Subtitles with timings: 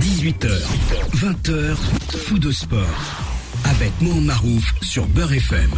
[0.00, 0.48] 18h,
[1.14, 1.74] 20h,
[2.16, 2.80] fou de sport.
[3.64, 5.70] Avec Mohamed Marouf sur Beurre FM.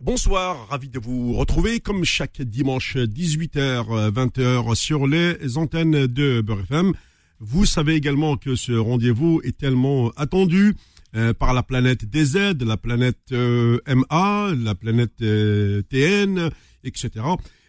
[0.00, 6.60] Bonsoir, ravi de vous retrouver comme chaque dimanche 18h, 20h sur les antennes de Beurre
[6.60, 6.92] FM.
[7.40, 10.74] Vous savez également que ce rendez-vous est tellement attendu
[11.16, 16.50] euh, par la planète DZ, la planète euh, MA, la planète euh, TN,
[16.82, 17.24] etc.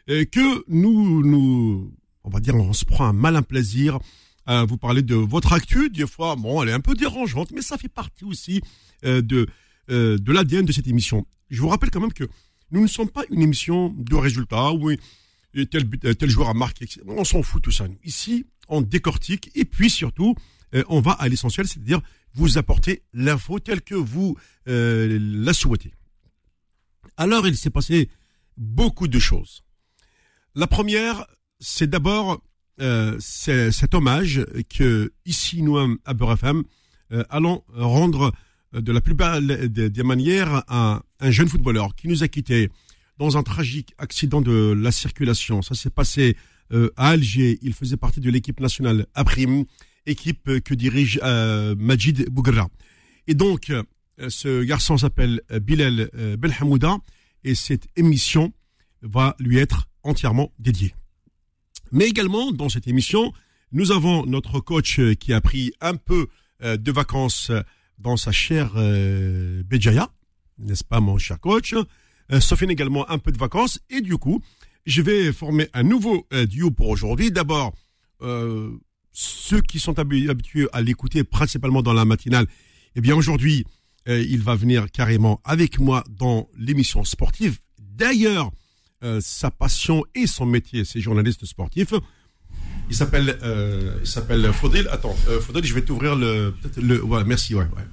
[0.08, 1.92] que nous, nous,
[2.26, 4.00] on va dire, on se prend un malin plaisir
[4.46, 5.90] à vous parler de votre actu.
[5.90, 8.62] Des fois, bon, elle est un peu dérangeante, mais ça fait partie aussi
[9.04, 9.48] de
[9.88, 11.28] de l'ADN de cette émission.
[11.52, 12.24] Je vous rappelle quand même que
[12.72, 14.72] nous ne sommes pas une émission de résultats.
[14.72, 15.00] Oui,
[15.70, 16.88] tel, tel joueur a marqué.
[17.08, 17.86] On s'en fout tout ça.
[18.04, 20.34] Ici, on décortique et puis surtout,
[20.90, 22.02] on va à l'essentiel, c'est-à-dire
[22.36, 24.38] vous apporter l'info telle que vous
[24.68, 25.94] euh, la souhaitez.
[27.18, 28.10] Alors, il s'est passé
[28.58, 29.64] beaucoup de choses.
[30.54, 31.26] La première,
[31.60, 32.42] c'est d'abord
[32.82, 36.38] euh, cet hommage que ici nous à Beurre
[37.12, 38.32] euh, allons rendre
[38.74, 42.70] de la plus belle des, manières à un jeune footballeur qui nous a quittés
[43.18, 45.62] dans un tragique accident de la circulation.
[45.62, 46.36] Ça s'est passé
[46.98, 47.58] à Alger.
[47.62, 49.64] Il faisait partie de l'équipe nationale à Prime
[50.06, 52.68] équipe que dirige euh, Majid Bougra.
[53.28, 53.84] Et donc, euh,
[54.30, 56.98] ce garçon s'appelle euh, Bilal Belhamouda
[57.44, 58.54] et cette émission
[59.02, 60.94] va lui être entièrement dédiée.
[61.96, 63.32] Mais également, dans cette émission,
[63.72, 66.28] nous avons notre coach qui a pris un peu
[66.62, 67.52] de vacances
[67.98, 68.74] dans sa chère
[69.64, 70.10] Béjaïa,
[70.60, 71.74] n'est-ce pas mon cher coach?
[72.42, 74.42] Sophie également un peu de vacances et du coup,
[74.86, 77.32] je vais former un nouveau duo pour aujourd'hui.
[77.32, 77.74] D'abord,
[79.12, 82.46] ceux qui sont habitués à l'écouter principalement dans la matinale,
[82.96, 83.66] eh bien aujourd'hui,
[84.10, 87.60] euh, il va venir carrément avec moi dans l'émission sportive.
[87.80, 88.52] D'ailleurs,
[89.06, 91.94] euh, sa passion et son métier, c'est journaliste sportif.
[92.90, 94.88] Il s'appelle, euh, il s'appelle Faudil.
[94.92, 97.86] Attends, euh, Faudil, je vais t'ouvrir le, le, voilà, merci, ouais, ouais.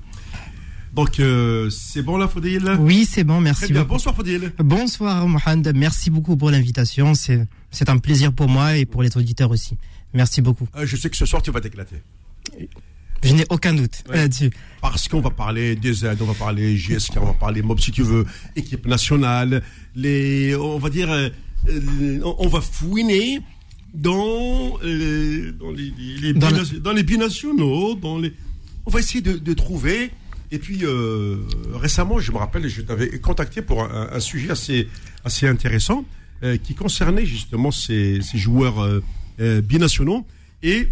[0.93, 1.23] Donc
[1.71, 2.77] c'est bon là, Faudil?
[2.81, 3.65] Oui, c'est bon, merci.
[3.65, 3.85] Très bien.
[3.85, 4.53] Bonsoir, Faudil.
[4.59, 5.73] Bonsoir, Mohamed.
[5.75, 7.15] Merci beaucoup pour l'invitation.
[7.15, 9.79] C'est, c'est un plaisir pour moi et pour les auditeurs aussi.
[10.13, 10.69] Merci beaucoup.
[10.77, 12.03] Euh, je sais que ce soir, tu vas t'éclater.
[13.23, 14.51] Je n'ai aucun doute là-dessus.
[14.81, 17.93] Parce qu'on va parler des aides, on va parler GSK, on va parler MOB si
[17.93, 19.63] tu veux, équipe nationale,
[19.95, 21.29] les, on va dire, euh,
[22.25, 23.41] on va fouiner
[23.95, 28.33] dans, euh, dans, les, dans, les, binationaux, dans les,
[28.87, 30.11] on va essayer de, trouver.
[30.51, 30.83] Et puis
[31.73, 34.89] récemment, je me rappelle, je t'avais contacté pour un, sujet assez,
[35.25, 36.05] assez intéressant
[36.65, 38.85] qui concernait justement ces, ces joueurs
[39.41, 40.27] euh, binationaux.
[40.63, 40.85] Et euh,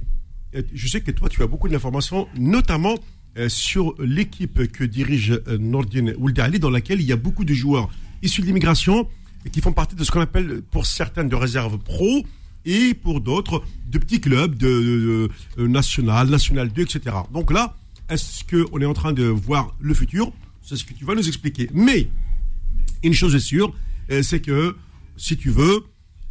[0.53, 2.97] je sais que toi, tu as beaucoup d'informations, notamment
[3.39, 7.89] euh, sur l'équipe que dirige Nordin Ouldali, dans laquelle il y a beaucoup de joueurs
[8.23, 9.09] issus de l'immigration
[9.47, 12.25] et qui font partie de ce qu'on appelle, pour certaines, de réserve pro
[12.65, 17.17] et pour d'autres, de petits clubs de, national, national 2, etc.
[17.33, 17.75] Donc là,
[18.11, 20.33] est-ce qu'on est en train de voir le futur?
[20.61, 21.71] C'est ce que tu vas nous expliquer.
[21.73, 22.09] Mais,
[23.03, 23.75] une chose est sûre,
[24.23, 24.77] c'est que,
[25.17, 25.85] si tu veux,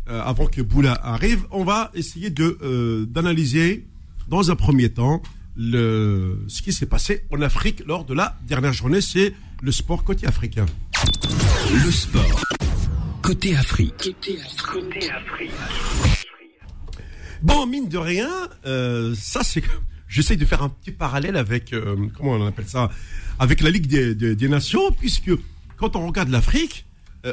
[0.09, 3.85] euh, avant que Boula arrive, on va essayer de euh, d'analyser
[4.29, 5.21] dans un premier temps
[5.55, 9.01] le, ce qui s'est passé en Afrique lors de la dernière journée.
[9.01, 10.65] C'est le sport côté africain.
[11.73, 12.43] Le sport
[13.21, 14.15] côté Afrique.
[14.63, 15.51] Côté Afrique.
[17.41, 18.29] Bon, mine de rien,
[18.65, 19.63] euh, ça c'est
[20.07, 21.73] j'essaye de faire un petit parallèle avec
[22.15, 22.89] comment on appelle ça,
[23.37, 25.31] avec la Ligue des, des Nations, puisque
[25.77, 26.85] quand on regarde l'Afrique,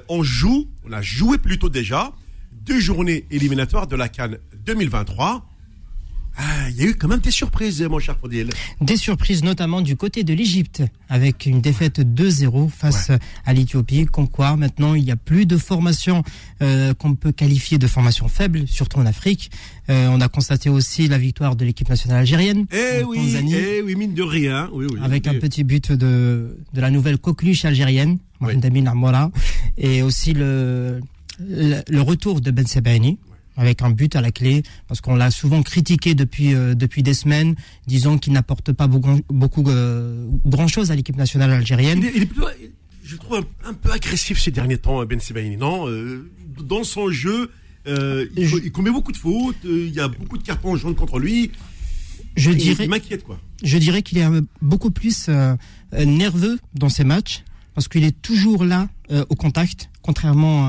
[0.09, 2.13] on joue, on a joué plutôt déjà
[2.53, 5.49] deux journées éliminatoires de la Cannes 2023.
[6.37, 8.51] Ah, il y a eu quand même des surprises, mon cher Fodil.
[8.81, 13.11] Des surprises, notamment du côté de l'Égypte, avec une défaite 2-0 face
[13.45, 14.07] à l'Éthiopie.
[14.07, 16.23] Comme quoi, maintenant, il n'y a plus de formation
[16.63, 19.51] euh, qu'on peut qualifier de formation faible, surtout en Afrique.
[19.89, 22.67] Euh, on a constaté aussi la victoire de l'équipe nationale algérienne.
[22.71, 24.69] Eh oui, eh oui, mine de rien.
[24.73, 29.31] Oui, oui, avec un petit but de, de la nouvelle coqueluche algérienne, Mohamed Amin Amora.
[29.79, 31.01] Et aussi le
[31.39, 33.19] le, retour de Ben Sebaini
[33.57, 37.15] avec un but à la clé, parce qu'on l'a souvent critiqué depuis euh, depuis des
[37.15, 37.55] semaines,
[37.87, 42.05] disons qu'il n'apporte pas beaucoup, beaucoup euh, grand chose à l'équipe nationale algérienne.
[42.15, 42.47] Il est, plutôt,
[43.03, 45.89] je trouve un, peu agressif ces derniers temps, Ben Sebaini, non?
[45.89, 47.51] Euh, Dans son jeu,
[47.87, 51.53] il, commet beaucoup de fautes, il y a beaucoup de cartons jaunes contre lui.
[52.37, 53.39] Je dirais, il m'inquiète quoi.
[53.63, 54.27] Je dirais qu'il est
[54.61, 55.31] beaucoup plus
[55.93, 57.43] nerveux dans ses matchs
[57.77, 60.65] parce qu'il est toujours là euh, au contact, contrairement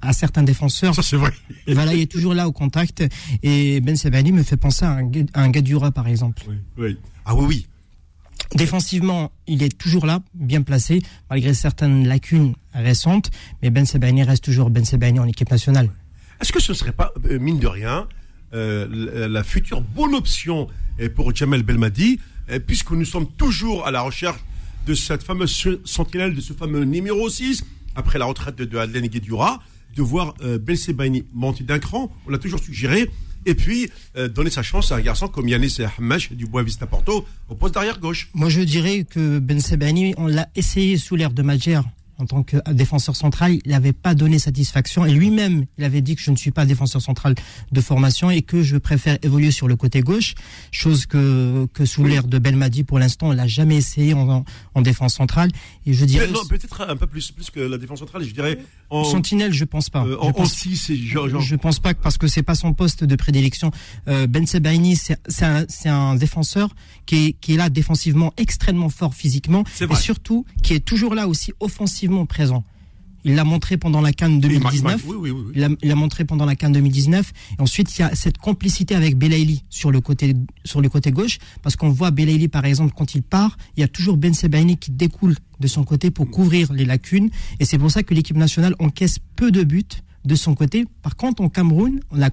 [0.00, 0.94] à, certains défenseurs.
[0.94, 1.32] Ça c'est vrai.
[1.66, 3.04] Voilà, il est toujours là au contact.
[3.42, 6.42] Et Ben Sebani me fait penser à un, un Gadura par exemple.
[6.48, 6.98] Oui, oui.
[7.24, 7.66] Ah oui, oui.
[8.54, 13.30] Défensivement, il est toujours là, bien placé, malgré certaines lacunes récentes.
[13.60, 15.90] Mais Ben Sebani reste toujours Ben Sebani en équipe nationale.
[16.40, 18.06] Est-ce que ce ne serait pas, euh, mine de rien,
[18.54, 20.68] euh, la future bonne option
[21.14, 22.20] pour Jamel Belmadi,
[22.66, 24.38] puisque nous sommes toujours à la recherche
[24.86, 27.64] de cette fameuse sentinelle, de ce fameux numéro 6,
[27.96, 29.60] après la retraite de, de Guedjura,
[29.96, 32.12] de voir euh, Ben Sebaini monter d'un cran.
[32.26, 33.10] On l'a toujours suggéré.
[33.46, 36.86] Et puis, euh, donner sa chance à un garçon comme Yanis Hamash du Bois Vista
[36.86, 38.28] Porto au poste d'arrière gauche.
[38.34, 41.80] Moi, je dirais que Ben Sebaini, on l'a essayé sous l'ère de Madjer
[42.18, 46.16] en tant que défenseur central, il n'avait pas donné satisfaction et lui-même, il avait dit
[46.16, 47.34] que je ne suis pas défenseur central
[47.70, 50.34] de formation et que je préfère évoluer sur le côté gauche,
[50.70, 54.80] chose que que sous l'ère de Belmadi pour l'instant, on l'a jamais essayé en, en,
[54.80, 55.50] défense centrale
[55.84, 58.58] et je dirais non, peut-être un peu plus plus que la défense centrale, je dirais
[58.88, 60.04] en Sentinelle, je pense pas.
[60.04, 63.04] Euh, en, je pense, genre, je pense pas que parce que c'est pas son poste
[63.04, 63.70] de prédilection.
[64.08, 66.70] Euh, ben Sebaini, c'est un, un défenseur
[67.04, 71.28] qui est qui est là défensivement extrêmement fort physiquement et surtout qui est toujours là
[71.28, 72.64] aussi offensivement présent.
[73.26, 75.04] Il l'a montré pendant la Cannes 2019.
[75.54, 77.32] il l'a montré pendant la Cannes 2019.
[77.58, 81.10] Et ensuite, il y a cette complicité avec Belaïli sur le côté sur le côté
[81.10, 84.32] gauche, parce qu'on voit Belaïli par exemple quand il part, il y a toujours Ben
[84.32, 87.30] Sebaini qui découle de son côté pour couvrir les lacunes.
[87.58, 89.82] Et c'est pour ça que l'équipe nationale encaisse peu de buts
[90.24, 90.84] de son côté.
[91.02, 92.30] Par contre, au Cameroun, on a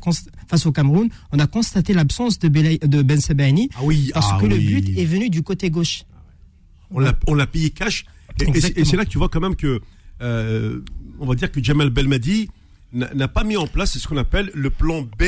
[0.48, 2.48] face au Cameroun, on a constaté l'absence de,
[2.86, 6.04] de Ben Sebaini ah oui, parce ah que le but est venu du côté gauche.
[6.92, 8.06] On l'a payé cash
[8.40, 9.82] et, c'est là que tu vois quand même que,
[10.22, 10.80] euh,
[11.20, 12.50] on va dire que Jamal Belmadi
[12.94, 15.24] n'a pas mis en place ce qu'on appelle le plan B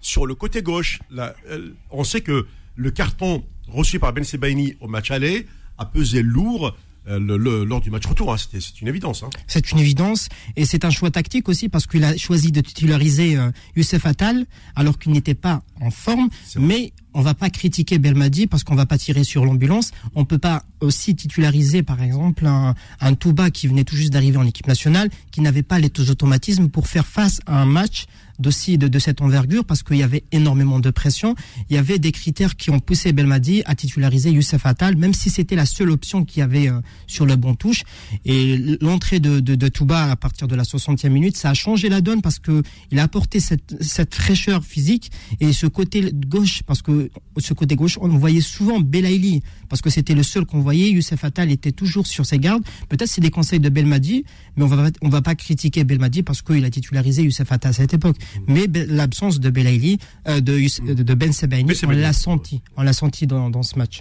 [0.00, 1.00] sur le côté gauche.
[1.10, 2.46] Là, euh, on sait que
[2.76, 5.46] le carton reçu par Ben Sebaini au match aller
[5.78, 6.76] a pesé lourd
[7.08, 8.32] euh, le, lors du match retour.
[8.32, 8.36] Hein.
[8.38, 9.22] C'est une évidence.
[9.22, 9.30] Hein.
[9.46, 13.36] C'est une évidence et c'est un choix tactique aussi parce qu'il a choisi de titulariser
[13.36, 14.46] euh, Youssef Attal
[14.76, 16.28] alors qu'il n'était pas en forme.
[16.58, 19.90] Mais on va pas critiquer Belmadi parce qu'on va pas tirer sur l'ambulance.
[20.14, 24.36] On peut pas aussi titulariser par exemple un, un Touba qui venait tout juste d'arriver
[24.36, 28.06] en équipe nationale, qui n'avait pas les automatismes pour faire face à un match
[28.38, 31.34] d'aussi de, de cette envergure parce qu'il y avait énormément de pression.
[31.70, 35.30] Il y avait des critères qui ont poussé Belmadi à titulariser Youssef Attal, même si
[35.30, 37.82] c'était la seule option qu'il y avait euh, sur le bon touche.
[38.24, 41.88] Et l'entrée de, de, de, Touba à partir de la 60e minute, ça a changé
[41.88, 45.10] la donne parce que il a apporté cette, cette fraîcheur physique
[45.40, 49.90] et ce côté gauche, parce que ce côté gauche, on voyait souvent Belaïli parce que
[49.90, 50.90] c'était le seul qu'on voyait.
[50.90, 52.62] Youssef Attal était toujours sur ses gardes.
[52.88, 54.24] Peut-être c'est des conseils de Belmadi,
[54.56, 57.72] mais on va on va pas critiquer Belmadi parce qu'il a titularisé Youssef Attal à
[57.72, 58.16] cette époque.
[58.46, 59.98] Mais l'absence de Belaïli,
[60.28, 64.00] euh, de, de, Ben Sebaini, on l'a senti, on l'a senti dans, dans, ce match.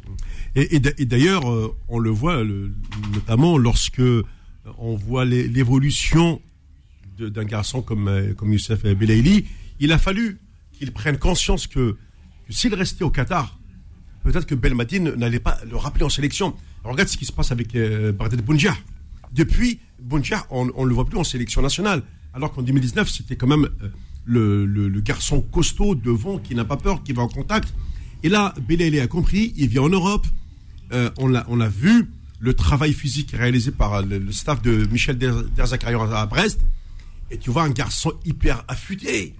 [0.55, 2.73] Et, et d'ailleurs, euh, on le voit le,
[3.13, 4.01] notamment lorsque
[4.77, 6.41] on voit l'évolution
[7.17, 9.45] d'un garçon comme euh, comme Youssef Belaïli,
[9.79, 10.39] il a fallu
[10.71, 11.97] qu'il prenne conscience que,
[12.49, 13.57] s'il restait au Qatar,
[14.23, 16.55] peut-être que Belmadi n'allait pas le rappeler en sélection.
[16.83, 18.37] regarde ce qui se passe avec euh, Bardet
[19.33, 22.03] Depuis, Bounja, on ne le voit plus en sélection nationale.
[22.33, 23.67] Alors qu'en 2019, c'était quand même
[24.27, 27.73] le, le, garçon costaud devant qui n'a pas peur, qui va en contact.
[28.23, 30.27] Et là, Belélé a compris, il vient en Europe.
[30.91, 32.09] Euh, on l'a on a vu
[32.39, 36.61] le travail physique réalisé par le, staff de Michel Derzakarian à Brest.
[37.31, 39.33] Et tu vois un garçon hyper affûté.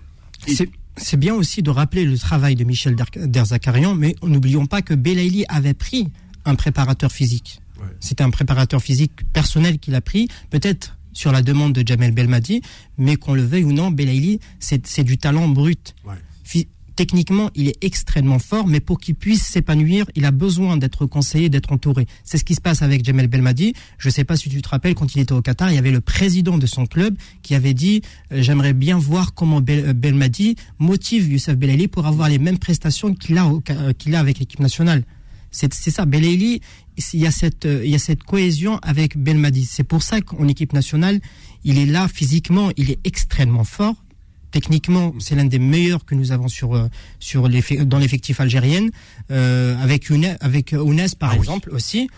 [0.98, 5.46] C'est bien aussi de rappeler le travail de Michel Derzakarian, mais n'oublions pas que Belaïli
[5.48, 6.10] avait pris
[6.46, 7.62] un préparateur physique.
[8.00, 10.28] C'était un préparateur physique personnel qu'il a pris.
[10.50, 12.62] Peut-être sur la demande de Jamel Belmadi,
[13.00, 15.96] mais qu'on le veuille ou non, Belaïli, c'est du talent brut.
[16.98, 21.48] Techniquement, il est extrêmement fort, mais pour qu'il puisse s'épanouir, il a besoin d'être conseillé,
[21.48, 22.08] d'être entouré.
[22.24, 23.74] C'est ce qui se passe avec Jamel Belmadi.
[24.00, 25.78] Je ne sais pas si tu te rappelles, quand il était au Qatar, il y
[25.78, 29.94] avait le président de son club qui avait dit euh, J'aimerais bien voir comment euh,
[29.94, 34.40] Belmadi motive Youssef Belaïli pour avoir les mêmes prestations qu'il a, euh, qu'il a avec
[34.40, 35.04] l'équipe nationale.
[35.52, 36.06] C'est ça.
[36.06, 36.62] Belaïli,
[37.14, 39.66] il y a cette, il y a cette cohésion avec Belmadi.
[39.66, 41.20] C'est pour ça qu'en équipe nationale,
[41.64, 43.96] il est là physiquement, il est extrêmement fort.
[44.52, 46.88] Techniquement, c'est l'un des meilleurs que nous avons sur euh,
[47.20, 47.50] sur
[47.86, 48.88] dans l'effectif algérien,
[49.30, 52.10] euh, avec une avec Ounes par ah exemple aussi.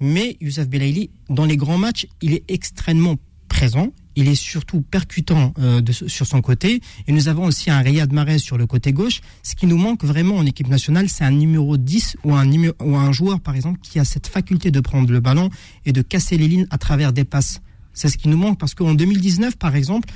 [0.00, 3.16] Mais Youssef Belaïli, dans les grands matchs, il est extrêmement
[3.48, 3.88] présent.
[4.20, 6.80] Il est surtout percutant euh, sur son côté.
[7.06, 9.20] Et nous avons aussi un Riyad Mahrez sur le côté gauche.
[9.44, 12.50] Ce qui nous manque vraiment en équipe nationale, c'est un numéro 10 ou un,
[12.82, 15.50] ou un joueur, par exemple, qui a cette faculté de prendre le ballon
[15.86, 17.60] et de casser les lignes à travers des passes.
[17.92, 20.08] C'est ce qui nous manque parce qu'en 2019, par exemple,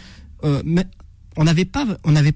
[0.42, 0.64] euh,
[1.36, 1.86] on n'avait pas,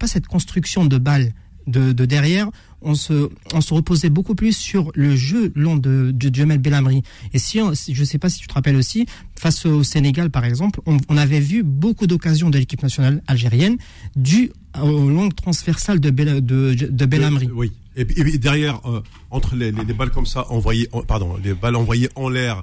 [0.07, 1.33] cette construction de balles
[1.67, 2.49] de derrière
[2.83, 7.03] on se, on se reposait beaucoup plus sur le jeu long de, de Jamel Belhamri.
[7.33, 9.07] Et si, je ne sais pas si tu te rappelles aussi,
[9.39, 13.77] face au Sénégal par exemple, on, avait vu beaucoup d'occasions de l'équipe nationale algérienne
[14.15, 17.49] dues aux longues transversales de, Bel, de, de Belhamri.
[17.53, 17.73] oui.
[17.99, 22.29] Et, derrière, euh, entre les, les, balles comme ça envoyées, pardon, les balles envoyées en
[22.29, 22.63] l'air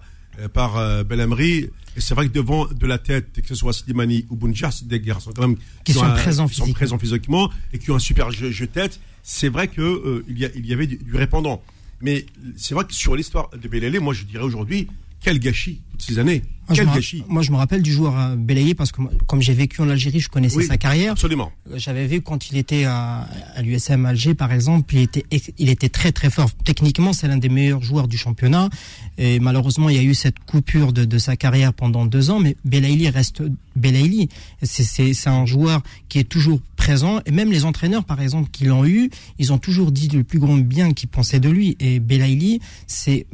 [0.53, 1.69] par euh, Belhamri.
[1.95, 4.87] Et c'est vrai que devant de la tête, que ce soit Slimani ou Bounja, c'est
[4.87, 7.99] des garçons quand même qui, sont, présents qui sont présents physiquement et qui ont un
[7.99, 8.99] super jeu, jeu tête.
[9.23, 11.63] C'est vrai que euh, y y avait du, du répondant.
[12.01, 12.25] Mais
[12.57, 14.89] c'est vrai que sur l'histoire de Belhalé, moi je dirais aujourd'hui,
[15.23, 16.41] quel gâchis toutes ces années.
[16.67, 17.23] Moi, quel je gâchis.
[17.27, 20.19] moi, je me rappelle du joueur euh, Belaïli parce que comme j'ai vécu en Algérie,
[20.21, 21.11] je connaissais Oui, sa carrière.
[21.11, 21.51] Absolument.
[21.71, 25.25] Euh, J'avais vu quand il était à, à l'USM Alger, par exemple, il était,
[25.57, 26.49] il était très très fort.
[26.63, 28.69] Techniquement, c'est l'un des meilleurs joueurs du championnat.
[29.17, 32.39] Et malheureusement, il y a eu cette coupure de, de sa carrière pendant deux ans.
[32.39, 33.43] Mais Belaïli reste
[33.75, 34.29] Belaïli.
[34.61, 37.19] C'est- C'est c'est un joueur qui est toujours présent.
[37.25, 40.39] Et même les entraîneurs, par exemple, qui l'ont eu, ils ont toujours dit le plus
[40.39, 41.75] grand bien qu'ils pensaient de lui.
[41.81, 43.25] Et Belaïli, c'est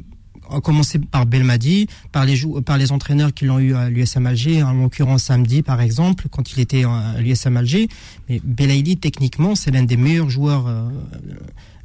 [0.52, 4.64] à commencer par Belmadi, par les par les entraîneurs qui l'ont eu à l'USM Alger,
[4.64, 7.88] en l'occurrence samedi par exemple, quand il était à l'USM Alger.
[8.28, 10.90] Mais Belaïli, techniquement, c'est l'un des meilleurs joueurs euh,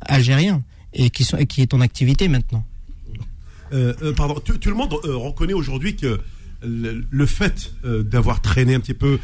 [0.00, 2.64] algériens et qui, sont, et qui est en activité maintenant.
[3.72, 6.20] Euh, euh, pardon, tout, le monde reconnaît aujourd'hui que
[6.62, 9.18] le, le fait d'avoir traîné un petit peu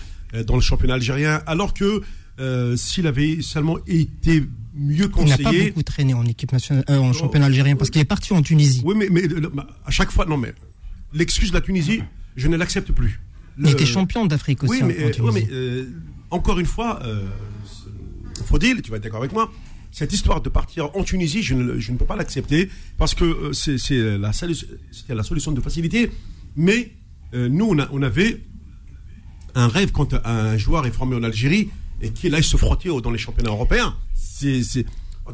[0.47, 2.03] dans le championnat algérien, alors que
[2.41, 4.43] euh, s'il avait seulement été
[4.75, 5.69] mieux Il n'a pas conseillé.
[5.69, 8.83] beaucoup traîné en équipe nationale, euh, en championnat algérien parce qu'il est parti en Tunisie.
[8.85, 9.23] Oui, mais, mais
[9.85, 10.55] à chaque fois, non, mais
[11.13, 12.03] l'excuse de la Tunisie,
[12.37, 13.21] je ne l'accepte plus.
[13.59, 15.21] Il était champion d'Afrique aussi Oui, mais, en euh, Tunisie.
[15.23, 15.87] ouais, mais, euh,
[16.31, 17.03] encore une fois,
[18.47, 19.53] Faudil, tu vas être d'accord avec moi,
[19.93, 23.15] cette histoire de partir en Tunisie, je ne, le- je ne peux pas l'accepter parce
[23.15, 26.11] que c'est la, solution de facilité.
[26.57, 26.93] Mais
[27.35, 28.41] nous, on, a- on avait
[29.55, 31.69] un rêve quand un joueur est formé en Algérie
[32.01, 33.95] et qu'il aille se frotter au- dans les championnats européens.
[34.15, 34.85] C'est-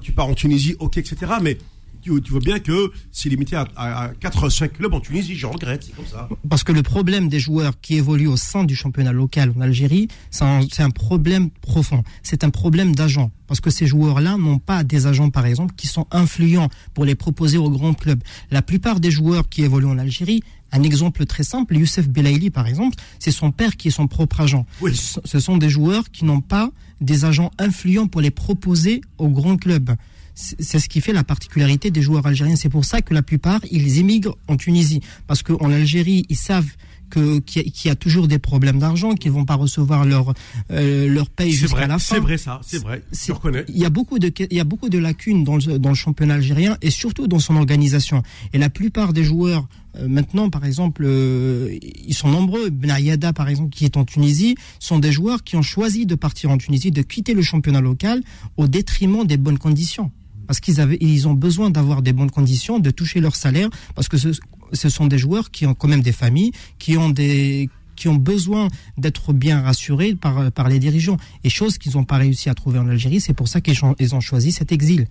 [0.00, 1.16] tu pars en Tunisie, ok, etc.
[1.42, 1.58] Mais
[2.02, 5.34] tu, vois bien que c'est limité à, à, 4-5 clubs en Tunisie.
[5.34, 6.28] Je regrette, c'est comme ça.
[6.48, 10.06] Parce que le problème des joueurs qui évoluent au sein du championnat local en Algérie,
[10.30, 10.44] c'est
[10.82, 12.04] un problème profond.
[12.22, 13.32] C'est un problème d'agents.
[13.48, 17.14] Parce que ces joueurs-là n'ont pas des agents, par exemple, qui sont influents pour les
[17.16, 18.22] proposer aux grands clubs.
[18.52, 20.42] La plupart des joueurs qui évoluent en Algérie,
[20.72, 24.40] un exemple très simple, Youssef Belaïli, par exemple, c'est son père qui est son propre
[24.40, 24.66] agent.
[24.80, 24.94] Oui.
[24.96, 26.70] Ce sont des joueurs qui n'ont pas
[27.00, 29.90] des agents influents pour les proposer aux grands clubs.
[30.34, 32.56] C'est c'est ce qui fait la particularité des joueurs algériens.
[32.56, 35.00] C'est pour ça que la plupart, ils émigrent en Tunisie.
[35.26, 36.68] Parce qu'en Algérie, ils savent
[37.10, 40.34] que qu'il y, a- toujours des problèmes d'argent, qu'ils vont pas recevoir leur
[40.70, 42.14] euh, leur paye jusqu'à la fin.
[42.16, 43.02] c'est vrai ça, c'est vrai.
[43.12, 43.64] Je reconnais.
[43.68, 45.94] Il y a beaucoup de il y a beaucoup de lacunes dans le, dans le
[45.94, 48.22] championnat algérien et surtout dans son organisation.
[48.52, 49.66] Et la plupart des joueurs
[49.98, 52.70] euh, maintenant, par exemple, euh, ils sont nombreux.
[52.70, 56.50] Benayada, par exemple, qui est en Tunisie, sont des joueurs qui ont choisi de partir
[56.50, 58.22] en Tunisie, de quitter le championnat local
[58.56, 60.10] au détriment des bonnes conditions.
[60.46, 64.08] Parce qu'ils avaient, ils ont besoin d'avoir des bonnes conditions, de toucher leur salaire, parce
[64.08, 64.28] que ce,
[64.72, 68.14] ce sont des joueurs qui ont quand même des familles, qui ont des qui ont
[68.14, 68.68] besoin
[68.98, 71.16] d'être bien rassurés par, par les dirigeants.
[71.44, 73.96] Et chose qu'ils n'ont pas réussi à trouver en Algérie, c'est pour ça qu'ils ont,
[73.98, 75.06] ils ont choisi cet exil.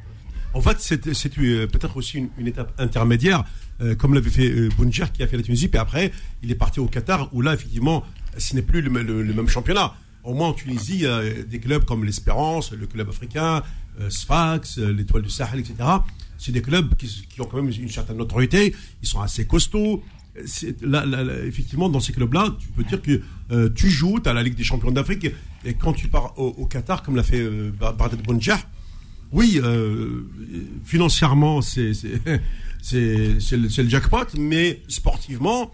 [0.56, 3.44] En fait, c'est euh, peut-être aussi une, étape intermédiaire,
[3.82, 4.70] euh, comme l'avait fait euh,
[5.14, 8.04] qui a fait la Tunisie, puis après, il est parti au Qatar, où là, effectivement,
[8.38, 9.96] ce n'est plus le, le- même championnat.
[10.24, 13.64] Au moins, en Tunisie, il y a des clubs comme l'Espérance, le club africain,
[14.00, 15.76] euh, Sfax, l'Étoile du Sahel, etc.
[16.46, 20.04] C'est des clubs qui, ont quand même une certaine notoriété, ils sont assez costauds.
[20.84, 23.20] Là, là, effectivement, dans ces clubs-là, tu peux dire que
[23.52, 25.26] euh, tu joues, tu as la Ligue des champions d'Afrique,
[25.66, 28.18] et quand tu pars au, Qatar, comme l'a fait euh, Bar- Bardet
[29.32, 30.30] oui, euh,
[30.84, 31.94] financièrement, c'est
[32.94, 35.72] le, c'est le jackpot, mais sportivement,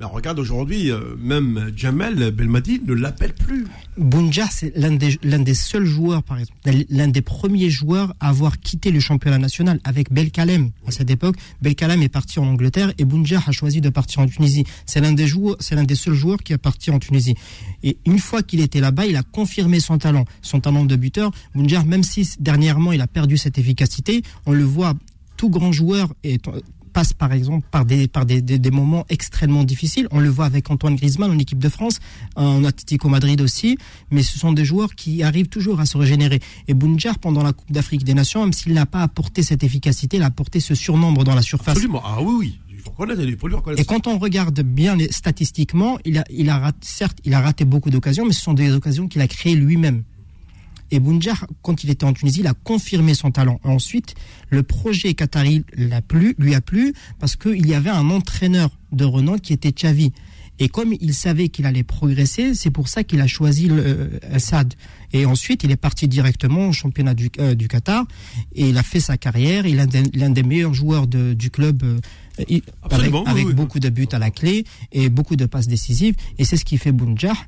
[0.00, 3.66] ben, regarde aujourd'hui, euh, même Jamel Belmadi ne l'appelle plus.
[3.98, 8.92] Bounja, c'est l'un des, seuls joueurs, par exemple, l'un des premiers joueurs à avoir quitté
[8.92, 10.70] le championnat national avec Belkalem.
[10.86, 14.26] À cette époque, Belkalem est parti en Angleterre et Bounja a choisi de partir en
[14.26, 14.64] Tunisie.
[14.86, 17.34] C'est l'un des joueurs, c'est l'un des seuls joueurs qui est parti en Tunisie.
[17.82, 21.30] Et une fois qu'il était là-bas, il a confirmé son talent, son talent de buteur.
[21.54, 24.94] Bounja, même si dernièrement il a perdu cette efficacité, on le voit,
[25.36, 26.42] tout grand joueur est,
[26.92, 30.08] passe par exemple par des par des, des, des moments extrêmement difficiles.
[30.10, 31.98] On le voit avec Antoine Griezmann en équipe de France,
[32.36, 33.78] en Atlético Madrid aussi.
[34.10, 36.40] Mais ce sont des joueurs qui arrivent toujours à se régénérer.
[36.68, 40.18] Et Bounjar pendant la Coupe d'Afrique des Nations, même s'il n'a pas apporté cette efficacité,
[40.18, 41.76] il a apporté ce surnombre dans la surface.
[41.76, 42.02] Absolument.
[42.04, 42.58] Ah oui, oui.
[43.76, 47.64] Et quand on regarde bien les, statistiquement, il a, il a certes, il a raté
[47.64, 50.02] beaucoup d'occasions, mais ce sont des occasions qu'il a créées lui-même.
[50.90, 53.60] Et Bounjar, quand il était en Tunisie, il a confirmé son talent.
[53.64, 54.14] Ensuite,
[54.48, 59.04] le projet qatari l'a plu, lui a plu parce qu'il y avait un entraîneur de
[59.04, 60.12] renom qui était Xavi.
[60.62, 64.74] Et comme il savait qu'il allait progresser, c'est pour ça qu'il a choisi le Assad.
[65.12, 68.06] Et ensuite, il est parti directement au championnat du, euh, du Qatar
[68.54, 69.66] et il a fait sa carrière.
[69.66, 71.98] Il est l'un des, meilleurs joueurs de, du club euh,
[72.82, 73.54] avec, oui, oui.
[73.54, 76.14] beaucoup de buts à la clé et beaucoup de passes décisives.
[76.38, 77.46] Et c'est ce qui fait Bounjar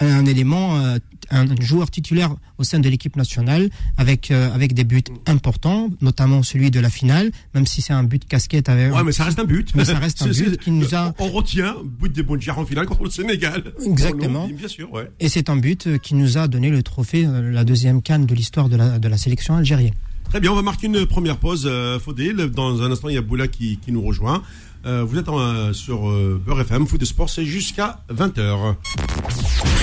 [0.00, 0.98] un élément, euh,
[1.30, 6.42] un joueur titulaire au sein de l'équipe nationale avec euh, avec des buts importants, notamment
[6.42, 8.94] celui de la finale, même si c'est un but casquette avec.
[8.94, 9.72] Ouais, mais ça reste un but.
[9.74, 11.14] Mais ça reste un but qui nous a.
[11.18, 13.72] On retient but des Bondiar en finale contre le Sénégal.
[13.84, 14.48] Exactement.
[14.48, 15.10] Bien sûr, ouais.
[15.20, 18.34] Et c'est un but euh, qui nous a donné le trophée, la deuxième canne de
[18.34, 19.94] l'histoire de la de la sélection algérienne.
[20.28, 22.34] Très bien, on va marquer une première pause, euh, Faudil.
[22.34, 24.42] Dans un instant, il y a Boula qui, qui nous rejoint.
[24.84, 26.02] Euh, vous êtes en, sur
[26.38, 28.76] Beurre FM, Foot de Sport, c'est jusqu'à 20h.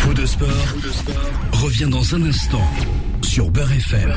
[0.04, 0.48] Foot de Sport,
[1.54, 2.62] revient dans un instant
[3.22, 4.14] sur Beurre FM.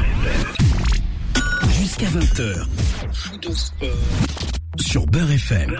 [1.78, 2.66] Jusqu'à 20h.
[3.12, 3.88] Foot de Sport.
[4.78, 5.76] Sur Beurre FM.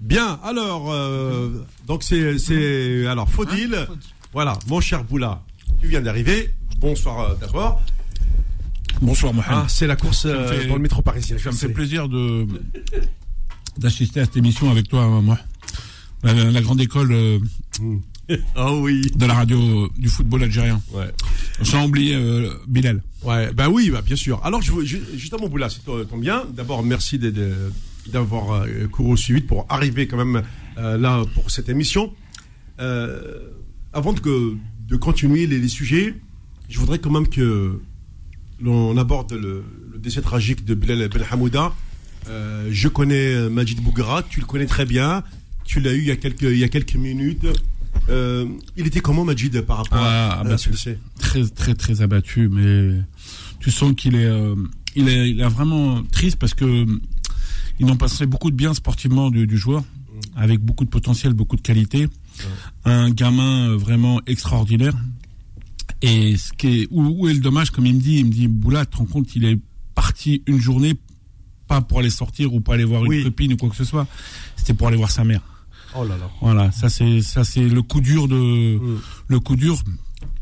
[0.00, 3.76] Bien, alors, euh, donc c'est, c'est, alors, Faudil,
[4.32, 5.42] voilà, mon cher Boula,
[5.80, 6.50] tu viens d'arriver.
[6.78, 7.80] Bonsoir euh, d'abord.
[9.00, 9.52] Bonsoir Mohamed.
[9.64, 11.38] Ah, c'est la course euh, fait- dans le métro parisien.
[11.38, 12.46] Ça me fait plaisir de
[13.78, 15.38] d'assister à cette émission avec toi, moi.
[16.22, 17.38] La, la grande école euh,
[18.80, 19.02] oui.
[19.16, 20.80] de la radio euh, du football algérien.
[20.92, 21.10] Ouais.
[21.62, 23.02] Sans oublier euh, Bilal.
[23.22, 24.40] Ouais, bah oui, bah bien sûr.
[24.44, 26.44] Alors, je, ju- justement, Boula, c'est tombe bien.
[26.54, 27.18] D'abord, merci
[28.12, 30.42] d'avoir couru aussi vite pour arriver quand même
[30.78, 32.12] euh, là pour cette émission.
[33.92, 34.56] Avant de,
[34.88, 36.14] de continuer les, les sujets,
[36.68, 37.80] je voudrais quand même que
[38.62, 41.72] l'on aborde le, le décès tragique de Bilal Ben Hamouda.
[42.26, 45.24] Je connais Majid Bougra, tu le connais très bien.
[45.64, 47.46] Tu l'as eu il y a quelques, il y a quelques minutes.
[48.08, 52.48] Euh, il était comment Majid par rapport Ah, à, à décès Très très très abattu,
[52.48, 53.00] mais
[53.60, 54.54] tu sens qu'il est, euh,
[54.96, 56.86] il est, il est vraiment triste parce que
[57.78, 59.84] ils n'ont passé beaucoup de bien sportivement du, du joueur,
[60.36, 62.08] avec beaucoup de potentiel, beaucoup de qualité.
[62.84, 64.94] Un gamin euh, vraiment extraordinaire.
[66.02, 68.30] Et ce qui est, où, où est le dommage, comme il me dit, il me
[68.30, 69.58] dit, Boula, tu te rends compte qu'il est
[69.94, 70.94] parti une journée,
[71.68, 73.18] pas pour aller sortir ou pas aller voir Oui.
[73.18, 74.06] une copine ou quoi que ce soit,
[74.60, 75.40] c'était pour aller voir sa mère.
[75.96, 76.30] Oh là là.
[76.40, 78.78] Voilà, ça c'est ça c'est le coup dur de
[79.28, 79.82] le coup dur.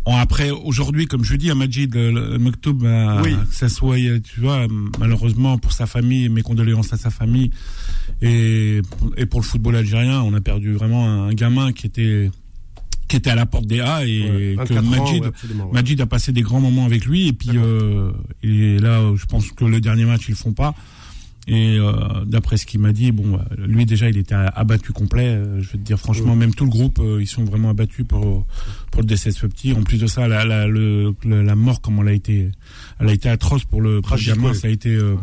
[0.04, 2.82] Bon, après aujourd'hui, comme je dis à Majid, le, le Mektoub,
[3.22, 3.36] Oui.
[3.48, 4.66] que ça soit, tu vois,
[4.98, 7.50] malheureusement pour sa famille, mes condoléances à sa famille
[8.20, 8.80] et
[9.16, 12.30] et pour le football algérien, on a perdu vraiment un, gamin qui était
[13.06, 15.64] qui était à la porte des A et Ouais, que 24 ans, Majid ouais, absolument,
[15.66, 15.72] ouais.
[15.72, 18.10] Majid a passé des grands moments avec lui et puis euh,
[18.42, 20.74] et là je pense que le dernier match ils le font pas
[21.50, 21.92] et euh,
[22.26, 25.70] d'après ce qu'il m'a dit bon euh, lui déjà il était abattu complet euh, je
[25.72, 28.46] vais te dire franchement même tout le groupe euh, ils sont vraiment abattus pour
[28.90, 29.72] pour le décès de ce petit.
[29.72, 32.50] En plus de ça la la le, la mort comme elle a été
[33.00, 34.52] elle a été atroce pour le, pour le gamin.
[34.52, 35.16] ça a été euh,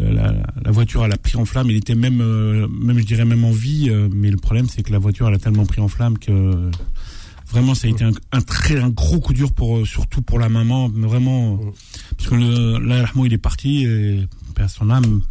[0.00, 1.70] euh, la, la voiture elle a pris en flamme.
[1.70, 4.82] Il était même euh, même je dirais même en vie euh, mais le problème c'est
[4.82, 6.70] que la voiture elle a tellement pris en flamme que
[7.50, 10.38] Vraiment, ça a été un, un très un gros coup dur pour euh, surtout pour
[10.38, 11.58] la maman, mais vraiment
[12.16, 15.22] parce que le, là, il est parti et perd son âme.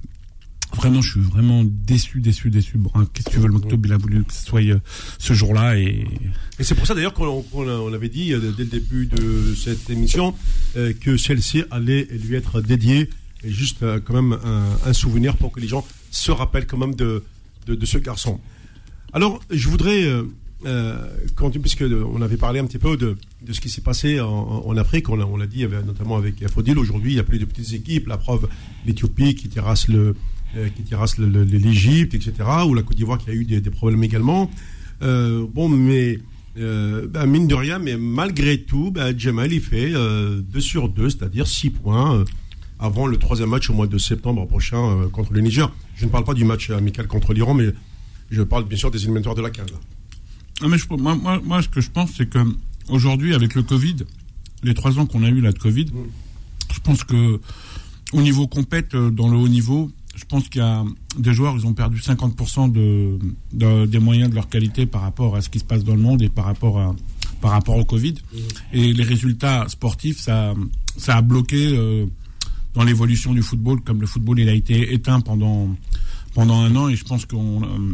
[0.75, 2.77] Vraiment, je suis vraiment déçu, déçu, déçu.
[2.77, 4.79] Bon, hein, Qu'est-ce que tu veux, le Moktob, il a voulu que ce soit euh,
[5.17, 6.05] ce jour-là et
[6.59, 9.89] Et c'est pour ça d'ailleurs qu'on on avait dit euh, dès le début de cette
[9.89, 10.35] émission
[10.75, 13.09] euh, que celle-ci allait lui être dédiée
[13.43, 16.77] et juste euh, quand même un, un souvenir pour que les gens se rappellent quand
[16.77, 17.23] même de,
[17.65, 18.39] de, de ce garçon.
[19.13, 20.05] Alors, je voudrais,
[20.65, 23.15] euh, euh, continuer, puisque euh, on avait parlé un petit peu de,
[23.51, 27.15] ce qui s'est passé en, Afrique, on l'a dit euh, notamment avec Fodil, aujourd'hui il
[27.15, 28.47] n'y a plus de petites équipes, la preuve,
[28.85, 30.15] l'Éthiopie qui terrasse le
[30.55, 32.33] euh, qui terrasse l'Égypte, etc.,
[32.65, 34.49] ou la Côte d'Ivoire qui a eu des, problèmes également.
[35.03, 36.19] Euh, bon, mais
[36.57, 41.47] euh, bah, mine de rien, mais malgré tout, bah, Jamal fait 2 sur 2, c'est-à-dire
[41.47, 42.25] 6 points euh,
[42.79, 45.71] avant le troisième match au mois de septembre prochain euh, contre le Niger.
[45.95, 47.67] Je ne parle pas du match amical contre l'Iran, mais
[48.31, 49.67] je parle bien sûr des éliminatoires de la 15.
[50.61, 50.67] Là.
[50.67, 52.39] Ah, mais je, moi, moi, moi, ce que je pense, c'est que
[52.89, 53.97] aujourd'hui, avec le Covid,
[54.63, 55.85] les trois ans qu'on a eu là de Covid,
[56.73, 57.39] je pense que
[58.13, 60.83] au niveau compète, euh, dans le haut niveau, je pense qu'il y a
[61.19, 63.19] des joueurs, ils ont perdu 50% de,
[63.53, 66.01] de- des moyens de leur qualité par rapport à ce qui se passe dans le
[66.01, 66.95] monde et par rapport à
[67.39, 68.15] par rapport au Covid.
[68.73, 70.55] Et les résultats sportifs, ça,
[70.97, 72.07] ça a bloqué euh,
[72.73, 75.69] dans l'évolution du football, comme le football il a été éteint pendant
[76.33, 76.87] pendant un an.
[76.89, 77.93] Et je pense qu'on euh,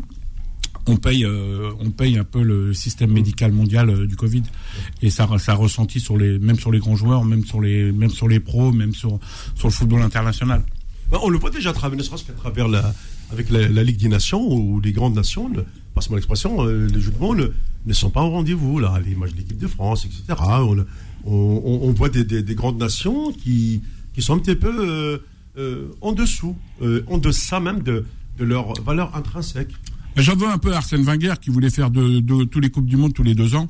[0.87, 4.43] on paye, euh, on paye un peu le système médical mondial euh, du Covid,
[5.01, 7.91] et ça, ça a ressenti sur les, même sur les grands joueurs, même sur les,
[7.91, 9.19] même sur les pros, même sur
[9.55, 10.63] sur le football international.
[11.11, 12.93] Ben, on le voit déjà à travers, ne serait-ce qu'à travers la,
[13.31, 16.99] avec la, la Ligue des Nations ou les grandes nations, le- passe-moi l'expression, euh, les
[17.01, 17.47] jeux de mots ne,
[17.85, 20.23] ne sont pas au rendez-vous, là, les matchs de l'équipe de France, etc.
[20.39, 20.79] On,
[21.25, 23.81] on, on- on voit des, des- des grandes nations qui,
[24.13, 25.21] qui sont un petit peu
[26.01, 26.55] en dessous,
[27.07, 28.05] en deçà même de,
[28.39, 29.69] de leur valeur intrinsèque.
[30.15, 32.85] J'en veux un peu à Arsène Wenger qui voulait faire de, de tous les coupes
[32.85, 33.67] du monde tous les deux ans.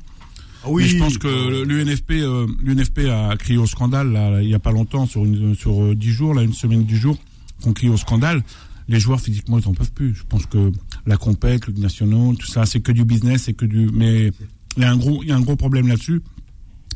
[0.64, 4.54] Ah Mais je pense que l'UNFP, euh, l'UNFP a crié au scandale là, il y
[4.54, 7.18] a pas longtemps sur une, sur euh, dix jours, là une semaine du jour,
[7.62, 8.42] qu'on crie au scandale.
[8.88, 10.14] les joueurs physiquement ils en peuvent plus.
[10.14, 10.72] Je pense que
[11.06, 13.90] la compète, le national, tout ça, c'est que du business, c'est que du.
[13.92, 14.30] Mais
[14.76, 16.22] il y a un gros, il y a un gros problème là-dessus.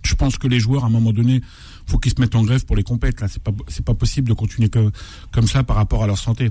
[0.03, 1.43] Je pense que les joueurs, à un moment donné,
[1.87, 3.21] faut qu'ils se mettent en grève pour les compètes.
[3.21, 4.91] Là, c'est pas, c'est pas possible de continuer que,
[5.33, 6.51] comme ça par rapport à leur santé.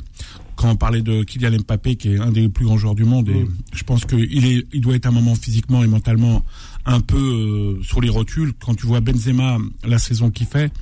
[0.57, 3.29] Quand on parlait de Kylian Mbappé, qui est un des plus grands joueurs du monde,
[3.29, 6.43] et je pense qu'il est, il doit être un moment physiquement et mentalement
[6.85, 7.15] un peu
[7.79, 8.53] euh, sur les rotules.
[8.59, 10.73] Quand tu vois Benzema la saison qu'il fait,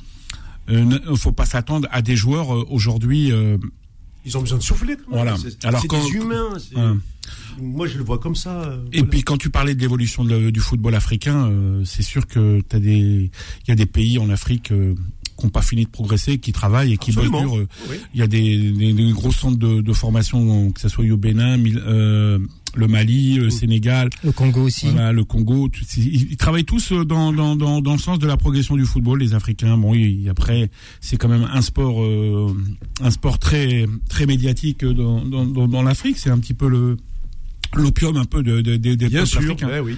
[0.69, 3.31] euh, ne faut pas s'attendre à des joueurs euh, aujourd'hui.
[3.31, 3.57] euh,
[4.25, 4.95] Ils ont besoin de souffler.
[4.95, 5.19] quand même.
[5.25, 5.35] Voilà.
[5.38, 6.53] C'est Alors quand- des humains.
[7.59, 8.61] Moi, je le vois comme ça.
[8.63, 9.09] euh, Et voilà.
[9.09, 13.29] puis quand tu parlais de l'évolution du football africain, euh, c'est sûr que t'as des,
[13.63, 14.93] il y a des pays en Afrique euh,
[15.37, 17.57] qui n'ont pas fini de progresser, qui travaillent et qui bossent dur.
[17.57, 17.67] euh.
[17.89, 17.97] Oui.
[18.13, 21.17] Il y a des, des- des gros centres de, de formation, que ce soit au
[21.17, 22.39] Bénin, euh,
[22.77, 24.87] le Mali, le Sénégal, Le Congo aussi.
[24.89, 25.69] voilà, le Congo.
[25.97, 29.19] Ils, travaillent tous euh, dans, dans, dans, dans le sens de la progression du football,
[29.19, 29.77] les Africains.
[29.77, 30.69] Bon, il- après,
[31.01, 32.53] c'est quand même un sport, euh,
[33.01, 36.17] un sport très très médiatique dans, dans, dans, dans l'Afrique.
[36.17, 36.97] C'est un petit peu le
[37.75, 39.39] l'opium un peu de, de, de- des Bien sûr.
[39.41, 39.67] africains.
[39.67, 39.97] ouais, oui.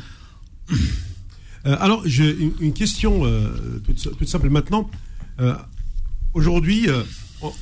[1.66, 3.50] Euh, alors, j'ai une, une question euh,
[3.86, 4.90] toute, toute simple maintenant.
[5.40, 5.54] Euh,
[6.34, 7.02] Aujourd'hui, euh,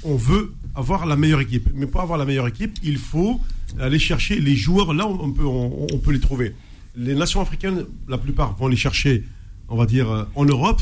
[0.04, 3.40] on, veut avoir la meilleure équipe, mais pour avoir la meilleure équipe, il faut
[3.80, 4.94] aller chercher les joueurs.
[4.94, 6.56] Là, on, peut, on, peut les trouver.
[6.98, 9.24] Les nations africaines, la plupart vont les chercher,
[9.70, 10.82] on va dire, euh, en Europe.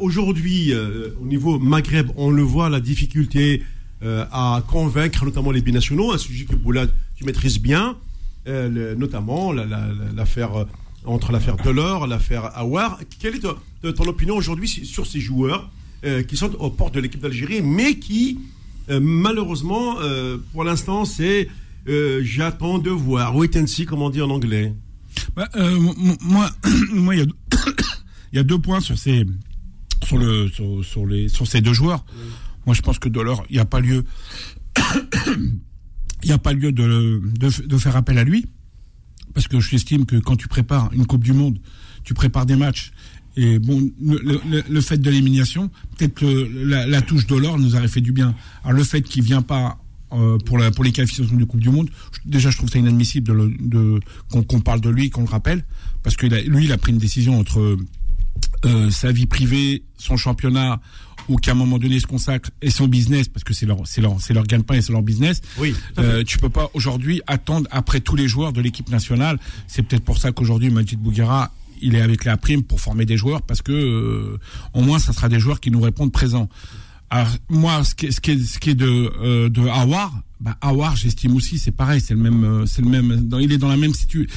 [0.00, 3.62] Aujourd'hui, au niveau Maghreb, on le voit, la difficulté
[4.02, 7.24] à convaincre notamment les binationaux, un sujet que Boulad, tu
[7.60, 7.96] bien,
[8.44, 10.66] notamment la- la- la- l'affaire
[11.04, 12.98] entre l'affaire Delors, l'affaire Awar.
[13.20, 15.70] Quelle est ton, opinion aujourd'hui sur ces joueurs
[16.04, 18.38] euh, qui sont aux portes de l'équipe d'Algérie, mais qui,
[18.88, 21.48] euh, malheureusement, euh, pour l'instant, c'est
[22.20, 24.74] j'attends de voir, wait and see, comme on dit en anglais.
[25.56, 26.50] Moi,
[26.92, 27.32] moi, il
[28.34, 29.24] y a, deux points sur ces,
[30.04, 30.50] sur le,
[30.82, 32.04] sur, les, sur ces deux joueurs.
[32.66, 34.04] Moi, je pense que Delors, il n'y a pas lieu,
[36.22, 38.44] il a pas lieu de, de, de faire appel à lui,
[39.32, 41.58] parce que j'estime que quand tu prépares une Coupe du Monde,
[42.04, 42.92] tu prépares des matchs.
[43.40, 44.18] Et bon, le,
[44.50, 46.26] le- le fait de l'élimination, peut-être que
[46.64, 48.34] la, la touche Delors nous aurait fait du bien.
[48.64, 49.78] Alors le fait qu'il vient pas
[50.12, 52.78] euh, pour, la, pour les qualifications de Coupe du Monde, je- déjà je trouve ça
[52.80, 55.64] inadmissible de, le- de, qu'on, parle de lui, qu'on le rappelle,
[56.02, 57.76] parce que il a- lui il a pris une décision entre
[58.64, 60.80] euh, sa vie privée, son championnat,
[61.28, 63.86] ou qu'à un moment donné il se consacre, et son business, parce que c'est leur,
[63.86, 65.42] c'est leur, leur gagne-pain et c'est leur business.
[65.58, 65.74] Oui.
[65.98, 69.38] Euh, tu peux pas aujourd'hui attendre après tous les joueurs de l'équipe nationale.
[69.66, 73.16] C'est peut-être pour ça qu'aujourd'hui Majid Bouguera, il est avec la prime pour former des
[73.16, 74.38] joueurs, parce que euh,
[74.74, 76.48] au moins ça sera des joueurs qui nous répondent présents.
[77.10, 80.12] Alors moi, ce qui est, ce qui est, ce qui est de euh, de Awar,
[80.40, 83.26] bah Awar, j'estime aussi, c'est pareil, c'est le même, euh, c'est le même.
[83.28, 84.28] dans- il est dans la même situ,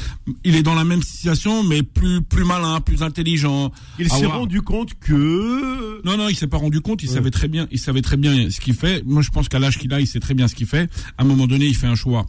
[0.45, 3.73] il est dans la même situation, mais plus plus malin, plus intelligent.
[3.99, 6.01] Il s'est rendu compte que.
[6.06, 7.04] Non, non, il s'est pas rendu compte.
[7.04, 7.67] Il savait très bien.
[7.71, 9.04] Il savait très bien ce qu'il fait.
[9.06, 10.89] Moi, je pense qu'à l'âge qu'il a, il sait très bien ce qu'il fait.
[11.17, 12.25] À un moment donné, il fait un choix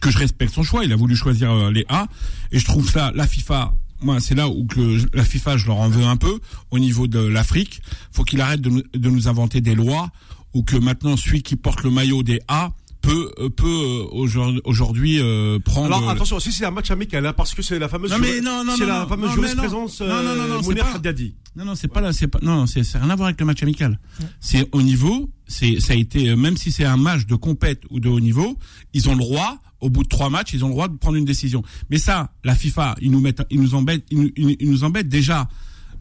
[0.00, 0.84] que je respecte son choix.
[0.84, 2.06] Il a voulu choisir euh, les A,
[2.52, 3.72] et je trouve ça la FIFA.
[4.00, 6.38] Moi, c'est là où que la FIFA, je leur en veux un peu
[6.70, 7.80] au niveau de l'Afrique.
[8.12, 10.10] Faut qu'il arrête de nous, de nous inventer des lois
[10.54, 15.20] ou que maintenant celui qui porte le maillot des A peut euh, peut euh, aujourd'hui
[15.20, 15.86] euh, prendre.
[15.86, 18.10] Alors attention, si c'est un match amical, hein, parce que c'est la fameuse.
[18.10, 19.42] Non, mais non, non, c'est non, la non, fameuse non, non.
[19.42, 20.00] jurisprudence.
[20.00, 21.34] Non, non, non, non, euh, c'est Mounir Haddadi.
[21.56, 23.46] Non, non, c'est pas là, c'est pas, non, non, c'est, rien à voir avec le
[23.46, 23.98] match amical.
[24.40, 28.00] C'est au niveau, c'est, ça a été, même si c'est un match de compète ou
[28.00, 28.58] de haut niveau,
[28.94, 31.16] ils ont le droit, au bout de trois matchs, ils ont le droit de prendre
[31.16, 31.62] une décision.
[31.90, 35.48] Mais ça, la FIFA, ils nous mettent, ils nous embêtent, ils nous, embêtent déjà.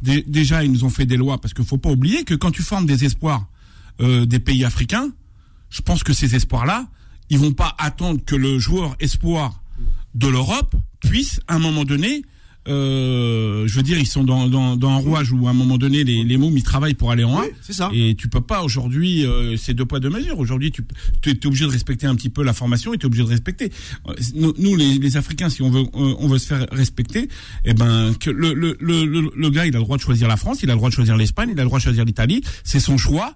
[0.01, 2.51] Dé- déjà, ils nous ont fait des lois parce qu'il faut pas oublier que quand
[2.51, 3.47] tu formes des espoirs
[4.01, 5.09] euh, des pays africains,
[5.69, 6.87] je pense que ces espoirs-là,
[7.29, 9.61] ils vont pas attendre que le joueur espoir
[10.15, 12.23] de l'Europe puisse, à un moment donné,
[12.67, 15.77] euh, je veux dire, ils sont dans, dans, dans un rouage où à un moment
[15.77, 17.41] donné, les, les mômes, ils travaillent pour aller en 1.
[17.41, 17.89] Oui, c'est ça.
[17.93, 20.37] Et tu peux pas aujourd'hui, euh, c'est deux poids deux mesures.
[20.39, 20.83] Aujourd'hui, tu
[21.29, 23.71] es obligé de respecter un petit peu la formation et tu es obligé de respecter.
[24.07, 27.29] Euh, Nous, nous, les, les Africains, si on veut, euh, on veut se faire respecter,
[27.65, 30.37] eh ben que le, le, le, le gars, il a le droit de choisir la
[30.37, 32.41] France, il a le droit de choisir l'Espagne, il a le droit de choisir l'Italie.
[32.63, 33.35] C'est son choix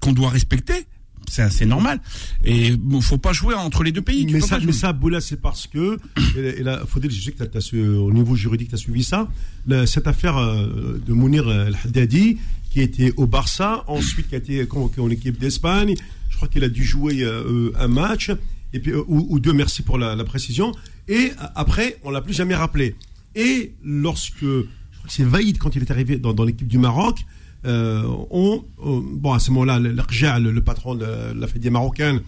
[0.00, 0.86] qu'on doit respecter.
[1.28, 2.00] C'est normal.
[2.44, 4.24] Et bon, faut pas jouer entre les deux pays.
[4.34, 5.98] Mais ça, mais Boula, c'est parce que,
[6.36, 9.28] et, et là, Faudel, je sais que su- au niveau juridique, tu as suivi ça,
[9.66, 12.38] la- cette affaire euh, de Mounir euh, El Haddadi,
[12.70, 15.94] qui était au Barça, ensuite qui a été convoqué en équipe d'Espagne,
[16.30, 18.30] je crois qu'il a dû jouer euh, un match,
[18.72, 20.72] et puis, euh, ou, ou deux, merci pour la, la précision,
[21.08, 22.94] et après, on l'a plus jamais rappelé.
[23.36, 24.62] Et lorsque, je
[24.96, 27.18] crois que c'est Vaïd, quand il est arrivé dans, dans l'équipe du Maroc,
[27.66, 29.92] euh, on, on- bon, à ce moment-là, le,
[30.38, 32.20] le, le patron de la Fédération marocaine,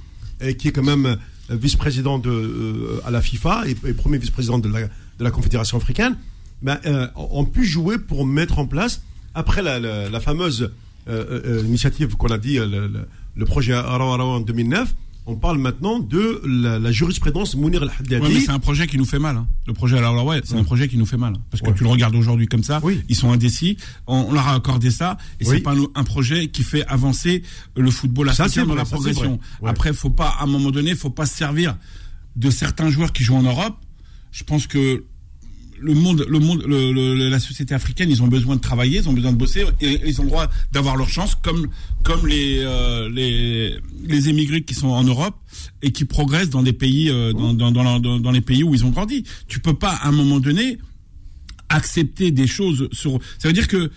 [0.58, 1.16] qui est quand même euh,
[1.56, 6.16] vice-président de, euh, à la FIFA et, premier vice-président de la, de la Confédération africaine,
[6.62, 9.02] ben, euh, ont pu jouer pour mettre en place,
[9.34, 10.72] après la, fameuse
[11.08, 12.88] euh, euh, initiative qu'on a dit, euh,
[13.36, 14.94] le, projet Arawa en 2009,
[15.28, 19.18] On parle maintenant de la, jurisprudence Mounir al haddadi c'est un projet qui nous fait
[19.18, 19.36] mal.
[19.36, 19.48] Hein.
[19.66, 21.34] Le projet, alors ouais, c'est un projet qui nous fait mal.
[21.50, 23.76] Parce que tu le regardes aujourd'hui comme ça, ils sont indécis.
[24.06, 27.42] On, leur a accordé ça, et c'est pas un projet qui fait avancer
[27.76, 29.40] le football africain dans la progression.
[29.64, 31.76] Après, faut pas, à un moment donné, faut pas se servir
[32.36, 33.76] de certains joueurs qui jouent en Europe.
[34.30, 35.04] Je pense que
[35.80, 39.32] le monde, le monde, la société africaine, ils ont besoin de travailler, ils ont besoin
[39.32, 41.68] de bosser, et ils ont le droit d'avoir leur chance, comme
[42.02, 45.36] comme les euh, les les émigrés qui sont en Europe
[45.82, 48.90] et qui progressent dans des pays euh, dans, dans, dans, les pays où ils ont
[48.90, 49.24] grandi.
[49.48, 50.78] Tu peux pas à un moment donné
[51.68, 53.18] accepter des choses sur.
[53.38, 53.90] Ça veut dire que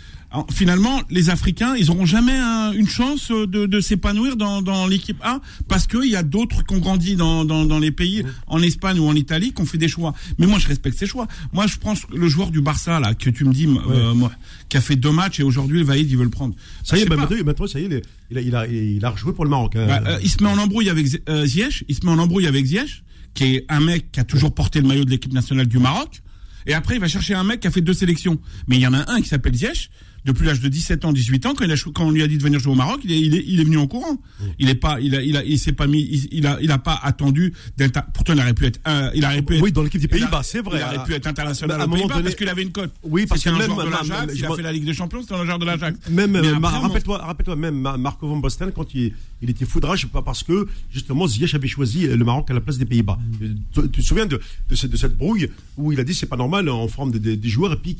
[0.51, 2.37] finalement, les Africains, ils auront jamais
[2.75, 6.75] une chance de, de s'épanouir dans, dans l'équipe A parce qu'il y a d'autres qui
[6.75, 9.77] ont grandi dans, dans, dans, les pays, en Espagne ou en Italie, qui ont fait
[9.77, 10.13] des choix.
[10.37, 11.27] Mais moi, je respecte ces choix.
[11.51, 14.31] Moi, je pense que le joueur du Barça, là, que tu me dis, euh, moi,
[14.69, 16.53] qui a fait deux matchs et aujourd'hui, le Vaïd, il veut le prendre.
[16.83, 19.33] Ça y est, bah, maintenant, ça y est, il a, il a, il a rejoué
[19.33, 19.75] pour le Maroc.
[19.75, 19.87] Hein.
[19.87, 22.47] Bah, euh, il se met en embrouille avec euh, Ziyech, il se met en embrouille
[22.47, 25.67] avec Ziyech, qui est un mec qui a toujours porté le maillot de l'équipe nationale
[25.67, 26.21] du Maroc.
[26.67, 28.39] Et après, il va chercher un mec qui a fait deux sélections.
[28.67, 29.89] Mais il y en a un qui s'appelle Ziyech,
[30.25, 32.37] depuis l'âge de 17 ans, 18 ans, quand, il a, quand on lui a dit
[32.37, 34.13] de venir jouer au Maroc, il est, il est, il est venu en courant.
[34.13, 34.45] Mm.
[34.59, 36.77] Il est pas, il a, il a, il s'est pas mis, il, a, il a
[36.77, 38.01] pas attendu d'être.
[38.13, 38.79] Pourtant, il aurait pu être,
[39.15, 39.63] il aurait pu être.
[39.63, 40.79] Oui, dans l'équipe des Pays-Bas, c'est vrai.
[40.79, 42.93] Il aurait pu être international à aux Pays-Bas parce qu'il avait une cote.
[43.03, 45.35] Oui, parce que un même de l'Ajax, il a fait la Ligue des Champions, c'était
[45.35, 46.09] un joueur de l'Ajax.
[46.09, 50.67] Même, rappelle-toi, rappelle-toi même Marco van Basten quand il, il était foudrage, pas parce que
[50.91, 53.17] justement Ziyech avait choisi le Maroc à la place des Pays-Bas.
[53.41, 53.45] Mm.
[53.73, 56.37] Tu, te souviens de, de, cette, de, cette, brouille où il a dit c'est pas
[56.37, 57.97] normal en forme des joueurs et puis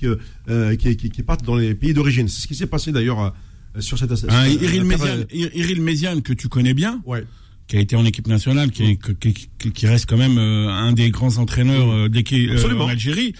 [0.50, 2.09] euh, qui, qui, qui partent dans les pays d'origine.
[2.12, 4.12] C'est ce qui s'est passé d'ailleurs euh, sur cette.
[4.30, 7.02] Ah, Iril, Méziane, que tu connais bien.
[7.67, 11.38] Qui a été en équipe nationale, qui, qui, reste quand même euh, un des grands
[11.38, 13.34] entraîneurs euh, en Algérie.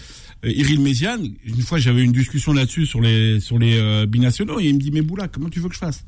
[0.44, 4.74] Iril Méziane, une fois j'avais une discussion là-dessus sur les sur les binationaux et il
[4.74, 6.06] me dit mais Boula comment tu veux que je fasse?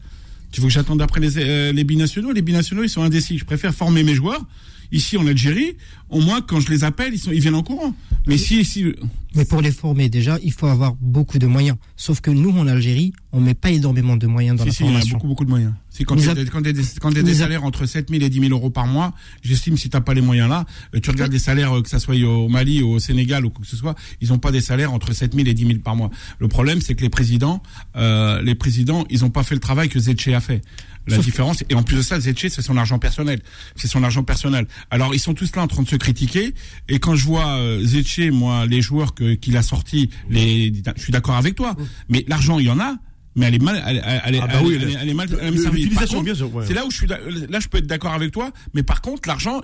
[0.52, 2.32] Tu veux que j'attende après les, les binationaux?
[2.32, 3.36] Les binationaux ils sont indécis.
[3.36, 4.46] Je préfère former mes joueurs
[4.92, 5.76] Ici, en Algérie,
[6.12, 7.94] au moins, quand je les appelle, ils, sont, ils viennent en courant.
[8.26, 8.94] Mais si, ici...
[9.34, 11.78] Mais pour les former, déjà, il faut avoir beaucoup de moyens.
[11.96, 15.00] Sauf que nous, en Algérie, on met pas énormément de moyens dans la formation.
[15.00, 15.72] Il y a beaucoup, beaucoup de moyens.
[15.88, 18.86] C'est quand tu as, des, des salaires entre 7 000 et 10 000 euros par
[18.86, 21.88] mois, j'estime si t'as pas les moyens là, euh, tu regardes des salaires, euh, que
[21.88, 24.62] ça soit au Mali, au Sénégal ou quoi que ce soit, ils ont pas des
[24.62, 26.10] salaires entre 7 000 et 10 000 par mois.
[26.38, 27.62] Le problème, c'est que les présidents,
[27.96, 30.62] euh, les présidents, ils ont pas fait le travail que Zetche a fait.
[31.08, 33.40] La différence, et en plus de ça, Zetche, c'est son argent personnel.
[33.74, 34.68] C'est son argent personnel.
[34.88, 36.54] Alors, ils sont tous là en train de se critiquer.
[36.88, 41.12] Et quand je vois euh, moi, les joueurs que qu'il a sortis, les, je suis
[41.12, 41.74] d'accord avec toi.
[42.08, 42.96] Mais l'argent, il y en a
[43.34, 45.90] mais elle est mal, elle, elle, ah bah elle, elle est mal, elle servie.
[46.66, 47.16] C'est là où je suis, là,
[47.60, 49.62] je peux être d'accord avec toi, mais par contre, l'argent,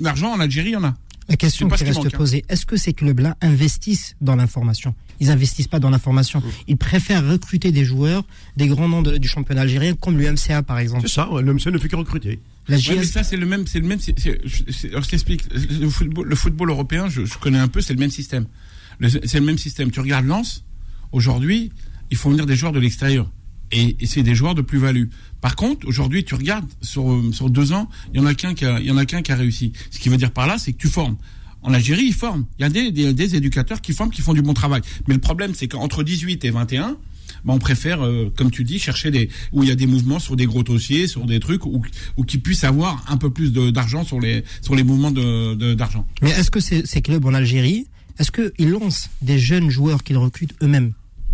[0.00, 0.94] l'argent en Algérie, il y en a.
[1.28, 2.08] La question qui reste hein.
[2.12, 4.94] posée, est-ce que ces clubs-là investissent dans l'information?
[5.18, 6.42] Ils investissent pas dans l'information.
[6.68, 8.22] Ils préfèrent recruter des joueurs,
[8.56, 11.08] des grands noms du championnat algérien, comme l'UMCA par exemple.
[11.08, 12.38] C'est ça, l'UMCA ne fait que recruter.
[12.68, 14.00] La mais ça c'est le même, c'est le même.
[14.90, 15.44] alors je t'explique.
[15.52, 18.46] Le football, le football européen, je, je connais un peu, c'est le même système.
[19.00, 19.90] C'est le même système.
[19.90, 20.64] Tu regardes Lens,
[21.12, 21.70] aujourd'hui,
[22.10, 23.30] il faut venir des joueurs de l'extérieur.
[23.72, 25.06] Et, et c'est des joueurs de plus-value.
[25.40, 28.64] Par contre, aujourd'hui, tu regardes sur, sur deux ans, il y en a qu'un qui
[28.64, 29.72] a, il y en a qu'un qui a réussi.
[29.90, 31.16] Ce qui veut dire par là, c'est que tu formes.
[31.62, 32.46] En Algérie, ils forment.
[32.58, 34.82] Il y a des, des, des, éducateurs qui forment, qui font du bon travail.
[35.08, 36.96] Mais le problème, c'est qu'entre 18 et 21,
[37.46, 40.18] ben on préfère, euh, comme tu dis, chercher des où il y a des mouvements
[40.18, 41.82] sur des gros dossiers, sur des trucs où,
[42.16, 46.06] où qui puissent avoir un peu plus d'argent sur les sur les mouvements de d'argent.
[46.22, 47.86] Mais est-ce que ces, ces clubs en Algérie,
[48.18, 50.92] est-ce qu'ils lancent des jeunes joueurs qu'ils recrutent eux-mêmes?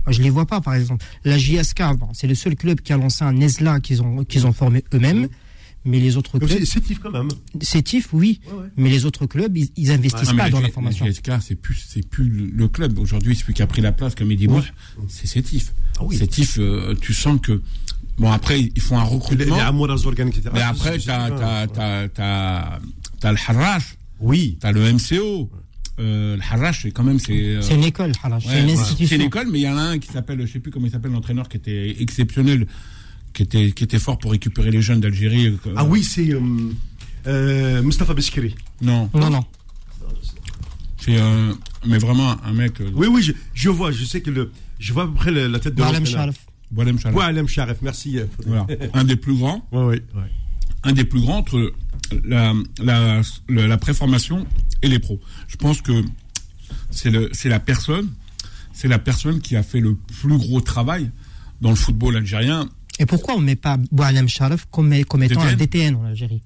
[0.09, 1.05] Je les vois pas, par exemple.
[1.25, 4.53] La JSK, c'est le seul club qui a lancé un ESLA qu'ils ont, qu'ils ont
[4.53, 5.29] formé eux-mêmes.
[5.85, 6.65] Mais les autres clubs.
[6.65, 7.29] C'est TIF quand même.
[7.61, 8.41] C'est TIF, oui.
[8.77, 11.07] Mais les autres clubs, ils, ils investissent pas dans la formation.
[11.07, 12.99] JSK, c'est plus, c'est plus le club.
[12.99, 14.63] Aujourd'hui, celui qui a pris la place, comme il dit, moi,
[15.09, 15.73] c'est CETIF.
[15.99, 16.17] Ah oui.
[16.17, 17.61] CETIF, euh, tu sens que,
[18.19, 19.57] bon, après, ils font un recrutement.
[20.53, 22.79] Mais après, t'as, t'as, t'as, t'as,
[23.21, 23.83] t'as le Harrach.
[24.21, 24.57] Oui.
[24.61, 25.51] T'as le MCO.
[26.01, 27.33] Euh, le Harash, c'est quand même c'est.
[27.33, 28.45] Euh, c'est une école, Harash.
[28.47, 29.07] c'est une institution.
[29.09, 30.87] C'est une école, mais il y en a un qui s'appelle, je sais plus comment
[30.87, 32.67] il s'appelle, l'entraîneur qui était exceptionnel,
[33.33, 35.47] qui était qui était fort pour récupérer les jeunes d'Algérie.
[35.49, 36.31] Euh, ah oui, c'est
[37.27, 38.55] euh, Mustafa Beskiri.
[38.81, 39.11] Non.
[39.15, 39.45] Non, non.
[40.99, 41.19] C'est
[41.85, 42.75] mais vraiment un mec.
[42.95, 45.59] oui, oui, je, je, vois, je sais que le, je vois à peu près la,
[45.59, 45.83] tête de.
[45.83, 46.37] Boalem Sharif.
[46.71, 47.17] Boalem Sharif.
[47.17, 48.19] Boalem Sharif, merci.
[48.47, 48.67] Voilà.
[48.95, 49.67] un des plus grands.
[49.73, 50.03] Oui, oui.
[50.15, 50.29] Ouais.
[50.85, 51.73] Un des plus grands entre
[52.25, 54.47] la, la, la, la préformation
[54.83, 55.21] et les pros.
[55.49, 56.05] Je pense que
[56.91, 58.09] c'est le c'est la personne
[58.73, 61.11] c'est la personne qui a fait le plus gros travail
[61.61, 62.69] dans le football algérien.
[63.03, 66.41] Et pourquoi on ne met pas Boualem Sharaf comme, comme étant un DTN en Algérie?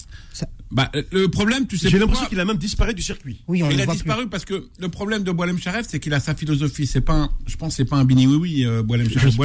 [0.72, 3.42] Bah, le problème, tu sais J'ai l'impression qu'il a même disparu du circuit.
[3.46, 6.00] Oui, on il le a voit disparu parce que le problème de Boilem Charef, c'est
[6.00, 6.86] qu'il a sa philosophie.
[6.86, 8.82] C'est pas, un, je pense, que c'est pas un bini oui oui euh.
[8.82, 9.36] Boilem Charef,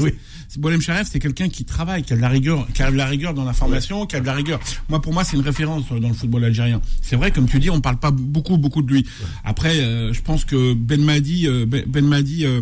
[0.00, 0.10] Oui.
[0.48, 2.96] c'est Boilem Charef, c'est quelqu'un qui travaille, qui a de la rigueur, qui a de
[2.96, 4.58] la rigueur dans la formation, qui a de la rigueur.
[4.88, 6.82] Moi, pour moi, c'est une référence euh, dans le football algérien.
[7.02, 9.06] C'est vrai, comme tu dis, on parle pas beaucoup beaucoup de lui.
[9.44, 12.60] Après, euh, je pense que Ben Madi, euh, Ben Ben Madi, euh,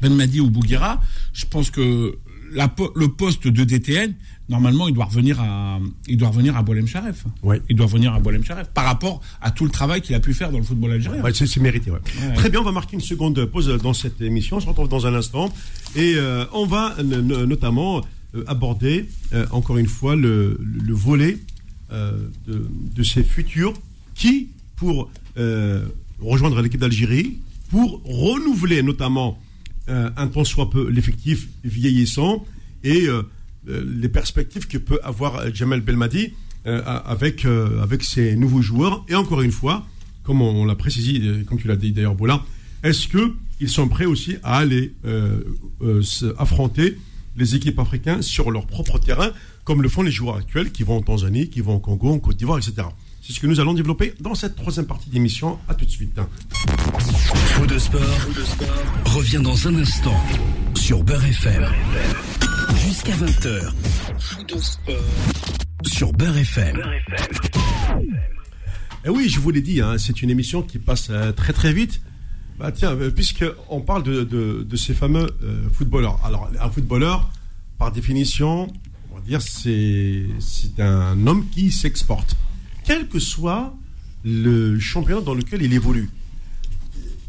[0.00, 1.00] Ben Madi ou Bouguera,
[1.32, 2.18] je pense que
[2.56, 4.14] la, le poste de DTN,
[4.48, 6.64] normalement, il doit revenir à, il doit revenir à.
[7.42, 7.60] Ouais.
[7.68, 10.34] Il doit revenir à Boilem Charef par rapport à tout le travail qu'il a pu
[10.34, 11.22] faire dans le football algérien.
[11.22, 11.90] Ouais, c'est mérité.
[11.90, 11.98] ouais.
[12.34, 14.56] Très bien, on va marquer une seconde pause dans cette émission.
[14.56, 15.52] On se retrouve dans un instant.
[15.94, 18.02] Et euh, on va notamment
[18.34, 21.38] euh, aborder, euh, encore une fois, le, le- le volet
[21.90, 22.66] de,
[22.96, 23.74] de ces futurs
[24.14, 25.08] qui, pour
[26.20, 27.38] rejoindre l'équipe d'Algérie,
[27.70, 29.38] pour renouveler notamment
[29.88, 32.44] euh, un tant soit peu l'effectif vieillissant
[32.82, 33.22] et euh,
[33.68, 39.04] euh, les perspectives que peut avoir Jamel Belmadi avec, avec ses nouveaux joueurs.
[39.08, 39.86] Et encore une fois,
[40.24, 42.44] comme on, on l'a précisé, comme tu l'as dit d'ailleurs, Bola,
[42.82, 44.92] est-ce qu'ils sont prêts aussi à aller
[46.38, 46.98] affronter
[47.36, 49.30] les équipes africaines sur leur propre terrain,
[49.62, 52.18] comme le font les joueurs actuels qui vont en Tanzanie, qui vont au Congo, en
[52.18, 52.88] Côte d'Ivoire, etc.
[53.26, 55.58] C'est ce que nous allons développer dans cette troisième partie d'émission.
[55.68, 56.16] À tout de suite.
[57.32, 58.00] Fou de sport,
[59.06, 60.14] revient dans un instant
[60.76, 61.66] sur Beurre FM.
[62.76, 63.72] Jusqu'à 20h.
[64.20, 64.94] Fou de sport.
[65.84, 66.80] Sur Beurre FM.
[69.04, 71.72] Et oui, je vous l'ai dit, hein, c'est une émission qui passe euh, très très
[71.72, 72.02] vite.
[72.60, 76.20] Bah tiens, euh, puisqu'on parle de, de, de ces fameux euh, footballeurs.
[76.24, 77.28] Alors, un footballeur,
[77.76, 78.68] par définition,
[79.10, 80.28] on va dire, c'est
[80.78, 82.36] un homme qui s'exporte.
[82.86, 83.76] Quel que soit
[84.26, 86.10] le championnat dans lequel il évolue.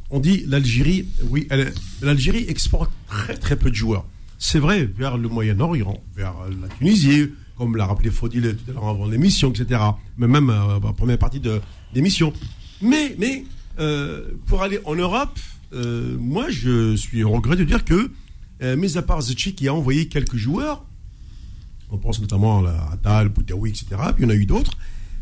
[0.09, 1.47] On dit l'Algérie, oui,
[2.01, 4.05] l'Algérie exporte très très peu de joueurs.
[4.39, 8.87] C'est vrai, vers le Moyen-Orient, vers la Tunisie, comme l'a rappelé Faudil tout à l'heure
[8.87, 9.81] avant l'émission, etc.
[10.17, 11.61] Mais même euh, la première partie de
[11.93, 12.33] l'émission.
[12.81, 13.45] Mais, mais
[13.79, 15.37] euh, pour aller en Europe,
[15.73, 18.09] euh, moi je suis au regret de dire que,
[18.75, 20.83] mis à part Zetchi qui a envoyé quelques joueurs,
[21.91, 23.85] on pense notamment à Atal, Boudaoui, etc.
[24.15, 24.71] Puis il y en a eu d'autres.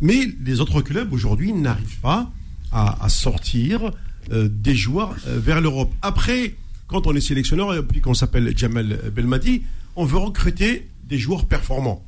[0.01, 2.31] Mais les autres clubs aujourd'hui n'arrivent pas
[2.71, 3.91] à, sortir
[4.31, 5.93] euh, des joueurs euh, vers l'Europe.
[6.01, 6.55] Après,
[6.87, 9.63] quand on est sélectionneur et puis qu'on s'appelle Jamel Belmadi,
[9.95, 12.03] on veut recruter des joueurs performants.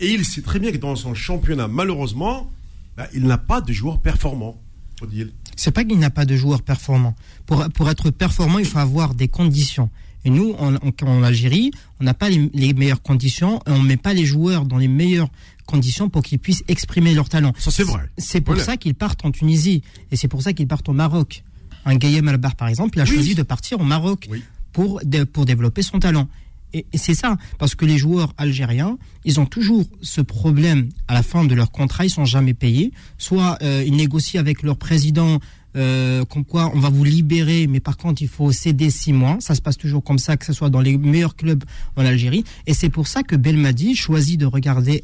[0.00, 2.50] Et il sait très bien que dans son championnat, malheureusement,
[2.96, 4.60] bah, il n'a pas de joueurs performants.
[5.54, 7.14] C'est pas qu'il n'a pas de joueurs performants.
[7.46, 9.90] Pour, pour être performant, il faut avoir des conditions.
[10.24, 11.70] Et nous, en, en- Algérie,
[12.00, 15.28] on n'a pas les, les meilleures conditions on met pas les joueurs dans les meilleures
[15.68, 17.52] conditions pour qu'ils puissent exprimer leur talent.
[17.58, 18.02] Ça, c'est vrai.
[18.16, 18.64] C'est pour Voilà.
[18.66, 21.44] ça qu'ils partent en Tunisie et c'est pour ça qu'ils partent au Maroc.
[21.84, 23.14] Un Gaïem Albar, par exemple, il a Oui.
[23.14, 24.42] choisi de partir au Maroc Oui.
[24.72, 25.00] pour,
[25.32, 26.26] pour développer son talent.
[26.74, 31.14] Et, et c'est ça, parce que les joueurs algériens, ils ont toujours ce problème à
[31.14, 32.92] la fin de leur contrat, ils sont jamais payés.
[33.16, 35.38] Soit euh, ils négocient avec leur président,
[35.76, 39.36] euh, comme quoi on va vous libérer, mais par contre il faut céder six mois.
[39.40, 41.64] Ça se passe toujours comme ça, que ce soit dans les meilleurs clubs
[41.96, 42.44] en Algérie.
[42.66, 45.02] Et c'est pour ça que Belmadi choisit de regarder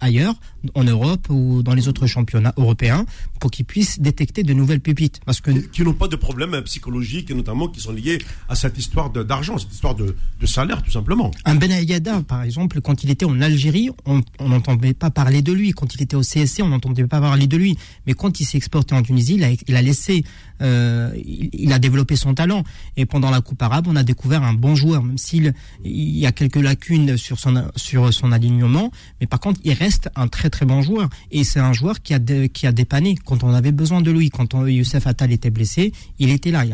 [0.00, 0.34] ailleurs,
[0.74, 3.06] en Europe ou dans les autres championnats européens,
[3.40, 5.20] pour qu'ils puissent détecter de nouvelles pépites.
[5.24, 8.18] Parce que Qui n'ont pas de problèmes psychologiques, et notamment qui sont liés
[8.48, 11.30] à cette histoire d'argent, cette histoire de, de salaire, tout simplement.
[11.44, 15.42] Un Ben Ayada, par exemple, quand il était en Algérie, on on n'entendait pas parler
[15.42, 15.72] de lui.
[15.72, 17.76] Quand il était au CSC, on n'entendait pas parler de lui.
[18.06, 20.24] Mais quand il s'est exporté en Tunisie, il a, il a laissé,
[20.62, 22.64] euh, il, il a développé son talent.
[22.96, 25.52] Et pendant la Coupe arabe, on a découvert un bon joueur, même s'il
[25.84, 28.90] il y a quelques lacunes sur son, sur son alignement.
[29.20, 31.08] Mais par contre, il reste un très très bon joueur.
[31.30, 34.10] Et c'est un joueur qui a, dé- qui a dépanné quand on avait besoin de
[34.10, 34.30] lui.
[34.30, 36.64] Quand on- Youssef Attal était blessé, il était là.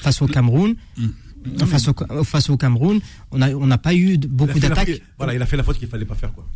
[0.00, 0.74] Face au Cameroun,
[1.66, 5.02] face au, face au Cameroun, on n'a on n'a pas eu beaucoup fait d'attaques.
[5.16, 6.46] Voilà, il a fait la faute qu'il fallait pas faire, quoi.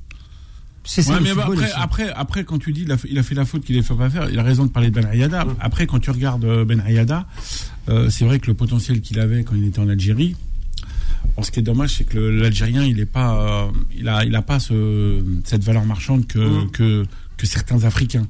[0.85, 3.17] C'est ça Ouais, mais football après, après, après, quand tu dis il a fait, il
[3.17, 5.01] a fait la faute qu'il ne faut pas faire, il a raison de parler de
[5.01, 5.47] Ben Ayada.
[5.61, 7.27] Après, quand tu regardes euh, Ben Ayada,
[7.89, 10.35] euh, c'est vrai que le potentiel qu'il avait quand il était en Algérie.
[11.37, 14.35] Bon, ce qui est dommage, c'est que l'Algérien, il est pas, euh, il a, il
[14.35, 16.71] a pas ce, cette valeur marchande que, Mhm.
[16.71, 17.07] que,
[17.37, 18.27] que certains Africains.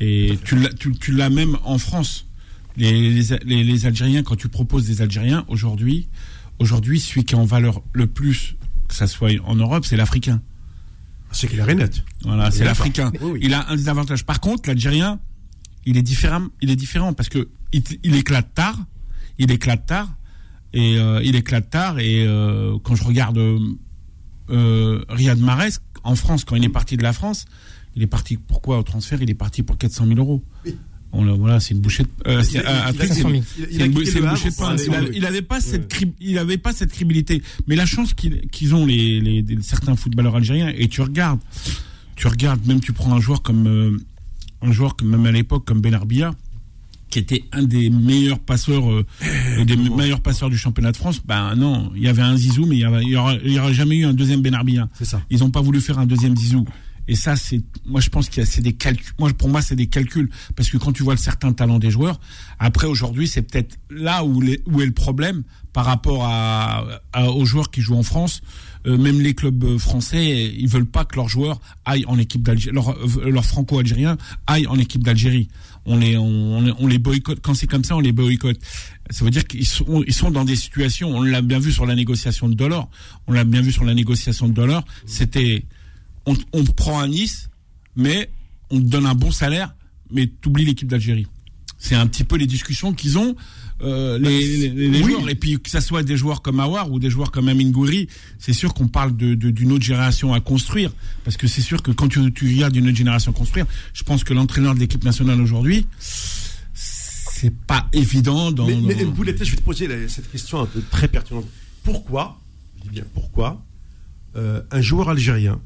[0.00, 2.26] Et tu l'as, tu, tu l'as même en France.
[2.76, 3.10] Les,
[3.44, 6.08] les, Algériens, quand tu proposes des Algériens aujourd'hui,
[6.58, 8.56] aujourd'hui, celui qui est en valeur le plus,
[8.88, 10.40] que ça soit en Europe, c'est l'Africain.
[11.32, 12.02] C'est qu'il est net.
[12.22, 13.12] Voilà, c'est l'Africain.
[13.20, 13.40] Oui, oui.
[13.42, 14.24] Il a un désavantage.
[14.24, 15.20] Par contre, l'Algérien,
[15.86, 16.46] il est différent.
[16.62, 18.78] Il est différent parce que il, il éclate tard.
[19.38, 20.08] Il éclate tard
[20.72, 21.98] et euh, il éclate tard.
[21.98, 23.58] Et euh, quand je regarde euh,
[24.50, 25.70] euh, Riyad Mahrez
[26.04, 27.44] en France, quand il est parti de la France,
[27.96, 28.36] il est parti.
[28.36, 30.42] Pourquoi au transfert Il est parti pour 400 000 euros.
[30.64, 30.76] Oui.
[31.12, 32.04] On le- voilà, c'est une bouchée.
[32.04, 33.32] De, euh, c'est Il a- un- un il a- truc, c'est 500 000.
[33.32, 34.66] une- Il a- il c'est a une, quitté c'est le une bouchée de Havre pour
[34.66, 34.72] pain.
[34.74, 37.42] aller Il, a- au- il avait pas cette il avait pas cette crédibilité.
[37.66, 41.40] Mais la chance qu'il- qu'ils ont les, les- les- certains footballeurs algériens et tu regardes
[42.14, 43.96] tu regardes, même tu prends un joueur comme euh,
[44.62, 46.32] un joueur comme même à l'époque comme Benarbia,
[47.10, 49.04] qui était un des meilleurs passeurs, euh,
[49.64, 51.20] des meilleurs passeurs du championnat de France.
[51.24, 53.72] Ben non, il y avait un Zizou, mais il y, avait, il y aura, aura
[53.72, 54.88] jamais eu un deuxième Benarbia.
[54.94, 55.20] C'est ça.
[55.30, 56.64] Ils n'ont pas voulu faire un deuxième Zizou.
[57.08, 59.12] Et ça, c'est, moi, je pense qu'il y a, c'est des calculs.
[59.18, 60.30] Moi, pour moi, c'est des calculs.
[60.54, 62.20] Parce que quand tu vois le certain talent des joueurs,
[62.60, 65.42] après, aujourd'hui, c'est peut-être là où, les, où est le problème
[65.72, 68.42] par rapport à, à, aux joueurs qui jouent en France.
[68.86, 72.42] Euh, même les clubs euh, français, ils veulent pas que leurs joueurs aillent en équipe
[72.42, 74.16] d'Algérie, leurs leur franco-algériens
[74.46, 75.48] aillent en équipe d'Algérie.
[75.86, 77.40] On les, on, les boycotte.
[77.42, 78.58] Quand c'est comme ça, on les boycotte.
[79.10, 81.10] Ça veut dire qu'ils sont, ils sont dans des situations.
[81.10, 82.88] On l'a bien vu sur la négociation de dollars.
[83.26, 84.84] On l'a bien vu sur la négociation de dollars.
[85.06, 85.64] C'était,
[86.26, 87.48] on, on prend un Nice,
[87.96, 88.30] mais
[88.70, 89.74] on te donne un bon salaire,
[90.10, 91.26] mais t'oublies l'équipe d'Algérie.
[91.78, 93.34] C'est un petit peu les discussions qu'ils ont
[93.82, 95.12] euh, les, les, les oui.
[95.12, 95.28] joueurs.
[95.28, 98.08] Et puis que ça soit des joueurs comme Awar ou des joueurs comme Amin Gouiri,
[98.38, 100.92] c'est sûr qu'on parle de, de, d'une autre génération à construire.
[101.24, 104.24] Parce que c'est sûr que quand tu, tu regardes une autre génération construire, je pense
[104.24, 108.52] que l'entraîneur de l'équipe nationale aujourd'hui, c'est pas évident.
[108.52, 108.82] Dans, mais, dans...
[108.82, 111.46] mais je vais te poser cette question un peu très pertinente.
[111.82, 112.38] Pourquoi,
[112.78, 113.62] je dis bien pourquoi,
[114.36, 115.58] euh, un joueur algérien,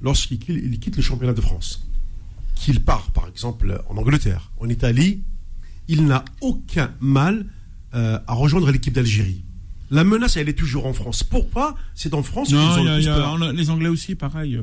[0.00, 1.86] lorsqu'il il quitte le championnat de France,
[2.54, 5.22] qu'il part par exemple en Angleterre, en Italie,
[5.88, 7.46] il n'a aucun mal
[7.96, 9.42] euh, à rejoindre l'équipe d'Algérie.
[9.90, 11.22] La menace, elle est toujours en France.
[11.22, 13.52] Pourquoi C'est en France non, ont y a, le plus y a, peur.
[13.52, 14.60] Les Anglais aussi, pareil.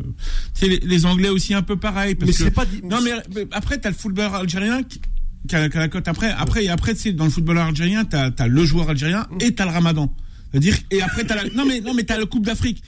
[0.54, 2.16] C'est les, les, Anglais aussi un peu pareil.
[2.16, 2.66] Parce mais c'est pas.
[2.84, 5.00] Non, mais, mais après, t'as le footballeur algérien qui,
[5.48, 6.08] qui, a, qui a la cote.
[6.10, 9.66] Après, après, et après, dans le footballeur algérien, t'as as le joueur algérien et t'as
[9.66, 10.14] le Ramadan.
[10.54, 12.84] C'est-à-dire et après t'as la non mais non mais t'as la Coupe d'Afrique.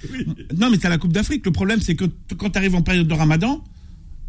[0.55, 1.43] Non mais t'as la Coupe d'Afrique.
[1.45, 2.05] Le problème c'est que
[2.37, 3.63] quand t'arrives en période de Ramadan,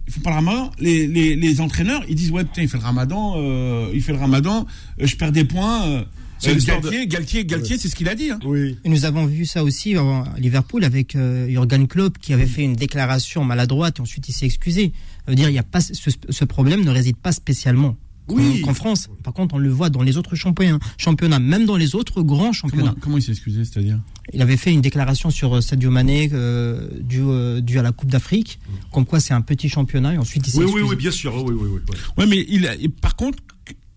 [0.07, 0.71] il faut pas le ramadan.
[0.79, 4.13] Les, les, les, entraîneurs, ils disent ouais putain, il fait le ramadan, euh, il fait
[4.13, 4.67] le ramadan,
[5.01, 5.87] euh, je perds des points.
[5.87, 6.05] Euh,
[6.43, 7.11] Galtier, de...
[7.11, 7.81] Galtier, Galtier, ouais.
[7.81, 8.31] c'est ce qu'il a dit.
[8.31, 8.39] Hein.
[8.45, 8.77] Oui.
[8.85, 12.63] Et nous avons vu ça aussi à Liverpool avec euh, Jurgen Klopp qui avait fait
[12.63, 14.93] une déclaration maladroite et ensuite il s'est excusé.
[15.25, 17.97] Ça veut dire il y a pas ce, ce problème ne réside pas spécialement
[18.29, 18.61] oui.
[18.62, 19.09] qu'en France.
[19.22, 22.53] Par contre, on le voit dans les autres championnats, championnats même dans les autres grands
[22.53, 22.91] championnats.
[22.91, 24.01] Comment, comment il s'est excusé, c'est-à-dire?
[24.33, 28.59] Il avait fait une déclaration sur Sadio Mané euh, dû, euh, à la Coupe d'Afrique,
[28.93, 30.85] comme quoi c'est un petit championnat et ensuite il s'est oui, excusé.
[30.85, 31.35] Oui, oui, bien sûr.
[31.37, 31.97] Oui, oui, oui, oui.
[32.18, 33.39] Ouais, mais il, a, par contre,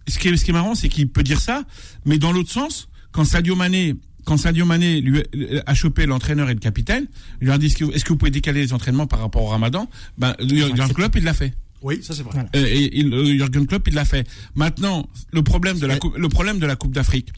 [0.07, 1.63] ce qui est, ce qui est marrant, c'est qu'il peut dire ça,
[2.05, 5.23] mais dans l'autre sens, quand Sadio Mané quand Sadio Mané lui
[5.65, 7.07] a chopé l'entraîneur et le capitaine,
[7.41, 9.41] il lui a dit est-ce que, est que, vous pouvez décaler les entraînements par rapport
[9.41, 9.89] au Ramadan?
[10.19, 11.53] Ben, Jurgen Klopp, il l'a fait.
[11.81, 12.33] Oui, ça c'est vrai.
[12.33, 12.49] Voilà.
[12.53, 14.27] Et, et, et, Jurgen Klopp, il l'a fait.
[14.55, 17.31] Maintenant, le problème de la coupe, le problème de la Coupe d'Afrique,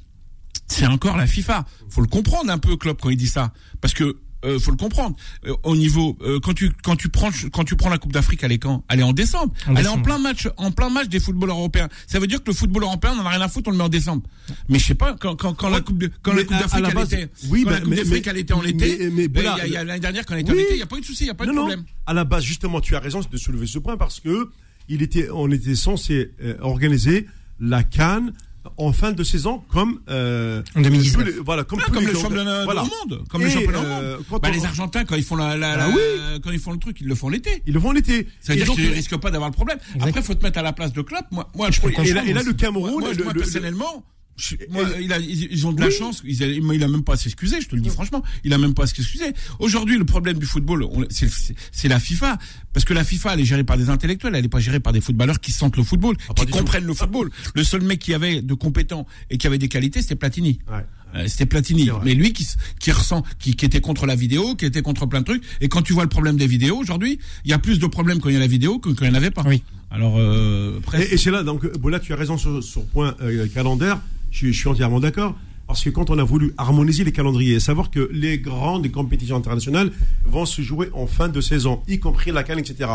[0.67, 1.65] c'est encore la FIFA.
[1.89, 4.77] Faut le comprendre un peu, Klopp, quand il dit ça, parce que euh, faut le
[4.77, 5.15] comprendre.
[5.45, 8.41] Euh, au niveau euh, quand tu quand tu prends quand tu prends la Coupe d'Afrique,
[8.43, 8.83] elle est quand?
[8.89, 9.53] Elle est en décembre.
[9.67, 9.97] En elle décembre.
[9.97, 11.89] est en plein match en plein match des footballeurs européens.
[12.07, 13.77] Ça veut dire que le football européen, on en a rien à foutre, on le
[13.77, 14.23] met en décembre.
[14.69, 17.03] Mais je sais pas quand quand, quand la Coupe de, quand la Coupe d'Afrique elle
[17.03, 19.09] était oui, quand bah, la Coupe d'Afrique elle était en été.
[19.11, 20.59] Mais, y a, l'année dernière quand elle était oui.
[20.59, 21.57] en été, il y a pas eu de souci, il y a pas non, de
[21.57, 21.79] problème.
[21.79, 21.85] Non.
[22.05, 24.49] À la base, justement, tu as raison de soulever ce point parce que
[24.89, 27.27] il était, on était censé euh, organiser
[27.59, 28.33] la Cannes
[28.77, 31.25] en fin de saison comme euh, en 2019.
[31.25, 32.83] Les, voilà, comme, ah, comme le championnat voilà.
[32.83, 34.41] du monde, comme et le championnat euh, du monde.
[34.41, 34.51] Bah, on...
[34.51, 36.39] Les Argentins quand ils font la, la, la ah, oui.
[36.43, 37.61] quand ils font le truc, ils le font l'été.
[37.65, 38.27] Ils le font l'été.
[38.39, 39.77] Ça veut dire qu'ils risquent pas d'avoir le problème.
[39.95, 40.09] Exact.
[40.09, 41.25] Après, faut te mettre à la place de Klopp.
[41.31, 44.03] Moi, moi, je et, là, et là, le Cameroun, moi, le, moi personnellement.
[44.37, 45.93] Je, moi, il a, ils ont de la oui.
[45.93, 46.21] chance.
[46.25, 47.61] Il a, il a même pas à s'excuser.
[47.61, 48.23] Je te le dis franchement.
[48.43, 49.33] Il a même pas à s'excuser.
[49.59, 52.37] Aujourd'hui, le problème du football, c'est la FIFA,
[52.73, 54.35] parce que la FIFA, elle est gérée par des intellectuels.
[54.35, 56.93] Elle n'est pas gérée par des footballeurs qui sentent le football, ah, qui comprennent le
[56.93, 57.29] football.
[57.55, 60.59] Le seul mec qui avait de compétents et qui avait des qualités, c'était Platini.
[60.69, 60.85] Ouais.
[61.15, 62.47] Euh, c'était Platini, mais lui qui,
[62.79, 65.43] qui ressent, qui, qui, était contre la vidéo, qui était contre plein de trucs.
[65.59, 68.19] Et quand tu vois le problème des vidéos aujourd'hui, il y a plus de problèmes
[68.19, 69.43] quand il y a la vidéo que quand il n'y en avait pas.
[69.45, 69.63] Oui.
[69.89, 71.11] Alors, euh, presque...
[71.11, 73.99] Et, et c'est là, donc, bon, là, tu as raison sur, sur point euh, calendaire.
[74.31, 75.35] Je, suis entièrement d'accord.
[75.67, 79.91] Parce que quand on a voulu harmoniser les calendriers, savoir que les grandes compétitions internationales
[80.25, 82.89] vont se jouer en fin de saison, y compris la Cannes, etc.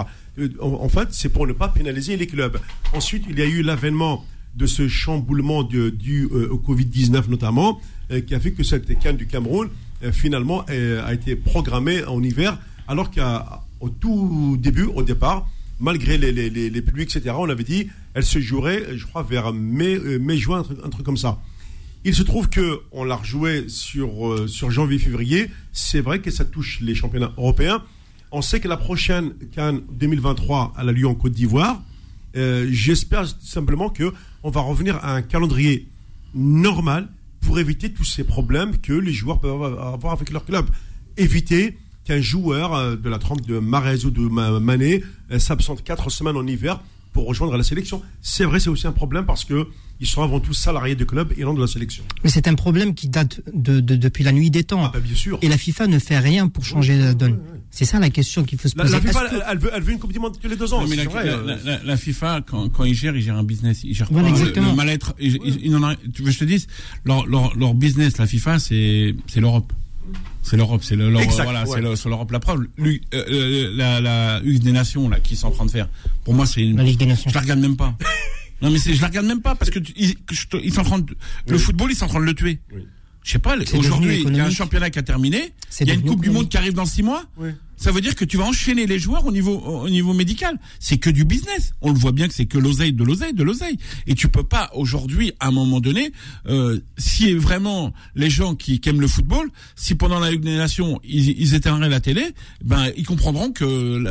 [0.61, 2.59] En, en fait, c'est pour ne pas pénaliser les clubs.
[2.93, 4.25] Ensuite, il y a eu l'avènement
[4.57, 7.81] de ce chamboulement de, dû euh, au Covid-19 notamment,
[8.11, 9.69] euh, qui a fait que cette Cannes du Cameroun,
[10.03, 12.59] euh, finalement, a été programmée en hiver,
[12.89, 18.41] alors qu'au tout début, au départ, malgré les, les, etc., on avait dit, elle se
[18.41, 21.39] jouerait, je crois, vers mai, mai juin, un truc, comme ça.
[22.03, 25.51] Il se trouve que on l'a rejoué sur, euh, sur janvier-février.
[25.75, 27.83] C'est vrai que ça touche les championnats européens.
[28.33, 31.83] On sait que la prochaine Cannes 2023 a lieu en Côte d'Ivoire.
[32.39, 35.91] Euh, J'espère simplement que on va revenir à un calendrier
[36.35, 37.09] normal
[37.43, 40.71] pour éviter tous ces problèmes que les joueurs peuvent avoir avec leur club.
[41.19, 45.03] Éviter qu'un joueur de la trempe de Marez ou de Mané
[45.37, 46.81] s'absente quatre semaines en hiver
[47.17, 48.03] pour rejoindre la sélection.
[48.21, 49.69] C'est vrai, c'est aussi un problème parce que
[50.01, 52.05] ils sont avant tout salariés du club et non de la sélection.
[52.23, 54.85] Mais c'est un problème qui date de, depuis la nuit des temps.
[54.85, 55.39] Ah, bah, bien sûr.
[55.41, 57.39] Et la FIFA ne fait rien pour changer la donne.
[57.71, 58.93] C'est ça la question qu'il faut se poser.
[58.93, 60.85] La, FIFA, elle, veut, elle, veut, une Coupe du Monde tous les deux ans.
[60.87, 63.81] mais la, la, FIFA, quand, quand ils gèrent, ils gèrent un business.
[63.83, 64.73] Ils gèrent pas exactement.
[64.73, 65.15] le, mal-être.
[65.17, 66.67] tu veux que je te dise,
[67.07, 69.73] leur, leur, leur business, la FIFA, c'est l'Europe.
[70.43, 72.31] C'est l'Europe, c'est le, voilà, c'est l'Europe.
[72.31, 75.71] La preuve, euh, euh, la, la Ligue des Nations là, qui sont en train de
[75.71, 75.89] faire.
[76.25, 76.77] Pour moi, c'est une.
[76.77, 77.31] La Ligue des Nations.
[77.31, 77.97] Je la regarde même pas.
[78.63, 80.15] non mais je la regarde même pas parce que ils,
[80.63, 81.17] ils sont en train de,
[81.49, 82.61] le football, ils sont en train de le tuer.
[82.73, 82.87] Oui.
[83.27, 83.57] Je sais pas.
[83.75, 85.53] Aujourd'hui, il y a un championnat qui a terminé.
[85.81, 87.25] Il y a une Coupe du Monde qui arrive dans six mois.
[87.37, 90.59] Oui ça veut dire que tu vas enchaîner les joueurs au niveau au niveau médical.
[90.81, 91.75] C'est que du business.
[91.83, 93.79] On le voit bien que c'est que l'oseille, de l'oseille, de l'oseille.
[94.07, 96.13] Et tu peux pas aujourd'hui, à un moment donné,
[96.47, 101.01] euh, si vraiment les gens qui, aiment le football, si pendant la Ligue des Nations
[101.05, 103.65] ils, ils éteindraient la télé, ben ils comprendront que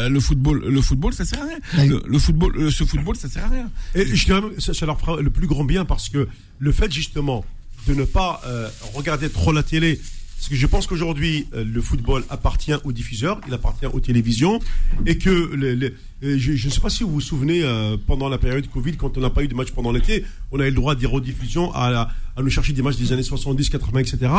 [0.09, 1.88] le football, le football, ça sert à rien.
[2.05, 3.70] Le, football, ce football, ça sert à rien.
[3.95, 6.28] Et je dirais même, ça, ça leur fera le plus grand bien parce que
[6.59, 7.43] le fait justement
[7.88, 9.99] de ne pas euh, regarder trop la télé
[10.38, 14.59] parce que je pense qu'aujourd'hui, euh, le football appartient aux diffuseurs, il appartient aux télévisions,
[15.07, 15.89] et que euh,
[16.21, 17.63] je ne sais pas si vous vous souvenez,
[18.05, 20.67] pendant la période Covid, quand on n'a pas eu de match pendant l'été, on a
[20.67, 23.99] eu le droit des rediffusions, à, à nous chercher des matchs des années 70, 80,
[23.99, 24.31] etc.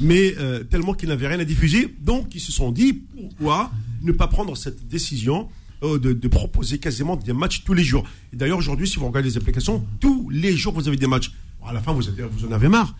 [0.00, 0.34] Mais
[0.68, 3.70] tellement qu'ils n'avaient rien à diffuser, donc ils se sont dit pourquoi
[4.02, 5.48] ne pas prendre cette décision
[5.82, 8.04] de, proposer quasiment des matchs tous les jours.
[8.32, 11.30] Et d'ailleurs, aujourd'hui, si vous regardez les applications, tous les jours, vous avez des matchs.
[11.66, 12.94] À la fin, vous, en avez marre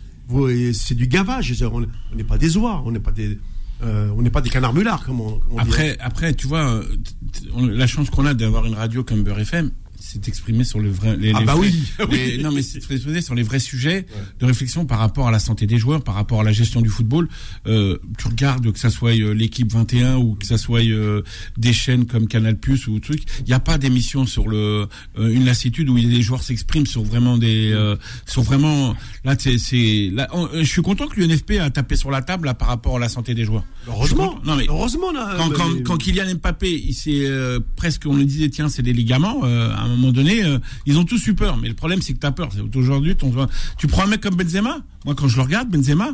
[0.73, 1.53] c'est du gavage.
[1.71, 3.37] On n'est pas des oies, on n'est pas des,
[3.83, 4.11] euh,
[4.51, 6.81] canards mulards, comme on, après, après, tu vois,
[7.57, 11.17] la chance qu'on a d'avoir une radio comme Beurre FM, c'est exprimé sur le vrai.
[11.17, 11.73] Les, ah bah oui.
[12.41, 14.05] non mais c'est exprimé sur les vrais sujets
[14.39, 16.89] de réflexion par rapport à la santé des joueurs, par rapport à la gestion du
[16.89, 17.27] football.
[17.67, 21.21] Euh, tu regardes que ça soit euh, l'équipe 21 ou que ça soit euh,
[21.57, 24.87] des chaînes comme Canal Plus ou truc, il n'y a pas d'émission sur le
[25.17, 27.95] euh, une lassitude où les joueurs s'expriment sur vraiment des euh,
[28.25, 32.53] sur vraiment là c'est je suis content que l'UNFP a tapé sur la table là,
[32.53, 33.65] par rapport à la santé des joueurs.
[33.87, 34.39] Heureusement.
[34.45, 35.35] Non mais heureusement là.
[35.37, 37.27] Quand, quand, quand Kylian Mbappé, il s'est
[37.75, 41.03] presque on le disait tiens c'est des ligaments à un moment donné, euh, ils ont
[41.03, 41.57] tous eu peur.
[41.57, 42.49] Mais le problème, c'est que tu as peur.
[42.75, 43.15] Aujourd'hui,
[43.77, 44.79] tu prends un mec comme Benzema.
[45.05, 46.11] Moi, quand je le regarde, Benzema,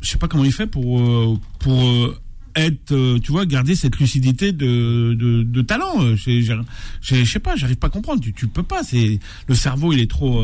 [0.00, 2.16] je sais pas comment il fait pour euh, pour euh,
[2.56, 6.16] être, tu vois, garder cette lucidité de, de, talent.
[6.16, 8.20] Je sais pas, j'arrive pas à comprendre.
[8.20, 8.82] Tu, tu peux pas.
[8.82, 10.42] C'est le cerveau, il est trop,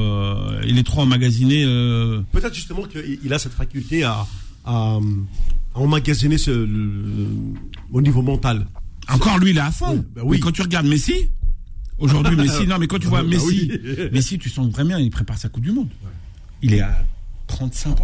[0.65, 1.65] il est trop emmagasiné.
[2.31, 4.27] Peut-être justement qu'il a cette faculté à,
[4.65, 4.99] à,
[5.75, 6.69] emmagasiner ce,
[7.91, 8.67] au niveau mental.
[9.09, 10.05] Encore lui, il est à fond.
[10.15, 10.37] Bah oui.
[10.37, 11.31] Mais quand tu regardes Messi,
[11.99, 13.71] Aujourd'hui, Messi, non, mais quand tu vois ah, Messi,
[14.13, 15.89] Messi, tu sens vraiment, il prépare sa Coupe du Monde.
[16.63, 17.05] Il est à
[17.49, 17.95] 35%.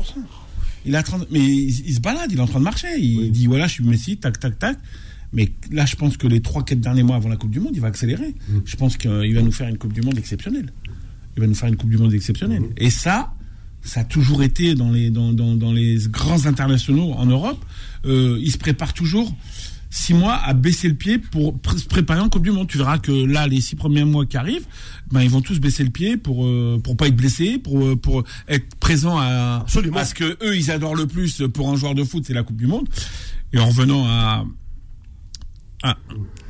[0.86, 2.98] Il à 30, mais il, se balade, il est en train de marcher.
[2.98, 4.78] Il dit, voilà, je suis Messi, tac, tac, tac.
[5.32, 7.80] Mais là, je pense que les 3-4 derniers mois avant la Coupe du Monde, il
[7.80, 8.34] va accélérer.
[8.48, 8.58] Mm.
[8.64, 10.72] Je pense qu'il va nous faire une Coupe du Monde exceptionnelle.
[11.36, 12.62] Il va nous faire une Coupe du Monde exceptionnelle.
[12.62, 12.74] Mm.
[12.78, 13.32] Et ça,
[13.82, 17.64] ça a toujours été dans les, dans, dans, dans les grands internationaux en Europe.
[18.06, 19.32] Euh, il se prépare toujours
[19.90, 22.68] six mois à baisser le pied pour se préparer en Coupe du Monde.
[22.68, 24.66] Tu verras que là, les six premiers mois qui arrivent,
[25.10, 27.96] ben ils vont tous baisser le pied pour euh, pour pas être blessés, pour euh,
[27.96, 29.98] pour être présents à Absolument.
[29.98, 32.44] à ce que eux ils adorent le plus pour un joueur de foot, c'est la
[32.44, 32.88] Coupe du Monde.
[33.52, 34.44] Et en revenant à
[35.82, 35.96] à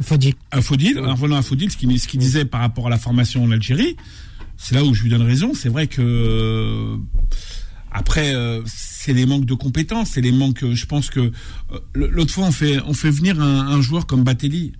[0.00, 2.90] Fodil, à Fodil, en revenant à Fodil, ce qu'il ce qu'il disait par rapport à
[2.90, 3.96] la formation en Algérie,
[4.56, 5.54] c'est là où je lui donne raison.
[5.54, 6.98] C'est vrai que
[7.92, 10.64] après, euh, c'est les manques de compétences, c'est les manques.
[10.72, 14.72] Je pense que euh, l'autre fois, on fait on fait venir un, joueur comme Batelli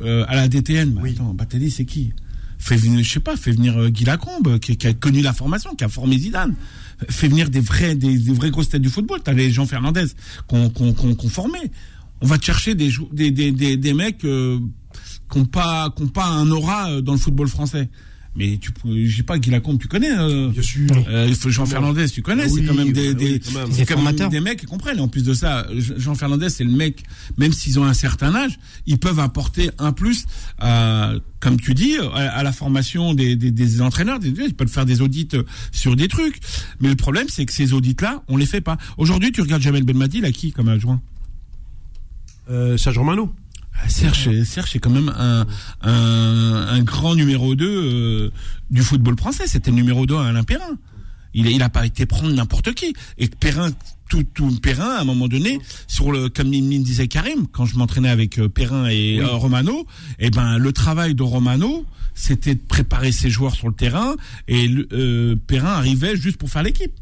[0.00, 0.98] euh, à la DTN.
[1.02, 1.12] Oui.
[1.14, 2.12] Attends, Batelli, c'est qui?
[2.58, 5.74] Fait venir, je sais pas, fait venir Guy Lacombe, qui, qui, a connu la formation,
[5.74, 6.54] qui a formé Zidane.
[7.08, 9.20] Fait venir des vrais des, vrais grosses têtes du football.
[9.24, 10.06] T'as les Jean Fernandez
[10.46, 11.58] qu'on qu'on qu'on formé.
[12.20, 16.08] On va te chercher des des des des, des mecs qui n'ont pas qui ont
[16.08, 17.88] pas un aura dans le football français.
[18.36, 18.70] Mais tu,
[19.06, 20.88] je sais pas, Guy Lacombe, tu connais euh, Bien sûr.
[21.08, 25.00] Euh, Jean Fernandez, tu connais C'est quand même des, des, des mecs qui comprennent.
[25.00, 25.66] En plus de ça,
[25.96, 27.02] Jean Fernandez, c'est le mec,
[27.38, 30.26] même s'ils ont un certain âge, ils peuvent apporter un plus,
[30.58, 34.20] à, comme tu dis, à, la formation des, des, des entraîneurs.
[34.22, 35.28] Ils peuvent faire des audits
[35.72, 36.38] sur des trucs.
[36.80, 38.78] Mais le problème, c'est que ces audits-là, on les fait pas.
[38.96, 41.00] Aujourd'hui, tu regardes Jamel Belmadi, là, qui comme adjoint?
[42.48, 43.32] Euh, Serge Romano.
[43.88, 45.46] Serge, Serge, c'est quand même un,
[45.82, 48.30] un, un grand numéro 2 euh,
[48.70, 49.44] du football français.
[49.46, 50.78] C'était le numéro 2 à Alain Perrin.
[51.34, 52.94] Il, il a pas été prendre n'importe qui.
[53.18, 53.70] Et Perrin,
[54.08, 57.64] tout, tout Perrin, à un moment donné, sur le, comme il me disait Karim, quand
[57.64, 59.86] je m'entraînais avec euh, Perrin et euh, Romano,
[60.18, 61.84] eh ben, le travail de Romano,
[62.22, 64.14] c'était de préparer ses joueurs sur le terrain
[64.46, 66.92] et le- euh, Perrin arrivait juste pour faire l'équipe.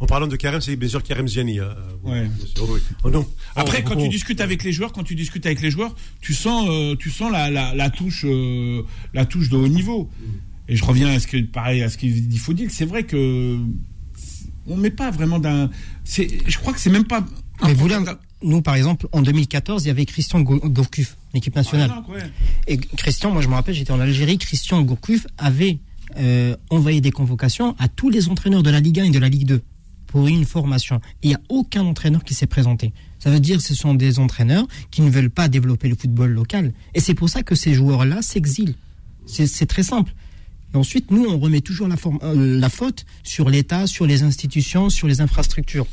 [0.00, 1.60] En parlant de Karim, c'est bien sûr Karim Ziani.
[1.60, 1.72] euh,
[2.02, 2.28] oui, Ouais.
[3.04, 3.24] Oh non.
[3.54, 4.10] Après, Oh, quand oh, tu oh.
[4.10, 7.30] discutes avec les joueurs, quand tu discutes avec les joueurs, tu sens, euh, tu sens
[7.30, 10.10] la, la, la touche, euh, la touche de haut niveau.
[10.68, 12.70] Et je reviens à ce que, pareil, à ce qu'il dit Faudil.
[12.70, 13.58] C'est vrai que
[14.66, 15.70] on met pas vraiment d'un.
[16.04, 17.24] Je crois que c'est même pas.
[17.62, 17.88] Mais vous,
[18.44, 21.90] nous, par exemple, en 2014, il y avait Christian Go- Gourcuff, l'équipe nationale.
[21.92, 22.18] Ah, ouais.
[22.68, 25.78] Et Christian, moi je me rappelle, j'étais en Algérie, Christian Gourcuff avait
[26.18, 29.28] euh, envoyé des convocations à tous les entraîneurs de la Ligue 1 et de la
[29.28, 29.62] Ligue 2
[30.06, 31.00] pour une formation.
[31.22, 32.92] Il n'y a aucun entraîneur qui s'est présenté.
[33.18, 36.30] Ça veut dire que ce sont des entraîneurs qui ne veulent pas développer le football
[36.30, 36.72] local.
[36.94, 38.74] Et c'est pour ça que ces joueurs-là s'exilent.
[39.26, 40.12] C'est c'est très simple.
[40.72, 44.22] Et ensuite, nous, on remet toujours la, forme- euh, la faute sur l'État, sur les
[44.22, 45.86] institutions, sur les infrastructures.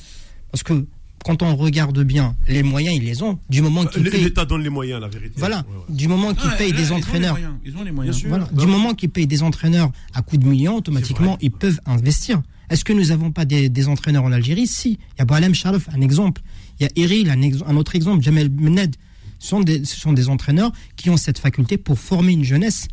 [0.51, 0.85] Parce que
[1.25, 3.37] quand on regarde bien, les moyens, ils les ont.
[3.49, 5.33] Du moment qu'ils L- payent, L'État donne les moyens, la vérité.
[5.37, 5.95] voilà, Ouais, ouais.
[5.95, 7.91] du moment qu'ils Ah, payent là, des ils ont les entraîneurs, moyens, Ils ont les
[7.91, 8.15] moyens.
[8.15, 8.29] Bien sûr.
[8.29, 8.45] voilà.
[8.51, 12.41] Bah Du moment qu'ils payent des entraîneurs à coups de millions, automatiquement, ils peuvent investir.
[12.69, 14.65] Est-ce que nous n'avons pas des, des entraîneurs en Algérie?
[14.67, 14.91] Si.
[14.91, 16.41] Il y a Boalem Sharaf, un exemple.
[16.79, 18.23] Il y a Eril, un, ex- un autre exemple.
[18.23, 18.95] Jamel Mened.
[19.39, 22.87] Ce sont, des, ce sont des entraîneurs qui ont cette faculté pour former une jeunesse.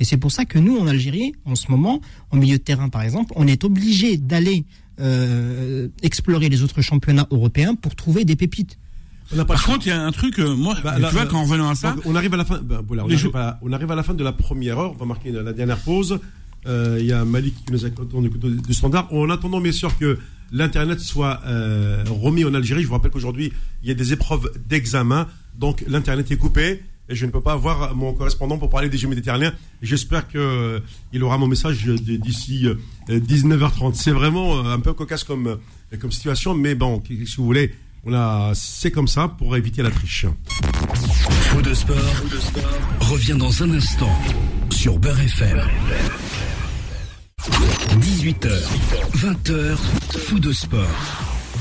[0.00, 2.00] Et c'est pour ça que nous, en Algérie, en ce moment,
[2.30, 4.64] en milieu de terrain, par exemple, on est obligé d'aller
[5.00, 8.78] euh, explorer les autres championnats européens pour trouver des pépites.
[9.32, 11.10] On n'a pas Par contre, il y a un truc, euh, moi, Bah, tu là,
[11.10, 12.60] vois, euh, quand en revenant à ça, on arrive à la fin.
[12.62, 14.92] ben, voilà, on, arrive à, on arrive à la fin de la première heure.
[14.92, 16.18] On va marquer la, dernière pause.
[16.66, 19.12] Euh, Il y a Malik qui nous attend du, du standard.
[19.12, 20.18] En attendant, bien sûr, que
[20.52, 22.82] l'internet soit euh, remis en Algérie.
[22.82, 25.26] Je vous rappelle qu'aujourd'hui, il y a des épreuves d'examen,
[25.58, 26.82] donc l'internet est coupé.
[27.10, 29.52] Et je ne peux pas avoir mon correspondant pour parler des Jeux méditerranéens.
[29.82, 30.80] J'espère que euh,
[31.22, 32.74] aura mon message d- d'ici euh,
[33.18, 33.94] 19h30.
[33.94, 35.56] C'est vraiment euh, un peu cocasse comme, euh,
[36.10, 38.12] situation, mais bon, si vous voulez, on
[38.54, 40.26] c'est comme ça pour éviter la triche.
[40.94, 41.96] Faux de sport,
[43.00, 44.12] revient dans un instant
[44.70, 45.62] sur Beurre FM.
[48.00, 48.50] 18h,
[49.16, 49.76] 20h,
[50.26, 50.86] Fou de sport.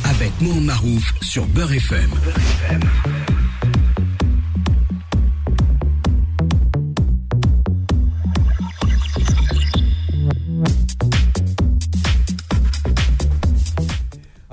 [0.04, 2.10] Avec Mohamed Marouf sur Beurre FM.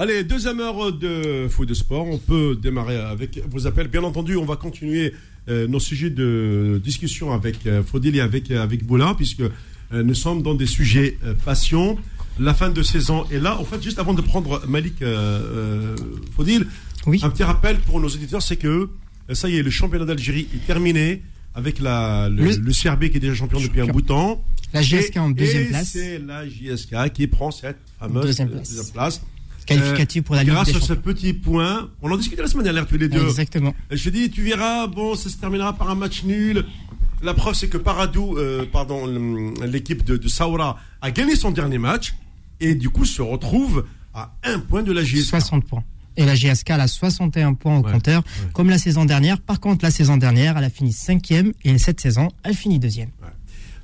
[0.05, 2.07] Allez, deuxième heure de Fou de Sport.
[2.07, 3.89] On peut démarrer avec vos appels.
[3.89, 5.15] Bien entendu, on va continuer
[5.49, 10.03] euh, nos sujets de discussion avec euh, Faudil et avec, euh, avec Boula, puisque euh,
[10.03, 11.97] nous sommes dans des sujets passion.
[12.39, 13.59] La fin de saison est là.
[13.59, 15.03] En fait, juste avant de prendre Malik
[16.37, 16.67] Faudil,
[17.07, 17.21] Oui.
[17.23, 18.91] un petit rappel pour nos auditeurs, c'est que
[19.33, 21.23] ça y est, le championnat d'Algérie est terminé
[21.55, 24.45] avec la, le, Le- le CRB qui est déjà champion depuis un bout de temps.
[24.75, 25.89] La GSK en deuxième et place.
[25.93, 28.69] C'est la JSK qui prend cette fameuse Deuxième place.
[28.69, 29.23] deuxième place.
[29.67, 32.65] Qualificatif pour la Ligue Grâce des à ce petit point, on en discutait la semaine
[32.65, 33.25] dernière tous les deux.
[33.25, 33.75] Exactement.
[33.91, 36.65] Je dis, tu verras, bon, ça se terminera par un match nul.
[37.23, 39.07] La preuve, c'est que Paradou, euh, pardon,
[39.65, 42.15] l'équipe de, de Saoura a gagné son dernier match
[42.61, 45.31] et du coup se retrouve à un point de la JSK.
[45.31, 45.85] 60 points.
[46.17, 49.41] Et la GSK, elle a 61 points au Ouais, compteur, comme la saison dernière.
[49.41, 53.11] Par contre, la saison dernière, elle a fini cinquième et cette saison, elle finit deuxième.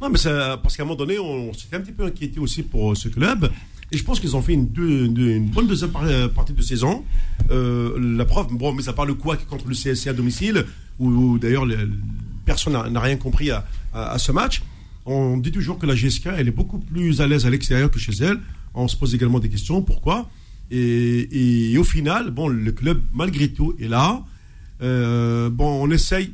[0.01, 2.63] Non, mais ça, parce qu'à un moment donné, on, s'était un petit peu inquiété aussi
[2.63, 3.51] pour euh, ce club.
[3.93, 7.05] Et je pense qu'ils ont fait une, bonne deuxième euh, partie de saison.
[7.51, 10.65] Euh, la preuve, bon, mais ça parle quoi contre le CSC à domicile,
[11.01, 11.91] où, d'ailleurs le-
[12.45, 13.65] personne n'a- rien compris à,
[14.19, 14.63] ce match.
[15.07, 17.99] On dit toujours que la GSK, elle est beaucoup plus à l'aise à l'extérieur que
[17.99, 18.39] chez elle.
[18.75, 19.83] On se pose également des questions.
[19.83, 20.29] Pourquoi?
[20.71, 24.23] Et, au final, bon, le club, malgré tout, est là.
[24.83, 26.33] Euh, bon, on essaye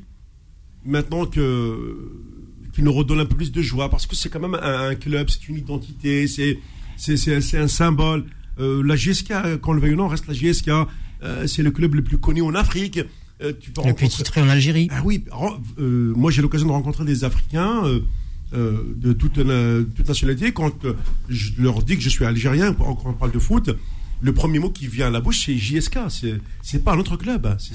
[0.85, 4.91] maintenant qu'il nous redonne un peu plus de joie parce que c'est quand même un,
[4.91, 6.59] un club, c'est une identité, c'est
[6.97, 8.25] c'est un symbole.
[8.59, 10.69] Euh, la GSK, quand le veuille ou non, reste la GSK.
[11.23, 12.99] Euh, c'est le club le plus connu en Afrique.
[13.43, 14.89] Euh, tu peux Le plus rencontrer- titré en Algérie.
[14.91, 15.25] ah oui,
[15.79, 17.83] moi j'ai l'occasion de rencontrer des Africains
[18.53, 19.35] de toute,
[19.95, 20.53] toute nationalité.
[20.53, 20.73] Quand
[21.29, 23.71] je leur dis que je suis algérien, quand on parle de foot,
[24.23, 25.99] le premier mot qui vient à la bouche c'est JSK.
[26.09, 27.45] C'est c'est pas un autre club.
[27.47, 27.57] hein.
[27.59, 27.75] C'est-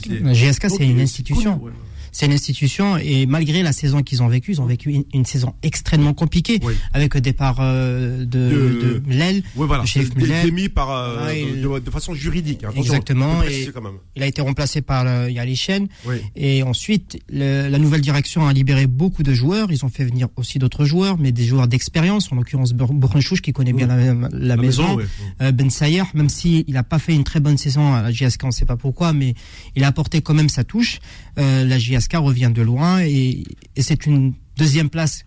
[0.90, 1.60] une institution.
[1.60, 1.72] connu, ouais.
[2.12, 5.26] C'est une institution et malgré la saison qu'ils ont vécue, ils ont vécu une, une
[5.26, 6.74] saison extrêmement compliquée Oui.
[6.94, 9.44] avec le départ euh, de, De- de Mlel.
[9.56, 10.44] Ouais, voilà, Le chef Müller.
[10.44, 12.64] démis par euh, il- de, de façon juridique.
[12.64, 12.70] hein.
[12.72, 13.94] Attention, Exactement, et- quand même.
[14.16, 15.88] Il a été remplacé par euh, Yali Chen.
[16.06, 16.18] Oui.
[16.36, 19.72] Et ensuite, le- la nouvelle direction a libéré beaucoup de joueurs.
[19.72, 23.54] Ils ont fait venir aussi d'autres joueurs, mais des joueurs d'expérience, en l'occurrence Bourrenchouch qui
[23.54, 25.00] connaît bien la, la maison.
[25.42, 28.12] Euh, Ben Sayer, même si il n'a pas fait une très bonne saison à la
[28.12, 29.34] JSK, on ne sait pas pourquoi, mais
[29.76, 31.00] il a apporté quand même sa touche.
[31.40, 33.44] Euh, la JSK revient de loin et,
[33.76, 35.24] et c'est une deuxième place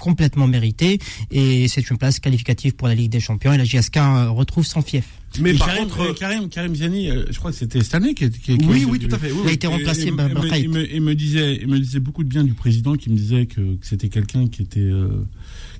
[0.00, 0.98] complètement mérité
[1.30, 3.96] et c'est une place qualificative pour la Ligue des Champions et la JSK
[4.30, 5.06] retrouve son fief.
[5.40, 8.56] Mais par Karim, contre, Karim, Karim Ziani, je crois que c'était cette année qui, qui,
[8.58, 9.32] qui Oui, oui, tout à fait.
[9.32, 12.22] Oui, il a été remplacé par il, me, il me disait, il me disait beaucoup
[12.22, 15.08] de bien du président, qui me disait que, que c'était quelqu'un qui était euh,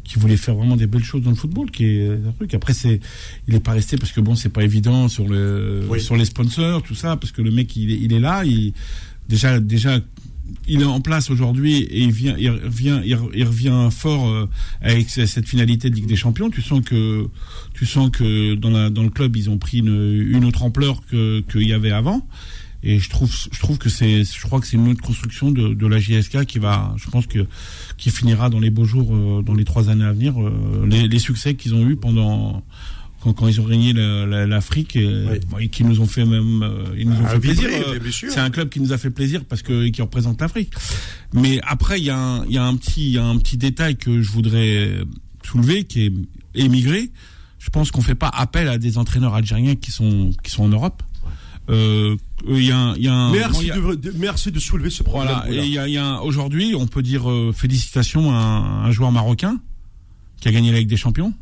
[0.03, 2.53] qui voulait faire vraiment des belles choses dans le football, qui est un truc.
[2.55, 3.01] Après, c'est,
[3.49, 6.83] il est pas resté parce que bon, c'est pas évident sur le, sur les sponsors,
[6.83, 8.73] tout ça, parce que le mec, il est, il est là, il,
[9.29, 10.01] déjà, déjà,
[10.67, 14.49] il est en place aujourd'hui et il vient, il revient, il, revient fort euh,
[14.81, 16.51] avec cette finalité de Ligue des Champions.
[16.51, 17.29] Tu sens que,
[17.75, 21.73] tu sens que dans le club, ils ont pris une, autre ampleur que qu'il y
[21.73, 22.27] avait avant.
[22.87, 25.73] Et je trouve, je trouve que c'est, je crois que c'est une autre construction de,
[25.73, 27.47] de la JSK qui va, je pense que,
[27.97, 31.09] qui finira dans les beaux jours, euh, dans les trois années à venir, euh, les,
[31.09, 32.63] les, succès qu'ils ont eu pendant
[33.25, 37.17] quand, quand, ils ont régné l'Afrique et, qui nous ont fait même, euh, ils nous
[37.17, 37.71] ont ah, fait plaisir.
[38.11, 40.73] c'est un club qui nous a fait plaisir parce que qui représente l'Afrique.
[41.33, 43.39] Mais après, il y a un, il y a un petit, il y a un
[43.39, 44.91] petit détail que je voudrais
[45.43, 46.13] soulever qui est
[46.55, 47.11] émigré.
[47.59, 50.69] Je pense qu'on fait pas appel à des entraîneurs algériens qui sont qui sont en
[50.69, 51.03] Europe.
[51.71, 52.17] Euh,
[52.47, 55.35] y a, y a un, merci, de, merci de soulever ce problème.
[55.47, 59.11] Voilà, y a, y a aujourd'hui, on peut dire euh, félicitations à un, un, joueur
[59.13, 59.59] marocain
[60.41, 61.33] qui a gagné la Ligue des Champions.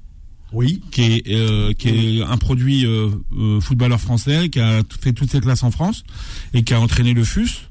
[0.53, 0.83] Oui.
[0.91, 5.31] Qui est euh, qui est un produit euh, euh, footballeur français, qui a fait toutes
[5.31, 6.05] ses classes en France
[6.55, 7.69] et qui a entraîné le FUS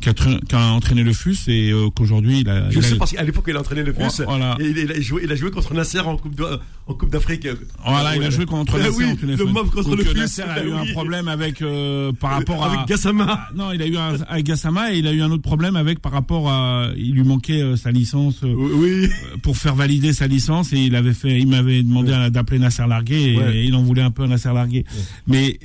[0.00, 2.70] qui a, qui a, entraîné le FUS et euh, qu'aujourd'hui il a.
[2.70, 2.96] Je il sais a...
[2.96, 4.22] parce qu'à l'époque il a entraîné le FUS.
[4.24, 4.56] Voilà.
[4.60, 6.40] Et il, a joué, il a joué contre Nasser en Coupe
[6.88, 7.46] en Coupe d'Afrique.
[7.86, 10.16] Voilà, il a joué contre Nasser oui, Le mob contre le FUS.
[10.16, 12.84] Nasser a eu un problème avec euh, par rapport avec à.
[12.86, 13.26] Gassama.
[13.28, 15.76] Ah, non, il a eu un, avec Gassama et il a eu un autre problème
[15.76, 16.88] avec par rapport à.
[16.96, 18.42] Il lui manquait euh, sa licence.
[18.42, 19.08] Euh, oui.
[19.42, 23.36] Pour faire valider sa licence et il avait fait, il m'avait demandé d'appeler Nasser Largué
[23.54, 24.84] et, il en voulait un peu à Nasser Largué.
[25.26, 25.58] Mais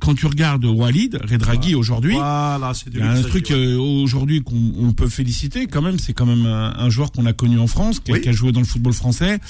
[0.00, 1.78] quand tu regardes Walid Redraghi voilà.
[1.78, 5.98] aujourd'hui, voilà, il y a un truc aujourd'hui qu'on on peut féliciter quand même.
[5.98, 8.60] C'est quand même un, un joueur qu'on a connu en France, qui, a joué dans
[8.60, 9.40] le football français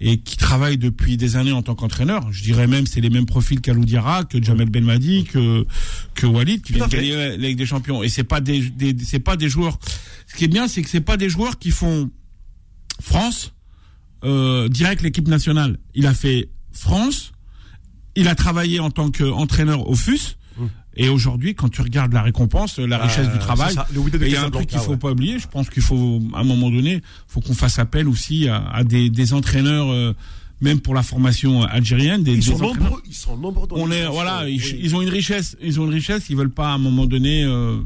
[0.00, 2.30] et qui travaille depuis des années en tant qu'entraîneur.
[2.32, 5.66] Je dirais même c'est les mêmes profils qu'Alou Diarra, que Jamel Belmadi, que
[6.14, 8.02] que Walid qui viennent gagner la Ligue des Champions.
[8.02, 9.78] Et c'est pas des, des c'est pas des joueurs.
[10.26, 12.10] Ce qui est bien, c'est que c'est pas des joueurs qui font
[13.00, 13.54] France
[14.24, 15.78] euh, direct l'équipe nationale.
[15.94, 17.32] Il a fait France.
[18.16, 20.36] Il a travaillé en tant qu'entraîneur au FUS.
[20.98, 23.74] Et aujourd'hui, quand tu regardes la récompense, la richesse euh, du travail,
[24.20, 24.96] il y a un truc qu'il faut ouais.
[24.96, 25.38] pas oublier.
[25.38, 28.84] Je pense qu'il faut, à un moment donné, faut qu'on fasse appel aussi à, à
[28.84, 29.90] des, des, entraîneurs.
[29.90, 30.12] Euh,
[30.60, 33.68] même pour la formation algérienne, des, ils, des sont nombreux, ils sont nombreux.
[33.68, 34.60] Dans on est, voilà, oui.
[34.60, 36.24] ils, ils, ont une richesse, ils ont une richesse.
[36.30, 37.44] Ils veulent pas à un moment donné.
[37.44, 37.78] Euh,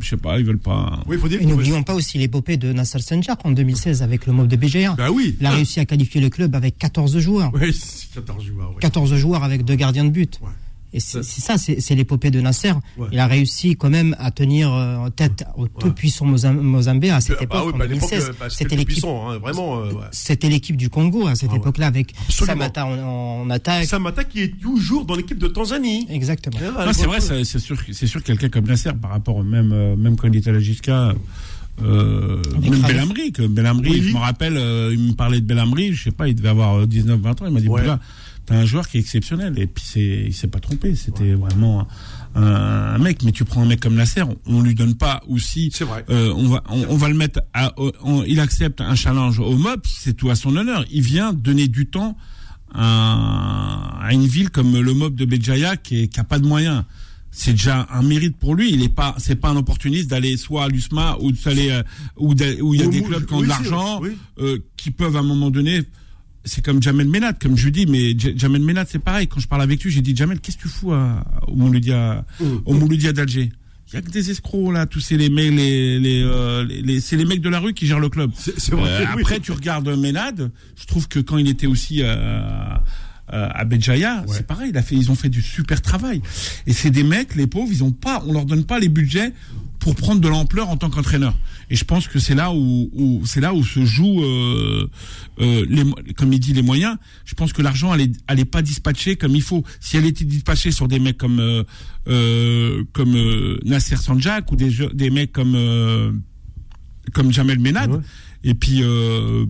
[0.00, 1.00] je sais pas, ils veulent pas.
[1.06, 4.32] Oui, faut dire, Et n'oublions pas aussi l'épopée de Nasser Senjar en 2016 avec le
[4.32, 4.94] mob de BGA.
[4.94, 5.36] Bah oui.
[5.40, 7.50] Il a réussi à qualifier le club avec 14 joueurs.
[7.52, 7.78] Oui,
[8.14, 8.70] 14 joueurs.
[8.70, 8.80] Oui.
[8.80, 10.38] 14 joueurs avec deux gardiens de but.
[10.42, 10.48] Ouais.
[10.92, 12.72] Et c'est ça, c'est l'épopée de Nasser.
[12.96, 13.08] Ouais.
[13.12, 15.68] Il a réussi quand même à tenir en tête au ouais.
[15.78, 18.32] tout puissant Mozambique à cette bah, époque, bah, en 2016.
[18.38, 19.80] Bah, c'était l'équipe, hein, vraiment.
[19.80, 22.54] Euh, c'était l'équipe du Congo à cette ah, époque-là avec Absolument.
[22.54, 23.84] Samata en, en, attaque.
[23.86, 26.06] Samata qui est toujours dans l'équipe de Tanzanie.
[26.10, 26.58] Exactement.
[26.76, 30.16] Ah, c'est vrai, c'est sûr, c'est sûr quelqu'un comme Nasser par rapport même euh, même
[30.16, 31.14] quand il était à la Gisca.
[31.80, 34.02] Euh, même Belhamri, que Belhamri, oui.
[34.02, 36.84] je me rappelle, euh, il me parlait de Belhamri, je sais pas, il devait avoir
[36.84, 37.82] 19-20 ans, il m'a dit, ouais.
[38.48, 39.58] T'as un joueur qui est exceptionnel.
[39.58, 40.94] Et puis c'est, il s'est pas trompé.
[40.94, 41.34] C'était ouais.
[41.34, 41.86] vraiment
[42.34, 43.22] un, un, mec.
[43.22, 45.70] Mais tu prends un mec comme Nasser, on, on lui donne pas aussi.
[45.72, 46.04] C'est vrai.
[46.08, 47.40] Euh, on va, on, on, va le mettre.
[47.52, 50.84] À, on, il accepte un challenge au MOP, c'est tout à son honneur.
[50.90, 52.16] Il vient donner du temps
[52.74, 56.84] à, à une ville comme le MOP de Béjaïa qui, qui a pas de moyens
[57.30, 58.72] c'est déjà un mérite pour lui.
[58.72, 61.82] Il est pas, c'est pas un opportuniste d'aller soit à l'USMA ou d'aller euh,
[62.16, 64.16] où, où il y a des clubs qui ont de l'argent, oui.
[64.40, 65.82] euh, qui peuvent à un moment donné.
[66.48, 69.28] C'est comme Jamel Menat, comme je dis, mais Jamel Menat, c'est pareil.
[69.28, 72.24] Quand je parle avec lui, j'ai dit Jamel, qu'est-ce que tu fous à, au Mouloudia,
[72.64, 73.50] au Mouloudia d'Alger?
[73.90, 77.00] Il y a que des escrocs là, tous ces les mecs, les, les, euh, les
[77.00, 78.30] c'est les mecs de la rue qui gèrent le club.
[78.36, 78.90] C'est vrai.
[78.90, 79.22] Euh, oui.
[79.22, 80.50] Après, tu regardes Menad.
[80.78, 82.06] Je trouve que quand il était aussi euh,
[83.32, 84.34] euh, à Béjaïa, ouais.
[84.36, 84.70] c'est pareil.
[84.70, 86.20] Il a fait, ils ont fait du super travail.
[86.66, 89.32] Et c'est des mecs, les pauvres, ils ont pas, on leur donne pas les budgets
[89.78, 91.36] pour prendre de l'ampleur en tant qu'entraîneur.
[91.70, 94.88] Et je pense que c'est là où, où c'est là où se joue, euh,
[95.40, 96.96] euh, les, comme il dit, les moyens.
[97.24, 99.64] Je pense que l'argent allait, allait pas dispatcher comme il faut.
[99.80, 101.62] Si elle était dispatchée sur des mecs comme euh,
[102.08, 106.12] euh comme euh, Nasser Sanjak ou des des mecs comme euh,
[107.12, 108.00] comme Jamel Menad, ouais.
[108.44, 109.46] et puis euh,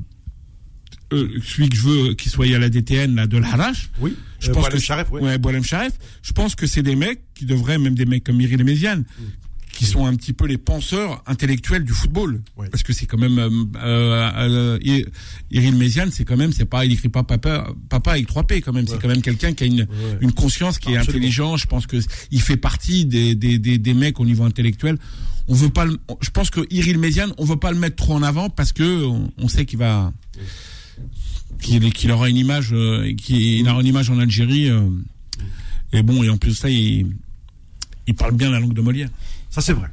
[1.43, 3.91] celui que je veux qu'il soit à la DTN là, de l'Harash.
[4.01, 4.14] Oui.
[4.41, 5.22] Je pense que Sharef, ouais.
[5.22, 5.93] ouais Sharef.
[6.22, 9.24] Je pense que c'est des mecs qui devraient, même des mecs comme Miri Méziane, mm.
[9.79, 12.43] Qui sont un petit peu les penseurs intellectuels du football.
[12.72, 15.03] Parce que c'est quand même euh, euh, euh
[15.53, 18.61] Iril Méziane, c'est quand même, c'est pas, il écrit pas papa, papa avec trois P
[18.61, 18.89] quand même.
[18.89, 19.87] C'est quand même quelqu'un qui a une,
[20.20, 21.57] une conscience qui est intelligent.
[21.57, 21.97] Je pense que
[22.33, 24.99] il fait partie des, des, des, des mecs au niveau intellectuel.
[25.47, 28.14] On veut pas, le, je pense que Iril Méziane, on veut pas le mettre trop
[28.14, 29.07] en avant parce que
[29.39, 30.12] on, sait qu'il va,
[31.62, 34.70] qu'il qu'il aura une image, euh, qu'il aura une image en Algérie.
[34.70, 34.91] Euh,
[35.93, 37.07] et bon, et en plus de ça, il,
[38.09, 39.09] il parle bien la langue de Molière.
[39.61, 39.88] C'est vrai.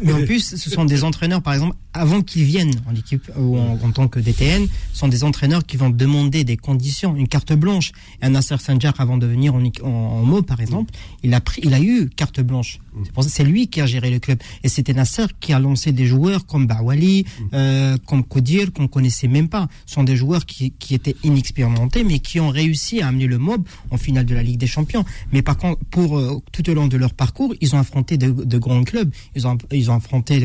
[0.00, 3.58] Mais en plus, ce sont des entraîneurs, par exemple, avant qu'ils viennent en équipe ou
[3.58, 7.92] en, tant que DTN, sont des entraîneurs qui vont demander des conditions, une carte blanche.
[8.22, 11.60] Et un Nasser Sanjar, avant de venir en, en, en par exemple, il a pris,
[11.64, 12.78] il a eu carte blanche.
[13.04, 14.38] C'est ça, c'est lui qui a géré le club.
[14.62, 17.24] Et c'était Nasser qui a lancé des joueurs comme Bawali,
[17.54, 19.68] euh, comme Kodir, qu'on connaissait même pas.
[19.86, 23.38] Ce sont des joueurs qui, qui étaient inexpérimentés, mais qui ont réussi à amener le
[23.38, 25.04] mob en finale de la Ligue des Champions.
[25.32, 28.30] Mais par contre, pour euh, tout au long de leur parcours, ils ont affronté de,
[28.30, 29.12] de grands clubs.
[29.34, 30.40] Ils ont, ils ont affronté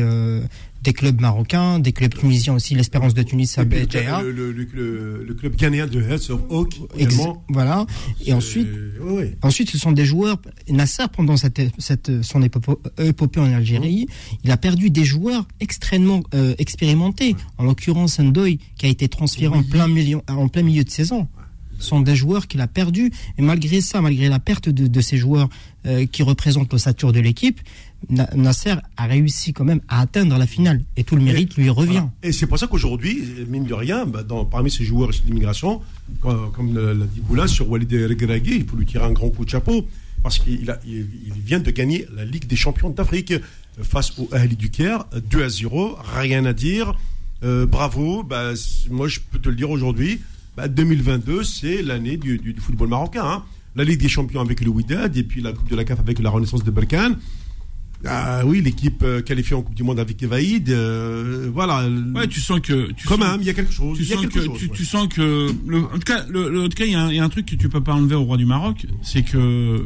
[0.82, 5.86] des clubs marocains, des clubs tunisiens aussi, l'Espérance de Tunis, le, le, le, club ghanéen
[5.86, 7.44] de Heads of Oak également.
[7.48, 7.86] Voilà.
[8.24, 8.68] Et ensuite,
[9.42, 10.40] ensuite, ce sont des joueurs.
[10.68, 14.06] Nasser, pendant cette, cette, son épopée en Algérie,
[14.44, 17.36] il a perdu des joueurs extrêmement euh, expérimentés.
[17.58, 21.28] En l'occurrence, Ndoye, qui a été transféré en, plein milieu, en plein milieu de saison
[21.78, 23.12] sont des joueurs qu'il a perdus.
[23.38, 25.48] Et malgré ça, malgré la perte de, de ces joueurs
[25.86, 27.60] euh, qui représentent l'ossature de l'équipe,
[28.08, 32.04] Nasser a réussi quand même à atteindre la finale et tout le mérite lui revient.
[32.22, 35.80] Et c'est pour ça qu'aujourd'hui, mine de rien, bah, dans, parmi ces joueurs d'immigration,
[36.20, 39.50] comme, l'a dit Boula sur Walid Regragui, il faut lui tirer un grand coup de
[39.50, 39.88] chapeau
[40.22, 43.34] parce qu'il il, vient de gagner la Ligue des champions d'Afrique
[43.82, 46.94] face au Ahli du Caire, 2 à 0, rien à dire.
[47.42, 48.52] Euh, bravo, bah,
[48.90, 50.20] moi je peux te le dire aujourd'hui,
[50.56, 53.24] 2022 bah, c'est l'année du, football marocain.
[53.24, 53.44] Hein.
[53.74, 56.18] La Ligue des champions avec le Wydad et puis la Coupe de la CAF avec
[56.18, 57.12] la Renaissance de Balkan.
[58.04, 61.88] Ah oui, l'équipe euh, qualifiée en Coupe du Monde avec Evaïd, euh, voilà.
[62.14, 63.96] Ouais, tu sens que tu quand même, il y a quelque chose.
[63.96, 67.18] Tu sens que tu, sens que en tout cas, le, en tout cas, il y,
[67.18, 69.84] a un truc que tu peux pas enlever au roi du Maroc, c'est que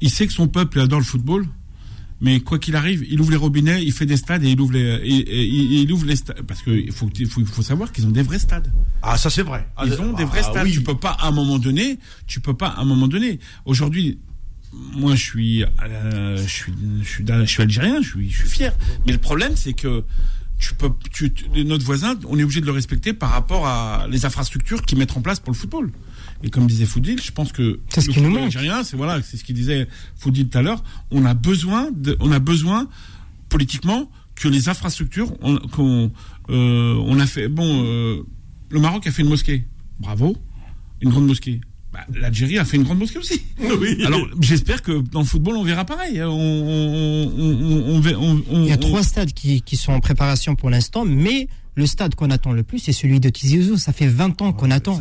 [0.00, 1.46] il sait que son peuple adore le football,
[2.20, 4.72] mais quoi qu'il arrive, il ouvre les robinets, il fait des stades et il ouvre
[4.72, 8.40] les, il, ouvre les stades parce qu'il faut, faut, faut savoir qu'ils ont des vrais
[8.40, 8.72] stades.
[9.02, 9.68] Ah ça c'est vrai.
[9.84, 10.70] Ils ont des vrais ah, stades.
[10.70, 13.38] Tu peux pas à un moment donné, tu peux pas à un moment donné.
[13.64, 14.18] Aujourd'hui,
[14.72, 18.48] moi, je suis, euh, je suis, je suis, je suis algérien, je suis, je suis
[18.48, 18.74] fier.
[19.06, 20.04] Mais le problème, c'est que
[20.58, 21.32] tu peux, tu,
[21.64, 25.16] notre voisin, on est obligé de le respecter par rapport à les infrastructures qu'ils mettent
[25.16, 25.90] en place pour le football.
[26.44, 28.52] Et comme disait Foudil, je pense que c'est ce qui nous manque.
[28.84, 30.82] C'est voilà, c'est ce qu'il disait Foudil tout à l'heure.
[31.10, 32.88] On a besoin, de, on a besoin
[33.48, 35.36] politiquement que les infrastructures,
[35.72, 36.10] qu'on,
[36.50, 38.22] euh, on a fait, bon, euh,
[38.70, 39.66] le Maroc a fait une mosquée,
[40.00, 40.36] bravo,
[41.00, 41.60] une grande mosquée.
[41.92, 43.42] Bah, L'Algérie a fait une grande mosquée aussi.
[44.04, 46.20] Alors j'espère que dans le football on verra pareil.
[46.20, 46.28] Hein.
[46.28, 47.30] On,
[48.52, 52.14] Il y a trois stades qui, qui sont en préparation pour l'instant, mais le stade
[52.14, 53.76] qu'on attend le plus, c'est celui de Tizi Ouzou.
[53.78, 55.00] Ça fait 20 ans qu'on attend.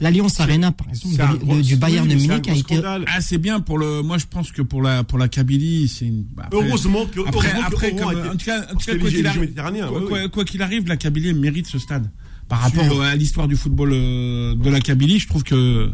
[0.00, 2.80] L'Alliance Arena, par exemple, du Bayern de Munich a été.
[2.84, 4.02] Ah, c'est bien pour le.
[4.02, 6.24] Moi, je pense que pour la pour la Kabylie, c'est une.
[6.52, 7.20] heureusement que.
[7.26, 11.66] Après, après, comme, en tout cas, quoi qu'il arrive, quoi qu'il arrive, la Kabylie mérite
[11.66, 12.08] ce stade
[12.48, 15.90] par rapport à l'histoire du football euh, de la Kabylie, je trouve que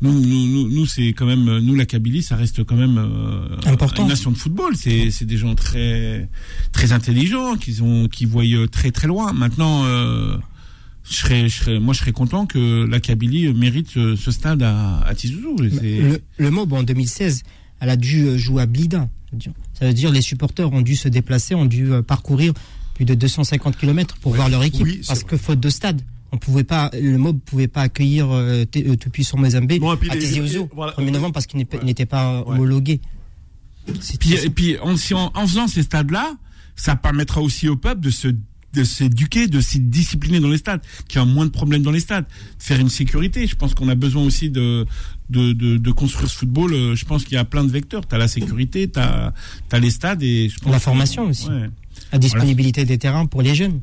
[0.00, 4.02] nous, nous, nous, c'est quand même nous la Kabylie, ça reste quand même euh, Important.
[4.04, 4.76] une nation de football.
[4.76, 6.28] C'est c'est des gens très
[6.72, 9.32] très intelligents, qui ont qui voient très très loin.
[9.32, 10.36] Maintenant, euh,
[11.10, 15.00] je serais, je serais, moi, je serais content que la Kabylie mérite ce, stade à,
[15.00, 15.56] à Tizouzou.
[15.58, 17.42] Le, le MOB en 2016,
[17.80, 19.08] elle a dû jouer à Blida.
[19.78, 22.52] Ça veut dire les supporters ont dû se déplacer, ont dû parcourir
[22.98, 25.06] plus de 250 km pour voir leur équipe.
[25.06, 28.96] parce que faute de stade, on pouvait pas, le MOB pouvait pas accueillir euh, euh
[28.96, 29.80] Tout-Puissant Mozambique
[30.10, 33.00] à Tizi Ouzou, voilà, 1er novembre, parce qu'il n'était pas homologué.
[33.86, 36.34] et puis en, en, faisant ces stades-là,
[36.74, 38.28] ça permettra aussi au peuple de se
[38.74, 42.00] de s'éduquer, de se discipliner dans les stades, qui a moins de problèmes dans les
[42.00, 42.26] stades,
[42.58, 43.46] faire une sécurité.
[43.46, 44.86] Je pense qu'on a besoin aussi de,
[45.30, 46.74] de, de, de, construire ce football.
[46.74, 48.06] Euh, je pense qu'il y a plein de vecteurs.
[48.06, 49.32] Tu as la sécurité, tu as,
[49.72, 51.48] as, les stades et je pense la formation aussi.
[51.48, 51.70] Ouais
[52.12, 53.80] la disponibilité des terrains pour les jeunes.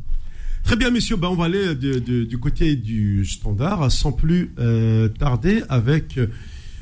[0.63, 1.15] Très bien, messieurs.
[1.15, 6.17] Ben, on va aller du côté du standard sans plus euh, tarder avec.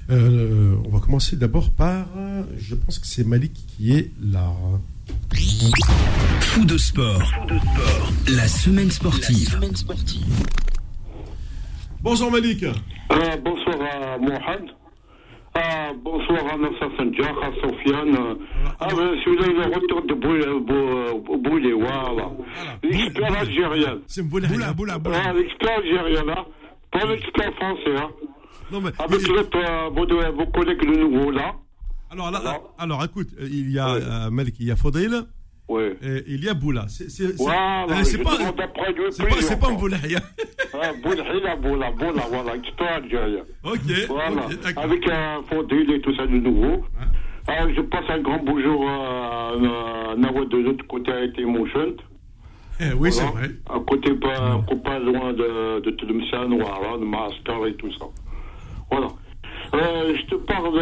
[0.09, 2.07] Euh, on va commencer d'abord par.
[2.57, 4.53] Je pense que c'est Malik qui est là.
[6.39, 7.21] Fou de sport.
[8.29, 9.59] La semaine sportive.
[12.01, 12.63] Bonjour Malik.
[12.63, 14.69] Euh, bonsoir à Mohamed.
[15.55, 18.17] Ah, bonsoir à Nassa Sanjar, à Sofiane.
[18.79, 20.13] Ah, ben, celui-là, il est retour de
[21.49, 22.31] Boulé, voilà.
[22.81, 23.99] L'expert algérien.
[24.07, 25.21] C'est Boula, Boula, Boula.
[25.25, 26.45] Ah, l'expert algérien, là.
[26.91, 28.09] Pas l'expert français, hein.
[28.71, 28.89] Non, mais.
[28.97, 29.59] Avec l'autre,
[29.91, 31.53] vos, vos collègues de nouveau, là.
[32.11, 33.99] Alors, là, Alors alors, écoute, euh, il y a Ouais.
[34.01, 35.23] euh, Malik, il y a Fodil,
[35.73, 35.83] Oui.
[36.03, 36.85] et il y a Boula.
[36.87, 39.75] C'est c'est- c'est- Voilà, euh, c'est je pas, c'est pas, c'est pas fois.
[39.75, 40.19] Mboulaya.
[40.73, 43.43] Ah, Boulhila, Boula, Boula, voilà, expert algérien.
[43.63, 44.83] Ok, Voilà, ok, d'accord.
[44.83, 46.83] avec un Fodil et tout ça de nouveau.
[47.47, 49.51] Alors, je passe un grand bonjour à
[50.17, 51.95] Nawad de l'autre côté à Emotion.
[52.79, 53.47] Eh, oui, c'est Voilà.
[53.47, 53.55] vrai.
[53.69, 58.05] À côté, pas, pas loin de, de Tlemcen, voilà, de Maaskar et tout ça.
[58.89, 59.07] Voilà.
[59.75, 60.79] Euh, je te parle,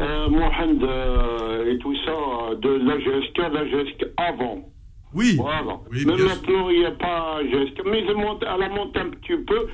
[0.00, 4.68] euh, euh, Mohamed euh, et tout ça, de la GSK, la GSK avant.
[5.14, 5.36] Oui.
[5.36, 5.78] Voilà.
[5.90, 7.82] Oui, Mais maintenant, il n'y a pas GSK.
[7.86, 9.66] Mais elle, monte, elle a monté un petit peu.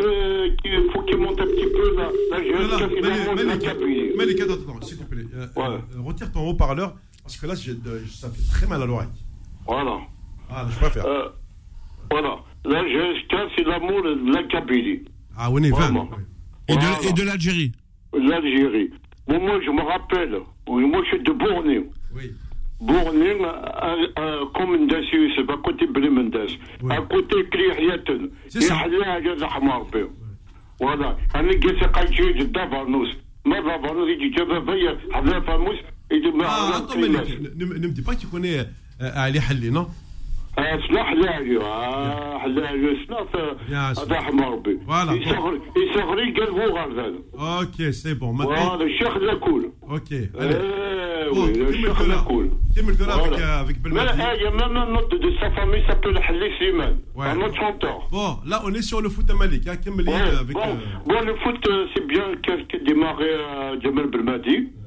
[0.00, 4.16] Euh, il faut qu'il monte un petit peu la, la monte Malik, Kabylie.
[4.16, 5.24] Malik, attends, attends, s'il te plaît.
[5.34, 5.76] Euh, Ouais.
[5.96, 9.08] euh, retire ton haut-parleur, parce que là, ça fait très mal à l'oreille.
[9.66, 9.98] Voilà.
[10.50, 10.98] Ah, je.
[11.00, 11.28] Euh,
[12.10, 12.38] voilà.
[12.64, 15.04] La GSK, c'est l'amour de la Kabylie.
[15.36, 16.04] Ah, est vraiment.
[16.06, 16.16] 20.
[16.68, 16.98] Et Voilà.
[17.02, 17.72] de, et de l'Algérie.
[18.14, 18.90] L'Algérie.
[19.26, 20.40] Bon, moi, je me rappelle.
[20.68, 21.84] Moi, je suis de Bourne.
[22.14, 22.30] Oui.
[22.80, 26.46] Bourne, à, à, commune d'Assius, à côté Blemendès.
[26.90, 28.28] À côté Kliriaten.
[28.48, 28.76] C'est ça.
[30.80, 31.16] Voilà.
[31.32, 33.08] Avec des sacs d'Avarnos.
[33.46, 35.78] Mais Avarnos, il dit, je vais veiller à la fameuse.
[36.44, 39.88] Ah, attends, mais ne me dis pas que tu connais euh, Ali Halli, non?
[40.58, 41.14] اصلح
[41.62, 43.36] آه حلاجي سناف
[44.12, 44.78] رحم ربي.
[44.86, 45.12] فوالا.
[46.36, 48.40] قال هو غرزان أوكي سي بون.
[48.40, 50.28] هذا الشيخ لاكول أوكي.
[50.40, 56.22] إيه، وي الشيخ لاكول كمل ترى افيك افيك بالمال هاي نوت دو سا فامي سابيل
[56.22, 56.98] حلي سيمان.
[57.18, 60.56] ان اوت شونتور بون لا اون سور لو فوت مالك كمل افيك
[61.06, 63.26] بون لو فوت سي بيان كديماغي
[63.76, 64.84] جمال بالمادي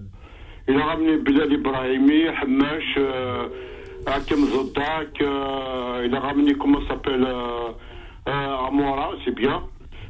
[0.70, 3.48] il a ramené Bilal Ibrahimi, Hamash, euh,
[4.08, 7.72] Hakem Zodak, euh, il a ramené, comment s'appelle, euh,
[8.28, 9.64] euh, Amora, c'est bien.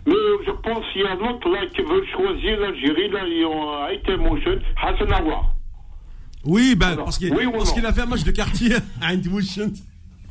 [0.06, 0.14] Mais
[0.46, 3.74] je pense qu'il y a un autre là qui veut choisir l'Algérie, là, ils ont
[3.74, 5.44] euh, été motion, Hassan Awa.
[6.46, 9.84] Oui, ben, parce qu'il oui a fait un match de quartier à Indwishent.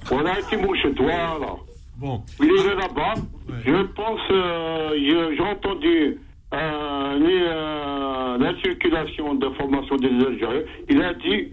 [0.07, 1.57] Voilà, été motion, voilà.
[1.99, 2.23] Bon.
[2.41, 3.15] Il est là-bas.
[3.49, 3.55] Ouais.
[3.67, 6.19] Je pense, euh, j'ai entendu
[6.55, 10.63] euh, euh, la circulation d'informations des Algériens.
[10.89, 11.53] Il a dit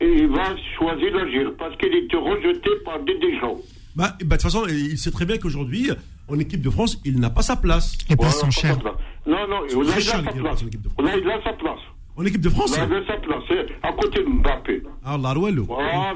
[0.00, 3.56] il va choisir l'Algérie parce qu'il était rejeté par des, des gens.
[3.96, 5.90] Bah, bah, de toute façon, il sait très bien qu'aujourd'hui,
[6.28, 7.98] en équipe de France, il n'a pas sa place.
[8.08, 8.78] Les places Voilà, sont chères.
[8.78, 9.06] pas sa place.
[9.26, 10.62] Non, non, il a, sa place.
[10.64, 11.80] Là, il a sa place.
[12.16, 13.42] En équipe de France Là, il a sa place.
[13.82, 14.82] À côté de Mbappé.
[15.04, 15.64] Ah, la Rouello.
[15.64, 16.14] Voilà.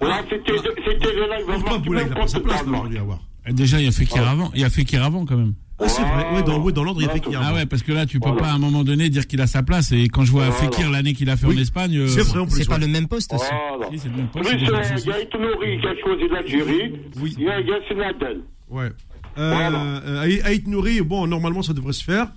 [0.00, 3.20] Voilà, c'était le live Pourquoi Boula, il n'a pas sa place là, aujourd'hui à voir
[3.46, 4.50] Et Déjà, il y a Fekir avant.
[4.54, 5.54] Il y a Fekir avant quand même.
[5.84, 6.26] Ah, c'est vrai.
[6.34, 8.20] Oui, dans, oui, dans l'ordre, il y a un Ah ouais, parce que là, tu
[8.20, 8.42] peux Voilà.
[8.42, 9.92] pas à un moment donné dire qu'il a sa place.
[9.92, 10.70] Et quand je vois Voilà.
[10.70, 11.60] Fekir l'année qu'il a fait en Oui.
[11.60, 12.56] Espagne, euh, C'est vrai en plus.
[12.62, 12.80] C'est pas ouais.
[12.80, 13.44] le même poste aussi.
[13.76, 13.90] Voilà.
[13.90, 15.24] si, c'est le même poste, Plus, c'est le euh, même il y a poste.
[15.28, 16.92] Itonouri qui a choisi l'Algérie.
[17.20, 17.34] Oui.
[17.38, 18.40] Il y a Yassine Adel.
[18.70, 18.90] Ouais.
[19.38, 19.82] Euh, Voilà.
[20.04, 22.28] euh, Aït Nouri, bon, normalement, ça devrait se faire.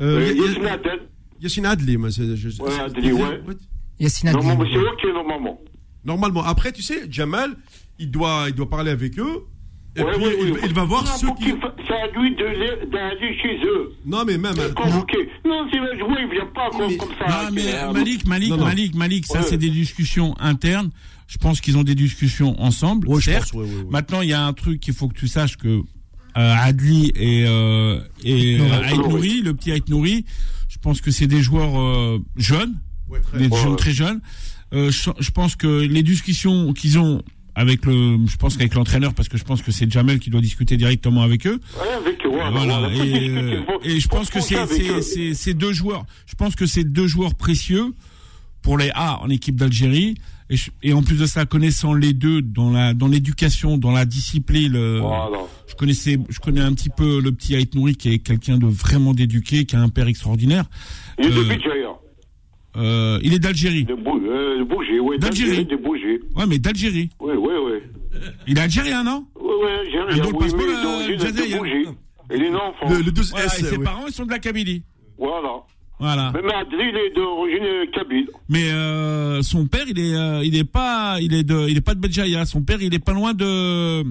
[0.00, 1.00] Euh, Euh, Yassine Adel.
[1.40, 2.36] Yassine Adli, mais c'est.
[2.36, 3.40] je- Ouais, c'est- Adli, ouais.
[3.98, 4.46] Yassine Adli.
[4.46, 4.64] Normalement,
[5.00, 5.60] c'est est normalement.
[6.04, 6.42] Normalement.
[6.44, 7.50] Après, tu sais, Jamal,
[7.98, 9.44] il doit, il doit parler avec eux.
[9.96, 10.60] Et Ouais, puis, ouais, il, ouais.
[10.66, 11.46] il va voir Non, ceux faut qui.
[11.88, 13.92] C'est à lui d'aller chez eux.
[14.06, 14.54] Non, mais même.
[14.58, 15.28] euh, Convoqué.
[15.44, 17.26] Non, jouer, il vient pas comme, Mais- comme ça.
[17.44, 18.64] Non, mais Euh, Malik, Malik, Non, non.
[18.66, 19.46] Malik, Malik, ça Ouais.
[19.48, 20.90] c'est des discussions internes.
[21.26, 23.08] Je pense qu'ils ont des discussions ensemble.
[23.08, 23.52] Ouais, je certes.
[23.52, 23.84] pense, ouais, ouais, ouais.
[23.90, 25.82] Maintenant, il y a un truc qu'il faut que tu saches que euh,
[26.36, 28.70] Adli et euh, et Nouri.
[28.70, 30.24] euh, Ait Nouri, le petit Ait Nouri,
[30.68, 32.74] je pense que c'est des joueurs euh, jeunes,
[33.08, 33.76] Ouais, très des jeunes ouais.
[33.76, 34.20] très jeunes.
[34.72, 37.22] Euh, je, je pense que les discussions qu'ils ont
[37.60, 40.40] avec le, je pense qu'avec l'entraîneur, parce que je pense que c'est Jamel qui doit
[40.40, 41.60] discuter directement avec eux.
[41.78, 42.88] Ouais, avec Voilà.
[42.94, 46.06] Et, euh, je pense que c'est c'est deux joueurs.
[46.24, 47.92] Je pense que c'est deux joueurs précieux
[48.62, 50.14] pour les A en équipe d'Algérie.
[50.82, 54.74] Et, en plus de ça, connaissant les deux dans la dans l'éducation, dans la discipline,
[54.74, 55.40] euh, Voilà.
[55.68, 58.66] je connaissais, je connais un petit peu le petit Ait Nouri qui est quelqu'un de
[58.66, 60.64] vraiment d'éduqué, qui a un père extraordinaire.
[61.18, 62.00] Il est de Euh.
[62.76, 63.84] Euh, il est d'Algérie.
[63.84, 64.64] De euh,
[65.02, 65.18] oui.
[65.18, 65.66] D'Algérie.
[66.36, 67.10] Ouais, mais d'Algérie.
[67.20, 67.49] Oui, oui.
[68.46, 70.22] Il est algérien, non Oui, oui, j'ai Un rien.
[70.22, 71.94] drôle Oui, passeport, mais euh, d'origine.
[72.32, 72.90] Il est né en France.
[72.92, 73.58] Le, le 12 Voilà, S.
[73.60, 73.84] Et ses ouais.
[73.84, 74.82] parents, ils sont de la Kabylie.
[75.18, 75.52] Voilà.
[75.98, 76.32] Voilà.
[76.32, 78.28] Mais Adli, il est d'origine kabyle.
[78.48, 81.80] Mais euh, son père, il est, euh, il est pas, il est de, il est
[81.82, 82.46] pas de Béjaïa.
[82.46, 84.02] Son père, il est pas loin de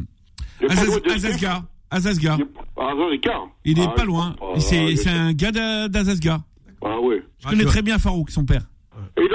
[0.70, 1.64] Azazga.
[1.89, 2.38] Azazga.
[2.38, 2.47] Il est-
[2.78, 3.41] Ah, Zazka.
[3.66, 4.36] Il est Ah, pas je loin.
[4.60, 6.41] C'est, Ah, un gars d'A- d'Azazga.
[6.86, 7.16] Ah, oui.
[7.39, 8.62] Je Ah, connais tu très bien Farouk, son père.
[9.20, 9.28] Et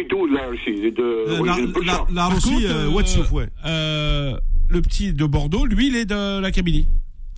[0.00, 1.02] est d'où, là aussi Il est de.
[1.02, 3.48] Euh, La, origine la, la Par Russie, contre, euh, euh, Ouatsouf, ouais.
[3.64, 4.36] euh,
[4.68, 6.86] le petit de Bordeaux, lui, il est de la Kabylie.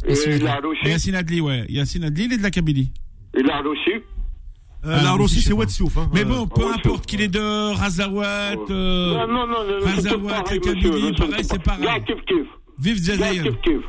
[0.06, 0.86] Et là Et aussi.
[0.86, 1.64] Yassine Adli, ouais.
[1.68, 2.92] Yassine Adli, il est de la Kabylie.
[3.34, 3.90] Et là aussi.
[4.86, 5.56] Euh, Ah, la Russie, Russie, c'est pas.
[5.56, 5.96] Ouatsouf.
[5.98, 6.08] Hein.
[6.14, 9.84] Mais Euh, bon, peu ouais, importe qu'il est de Razawat, Non, euh, non, non, non,
[9.84, 11.86] Razawat, la Kabylie, pareil, c'est pareil.
[12.78, 13.00] Vive
[13.64, 13.82] kif.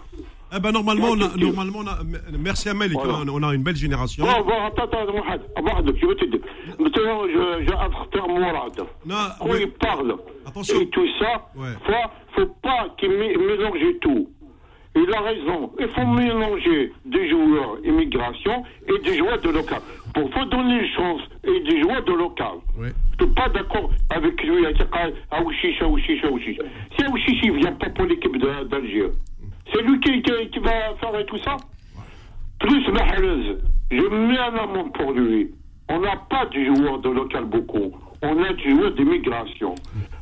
[0.55, 1.97] Eh ben, normalement, on a, normalement, on a,
[2.39, 3.19] merci à Malik, Voilà.
[3.31, 4.25] on, on a une belle génération.
[4.25, 6.39] Bon, attends, attends, Mohamed, Mohamed, je vais te dire.
[6.79, 8.79] Maintenant, je, je interpréter Mourad.
[9.05, 9.57] Non, Quand oui.
[9.61, 10.15] il parle
[10.47, 10.79] Attention.
[10.81, 11.69] et tout ça, Ouais.
[11.85, 14.27] faut, faut pas qu'il mé- mélange tout.
[14.95, 15.71] Il a raison.
[15.79, 19.81] Il faut mélanger des joueurs immigration et des joueurs de local.
[20.15, 22.55] Pour faut donner une chance et des joueurs de local.
[22.75, 22.89] Ouais.
[23.19, 26.57] Je suis pas d'accord avec lui dit Aouchiche, Aouchiche, Aouchiche.
[26.97, 29.09] Si Aouchiche ne vient pas pour l'équipe d'Alger,
[29.73, 31.57] c'est lui qui, qui- qui va faire tout ça
[32.59, 33.57] Plus Mahrez,
[33.91, 33.95] je
[34.27, 35.49] mets un amende pour lui.
[35.89, 37.91] On n'a pas de joueurs de local beaucoup.
[38.21, 39.73] On a des joueurs d'immigration.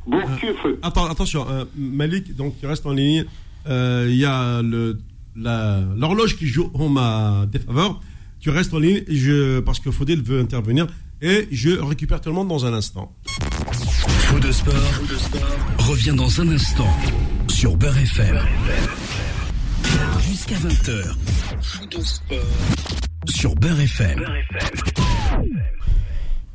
[0.05, 3.25] Bon, fait Attends, attention, euh, Malik, donc tu restes en ligne.
[3.67, 4.97] Euh, Il y a le-
[5.35, 7.99] la- l'horloge qui joue en ma défaveur.
[8.39, 10.85] Tu restes en ligne je, parce que Faudel veut intervenir
[11.21, 13.11] et je récupère tout le monde dans un instant.
[13.73, 14.73] Faux de sport,
[15.79, 16.87] revient dans un instant
[17.49, 18.37] sur Beurre FM
[20.47, 21.15] jusqu'à 20h.
[23.27, 24.19] Sur Beurre FM.
[24.19, 24.35] Beurre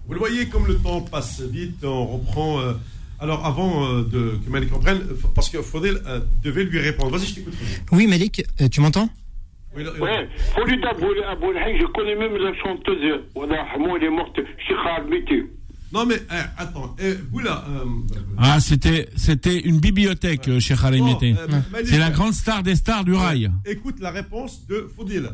[0.07, 2.61] Vous le voyez, comme le temps passe vite, on reprend.
[2.61, 2.73] Euh,
[3.21, 7.17] alors, avant euh, de, que Malik reprenne, euh, parce que Faudel euh, devait lui répondre.
[7.17, 7.55] Vas-y, je t'écoute.
[7.93, 9.09] Oui, Malik, euh, tu m'entends?
[9.75, 13.21] Oui, je connais même la chanteuse.
[13.35, 14.39] Voilà, moi, elle est morte.
[14.59, 15.45] Sheikha Al-Mété.
[15.93, 17.65] Non mais eh, attends, eh, vous là.
[17.69, 17.85] euh,
[18.39, 21.23] Ah, c'était c'était une bibliothèque euh, Mete.
[21.23, 23.51] euh, C'est la grande star des stars du rail.
[23.67, 25.31] Écoute la réponse de Faudel.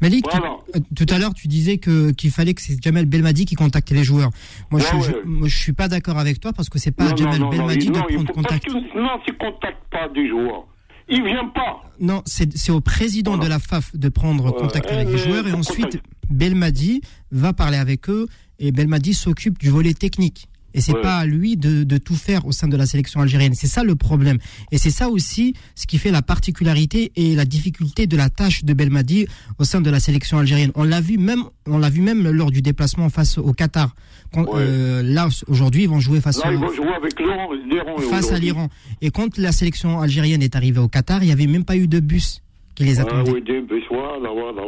[0.00, 0.56] Malik, tu- Voilà.
[0.76, 3.90] euh, tout à l'heure, tu disais que qu'il fallait que c'est Jamel Belmadi qui contacte
[3.90, 4.30] les joueurs.
[4.70, 5.22] Moi, je, Ouais, je, ouais.
[5.24, 7.92] moi, je suis pas d'accord avec toi parce que c'est pas à Jamel Belmadi de
[7.92, 8.64] non, prendre contact.
[8.66, 10.66] Que non, s'il ne contacte pas des joueurs,
[11.08, 11.82] il vient pas.
[12.00, 13.44] Non, c'est c'est au président Voilà.
[13.44, 16.04] de la FAF de prendre contact eh, avec les mais joueurs et ensuite contact.
[16.30, 18.28] Belmadi va parler avec eux
[18.60, 20.46] et Belmadi s'occupe du volet technique.
[20.72, 21.02] Et c'est Ouais.
[21.02, 23.54] pas à lui de, de tout faire au sein de la sélection algérienne.
[23.54, 24.38] C'est ça le problème.
[24.70, 28.62] Et c'est ça aussi ce qui fait la particularité et la difficulté de la tâche
[28.62, 29.26] de Belmadi
[29.58, 30.70] au sein de la sélection algérienne.
[30.76, 33.96] On l'a vu même, on l'a vu même lors du déplacement face au Qatar.
[34.32, 34.60] Quand, Ouais.
[34.60, 37.98] euh, là aujourd'hui, ils vont jouer face Là, au, ils vont jouer avec l'Iran.
[38.08, 38.68] face à l'Iran.
[39.02, 41.88] Et quand la sélection algérienne est arrivée au Qatar, il n'y avait même pas eu
[41.88, 42.42] de bus
[42.76, 43.32] qui les Ah attendait.
[43.32, 44.62] oui, des bus, voilà, voilà,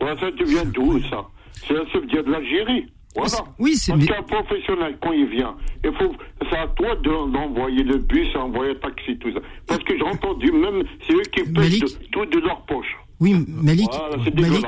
[0.00, 0.18] voilà.
[0.20, 1.22] Ça devient d'où, ça
[1.68, 2.86] C'est ça dire de l'Algérie.
[3.14, 3.44] Voilà.
[3.58, 5.54] Oui, c'est- mais- qu'un professionnel, quand il vient,
[5.84, 6.12] il faut,
[6.50, 9.40] c'est à toi de- d'envoyer le bus, envoyer le taxi, tout ça.
[9.66, 12.96] Parce que j'ai entendu, même, c'est eux qui payent tout de leur poche.
[13.20, 14.66] Oui, Malik, Voilà, Malik.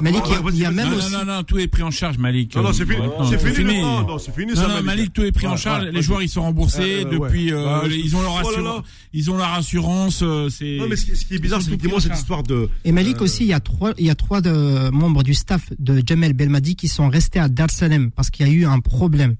[0.00, 1.12] Malik, il y a- Vas-y, il y a même Non, aussi.
[1.12, 2.56] non, non, non, tout est pris en charge, Malik.
[2.56, 2.96] Non, non, c'est fini.
[2.98, 4.06] Maintenant, C'est fini maintenant.
[4.08, 4.84] Non, c'est fini, Non, ça, non, Malik.
[4.86, 5.84] Malik, tout est pris en charge.
[5.84, 7.52] ouais, les joueurs, ils sont remboursés Euh, depuis.
[7.52, 7.58] ouais.
[7.58, 8.48] euh, Euh, les- ils ont leur oh là là.
[8.68, 8.84] assurance.
[9.12, 10.20] Ils ont leur assurance.
[10.22, 10.78] euh, c'est.
[10.78, 12.70] Non mais ce qui, ce qui est bizarre, c'est effectivement cette histoire de.
[12.86, 15.34] Et Malik euh, aussi, il y a trois, il y a trois de, membres du
[15.34, 18.64] staff de Jamel Belmadi qui sont restés à Dar Salem parce qu'il y a eu
[18.64, 19.36] un problème.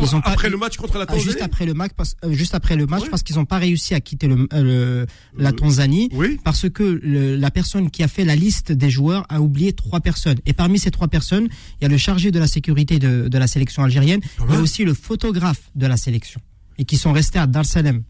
[0.00, 1.24] Comment- ils ont pas- après le match contre la Ah, Tanzanie.
[1.24, 3.94] juste après le match, parce, euh, juste après le match, parce qu'ils n'ont pas réussi
[3.94, 5.06] à quitter le, euh, le-
[5.42, 6.08] la Tanzanie.
[6.12, 6.38] Oui.
[6.44, 10.00] Parce que le- la personne qui a fait la liste des joueurs a oublié trois
[10.00, 10.38] personnes.
[10.46, 11.48] Et parmi ces trois personnes,
[11.80, 14.44] il y a le chargé de la sécurité de, de la sélection algérienne, il y
[14.44, 14.62] a même.
[14.62, 16.40] aussi le photographe de la sélection.
[16.78, 18.02] Et qui sont restés à Dar Salem.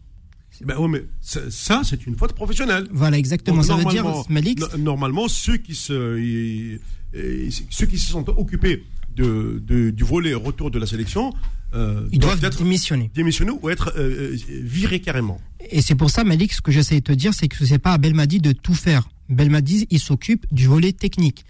[0.65, 2.87] Ben mais ça, c'est une faute professionnelle.
[2.91, 3.57] Voilà, exactement.
[3.57, 6.79] Donc, Ça veut dire, normalement- Malik, no- normalement, ceux qui se, y-
[7.15, 8.83] y- ceux qui se sont occupés
[9.17, 11.33] de, de- du volet retour de la sélection,
[11.73, 13.11] euh, ils doivent être démissionner.
[13.13, 15.41] démissionnés ou être euh, euh, virés carrément.
[15.71, 17.93] Et c'est pour ça, Malik, ce que j'essaie de te dire, c'est que c'est pas
[17.93, 19.09] à Belmadi de tout faire.
[19.29, 21.43] Belmadi, il s'occupe du volet technique.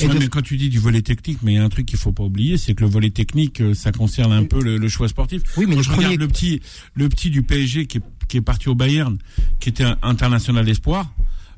[0.00, 1.86] Et de- mais quand tu dis du volet technique, mais il y a un truc
[1.86, 4.76] qu'il faut pas oublier, c'est que le volet technique, euh, ça concerne un peu le,
[4.76, 5.42] le choix sportif.
[5.56, 6.60] Oui, mais Quand le je premier- regarde le petit,
[6.94, 9.16] le petit du PSG qui est, qui est parti au Bayern,
[9.58, 11.12] qui était un international espoir.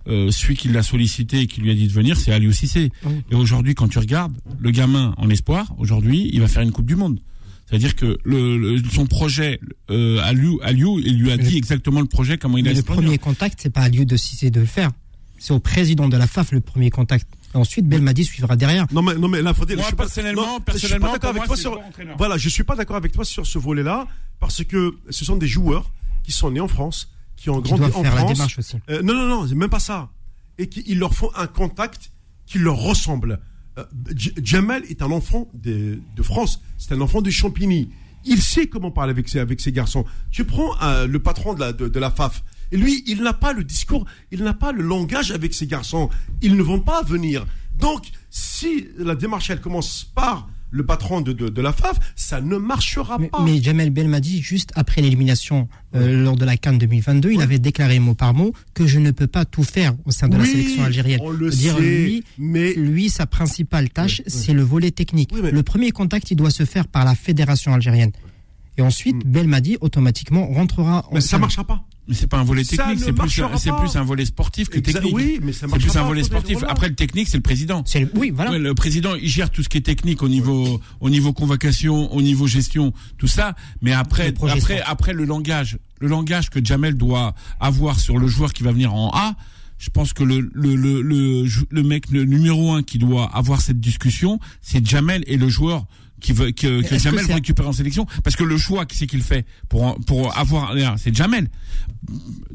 [0.07, 2.93] Euh, celui qui l'a sollicité et qui lui a dit de venir, c'est Aliou Cissé.
[3.07, 3.13] Oui.
[3.31, 6.85] Et aujourd'hui, quand tu regardes le gamin en espoir, aujourd'hui, il va faire une Coupe
[6.87, 7.21] du Monde.
[7.67, 12.07] C'est-à-dire que le, le- son projet, euh, Aliou, Aliou, il lui a dit exactement le
[12.07, 14.61] projet, comment il Mais a le premier contact, c'est pas à lieu de Cissé de
[14.61, 14.91] le faire.
[15.39, 17.27] C'est au président de la FAF le premier contact.
[17.55, 18.87] Et ensuite, Belmadi suivra derrière.
[18.93, 20.81] Non mais non mais là, faut dire, Moi, je suis pas- personnellement- non, je suis
[20.81, 21.81] personnellement, pas d'accord avec toi sur.
[22.19, 24.07] Voilà, je suis pas d'accord avec toi sur ce volet-là
[24.41, 25.91] parce que ce sont des joueurs
[26.25, 27.09] qui sont nés en France,
[27.45, 28.33] qui ont grandi doivent en faire la France.
[28.33, 28.77] démarche aussi.
[28.89, 30.11] Euh, non, non, non, c'est même pas ça.
[30.57, 32.11] Et qu'il leur faut un contact
[32.47, 33.41] qui leur ressemble.
[33.79, 33.85] Euh,
[34.17, 37.91] J- Jamel est un enfant de, de France, c'est un enfant de Champigny.
[38.25, 40.07] Il sait comment parler avec ses, avec ses garçons.
[40.31, 42.43] Tu prends euh, le patron de la, de, de la FAF,
[42.73, 46.09] et lui, il n'a pas le discours, il n'a pas le langage avec ses garçons.
[46.41, 47.45] Ils ne vont pas venir.
[47.79, 52.41] Donc, si la démarche, elle commence par le patron de, de, de la FAF, ça
[52.41, 53.41] ne marchera Mais, pas.
[53.45, 58.01] mais Jamel Belmadi, juste après l'élimination euh, lors de la Cannes 2022, il avait déclaré
[58.01, 60.83] mot par mot que je ne peux pas tout faire au sein de la sélection
[60.83, 61.21] algérienne.
[61.23, 65.31] on le C'est-à-dire, sait, lui, mais lui, sa principale tâche, c'est le volet technique.
[65.41, 68.11] Mais- Le premier contact, il doit se faire par la fédération algérienne.
[68.77, 71.41] Et ensuite, Belmadi, automatiquement, rentrera en Mais ça scène.
[71.41, 71.85] marchera pas.
[72.07, 75.15] Mais c'est pas un volet technique, c'est plus, c'est plus un volet sportif que technique.
[75.15, 76.59] Oui, mais ça C'est plus un volet sportif.
[76.69, 77.83] Après, le technique, c'est le président.
[77.87, 78.59] C'est oui, voilà.
[78.59, 82.21] le président, il gère tout ce qui est technique au niveau, au niveau convocation, au
[82.21, 83.55] niveau gestion, tout ça.
[83.81, 88.53] Mais après, après, après le langage, le langage que Jamel doit avoir sur le joueur
[88.53, 89.35] qui va venir en A,
[89.79, 93.61] je pense que le, le, le, le, le mec le numéro un qui doit avoir
[93.61, 95.87] cette discussion, c'est Jamel et le joueur
[96.21, 99.47] qui veut que, que Jamel récupère en sélection parce que le choix c'est qu'il fait
[99.69, 101.49] pour pour avoir c'est Jamel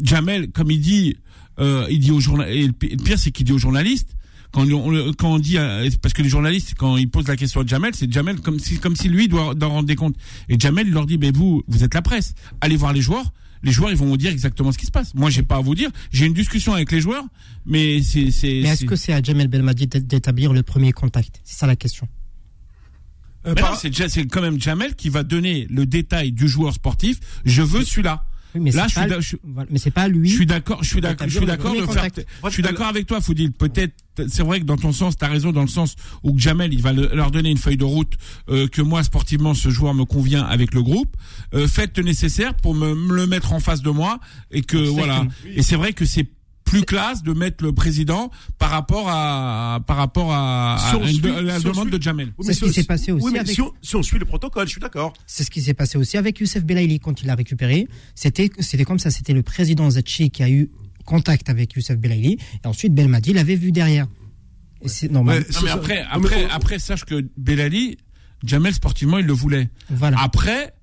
[0.02, 1.18] Jamel comme il dit
[1.60, 4.15] euh, il dit aux journalistes et le pire c'est qu'il dit aux journalistes
[4.52, 5.57] quand on, quand on dit
[6.02, 8.77] parce que les journalistes quand ils posent la question à Jamel c'est Jamel comme si
[8.80, 10.15] comme si lui doit, doit rendre des comptes
[10.48, 13.31] et Jamel il leur dit mais vous vous êtes la presse allez voir les joueurs
[13.64, 15.14] les joueurs ils vont vous dire exactement ce qui se passe.
[15.15, 15.90] Moi j'ai pas à vous dire.
[16.11, 17.26] J'ai une discussion avec les joueurs,
[17.65, 18.30] mais c'est.
[18.44, 21.41] Mais est-ce que c'est à Jamel Belmadi d'établir le premier contact?
[21.44, 22.07] C'est ça la question.
[23.45, 27.20] Euh, c'est quand même Jamel qui va donner le détail du joueur sportif.
[27.45, 28.26] Je veux celui-là.
[28.56, 29.38] mais là, je suis
[29.70, 30.30] mais c'est pas lui.
[30.30, 31.76] Je suis d'accord, je suis d'accord, je suis d'accord
[32.45, 33.52] je suis d'accord avec toi, Foudil.
[33.52, 33.94] Peut-être,
[34.28, 36.82] c'est vrai que dans ton sens, tu as raison dans le sens où Jamel, il
[36.82, 38.14] va leur donner une feuille de route
[38.49, 41.16] euh, que moi, sportivement, ce joueur me convient avec le groupe.
[41.53, 44.20] Euh, faites le nécessaire pour me, le mettre en face de moi
[44.52, 45.26] et que voilà.
[45.56, 46.28] Et c'est vrai que c'est
[46.70, 48.30] plus classe de mettre le président
[48.60, 50.78] par rapport à par rapport à,
[51.41, 52.32] la demande de Jamel.
[52.41, 53.38] c'est ce qui s'est passé aussi.
[53.38, 53.50] avec...
[53.82, 55.14] si, on, suit le protocole, je suis d'accord.
[55.26, 57.88] C'est ce qui s'est passé aussi avec Youssef Belaïli quand il l'a récupéré.
[58.14, 59.10] C'était c'était comme ça.
[59.10, 60.70] C'était le président Zetchi qui a eu
[61.06, 64.08] contact avec Youssef Belaïli et ensuite Belmadi l'avait vu derrière.
[64.82, 65.44] Et c'est normal.
[65.64, 67.98] mais après après après sache que Belaïli,
[68.44, 69.70] Jamel sportivement il le voulait.
[69.90, 70.18] Voilà.
[70.22, 70.76] Après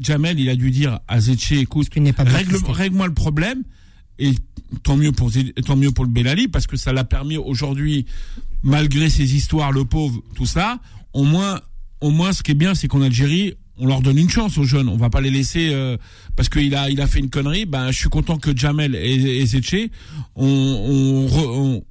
[0.00, 3.62] Jamel il a dû dire à Zetchi écoute règle-moi le problème
[4.18, 4.32] et
[4.82, 5.30] tant mieux pour
[5.64, 8.06] tant mieux pour le Belali parce que ça l'a permis aujourd'hui
[8.62, 10.78] malgré ses histoires le pauvre tout ça
[11.12, 11.60] au moins
[12.00, 14.64] au moins ce qui est bien c'est qu'en Algérie on leur donne une chance aux
[14.64, 14.88] jeunes.
[14.88, 15.96] On va pas les laisser euh,
[16.36, 17.66] parce qu'il a il a fait une connerie.
[17.66, 19.90] Ben je suis content que Jamel et, et Zetché
[20.36, 21.82] ont on,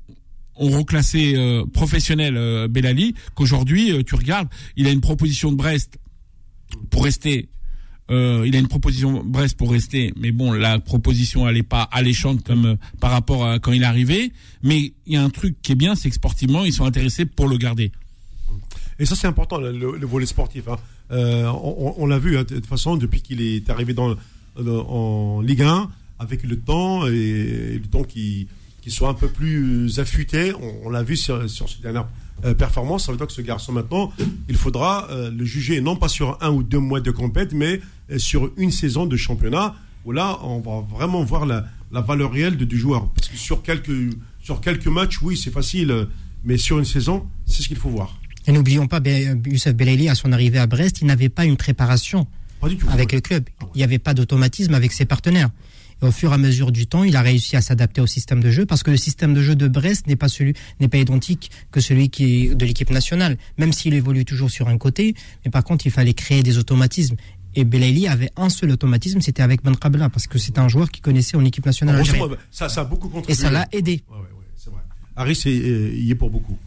[0.55, 4.47] on, reclassé euh, professionnel euh, Belali qu'aujourd'hui euh, tu regardes
[4.77, 5.97] il a une proposition de Brest
[6.89, 7.49] pour rester
[8.11, 11.83] euh, il a une proposition Brest pour rester, mais bon, la proposition elle est pas
[11.83, 14.33] alléchante comme euh, par rapport à quand il est arrivé.
[14.61, 17.25] Mais il y a un truc qui est bien, c'est que sportivement, ils sont intéressés
[17.25, 17.91] pour le garder.
[18.99, 20.67] Et ça, c'est important, le, volet sportif.
[20.67, 20.77] Hein.
[21.11, 24.15] Euh, on, l'a vu, hein, de toute façon, depuis qu'il est arrivé dans,
[24.57, 25.89] en Ligue 1,
[26.19, 28.47] avec le temps et, le temps qui,
[28.81, 30.53] qui soit un peu plus affûté,
[30.83, 32.07] on, l'a vu sur, sur ces dernières
[32.53, 34.11] performance, ça veut dire que ce garçon maintenant,
[34.49, 37.79] il faudra euh, le juger non pas sur un ou deux mois de compète, mais
[38.11, 39.75] euh, sur une saison de championnat,
[40.05, 43.07] où là, on va vraiment voir la, valeur réelle du joueur.
[43.15, 46.07] Parce que sur quelques, sur quelques matchs, oui, c'est facile,
[46.43, 48.19] mais sur une saison, c'est ce qu'il faut voir.
[48.47, 48.99] Et n'oublions pas,
[49.45, 52.27] Youssef Belaili, à son arrivée à Brest, il n'avait pas une préparation
[52.89, 53.45] avec le club.
[53.73, 55.49] Il n'y avait pas d'automatisme avec ses partenaires
[56.07, 58.51] au fur et à mesure du temps, il a réussi à s'adapter au système de
[58.51, 61.51] jeu parce que le système de jeu de Brest n'est pas celui, n'est pas identique
[61.71, 65.15] que celui qui est de l'équipe nationale, même s'il évolue toujours sur un côté.
[65.45, 67.15] Mais par contre, il fallait créer des automatismes.
[67.55, 70.89] Et Belaïli avait un seul automatisme, c'était avec Ben Qabla, parce que c'est un joueur
[70.89, 72.03] qui connaissait en équipe nationale.
[72.49, 73.33] Ça, ça a beaucoup contribué.
[73.33, 74.01] Et ça l'a aidé.
[74.09, 74.81] Ouais, ouais, c'est vrai.
[75.15, 76.57] Harris y est pour beaucoup.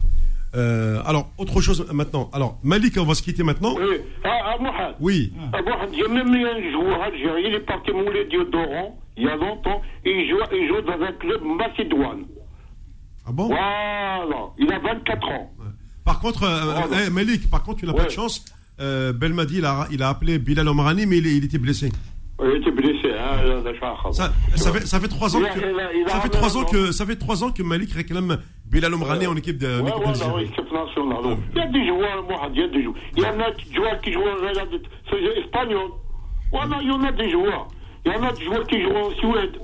[0.55, 2.29] Euh, alors, autre chose maintenant.
[2.33, 3.75] Alors, Malik, on va se quitter maintenant.
[3.77, 3.97] Oui.
[4.23, 5.33] Ah, ah Oui.
[5.53, 5.59] Ah,
[5.91, 9.35] il y a même un joueur algérien, il est parti mouler Diodoran il y a
[9.35, 12.25] longtemps, et il joue, il joue dans un club macédoine.
[13.25, 13.47] Ah bon?
[13.47, 14.25] Voilà,
[14.57, 15.51] il a 24 ans.
[16.05, 18.45] Par contre, euh, eh, Malik, par contre, tu n'as pas de chance.
[18.79, 21.91] Euh, Belmadi, il a, il a appelé Bilal Omrani, mais il, était blessé.
[22.39, 23.63] Il était blessé, hein,
[24.11, 27.15] ça, ça, fait, ça fait trois ans que, ça fait trois ans que, ça fait
[27.15, 28.37] trois ans que Malik réclame
[28.69, 31.37] Bilal Omrani en équipe de, ouais, ouais, équipe nationale.
[31.53, 32.95] Il y a des joueurs, il y a des joueurs.
[33.15, 35.89] Il y en a des joueurs qui jouent en espagnol.
[36.51, 37.67] Voilà, il y en a des joueurs.
[38.05, 39.57] Il y en a des joueurs qui jouent en Suède.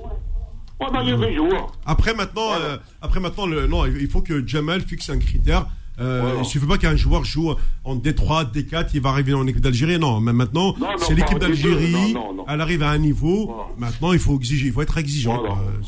[0.92, 1.72] Ben, il y a des joueurs.
[1.86, 5.66] Après maintenant, euh, après maintenant le, non, il faut que Jamal fixe un critère.
[6.00, 7.54] Euh, Il ne suffit pas qu'un joueur joue
[7.84, 9.98] en D3, D4, il va arriver en équipe d'Algérie.
[9.98, 12.14] Non, mais maintenant, c'est l'équipe d'Algérie.
[12.48, 13.54] Elle arrive à un niveau.
[13.78, 15.42] Maintenant, il faut exiger, il faut être exigeant.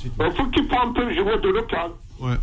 [0.04, 1.90] Il faut qu'il prenne un peu le joueur de local.
[2.20, 2.34] Ouais.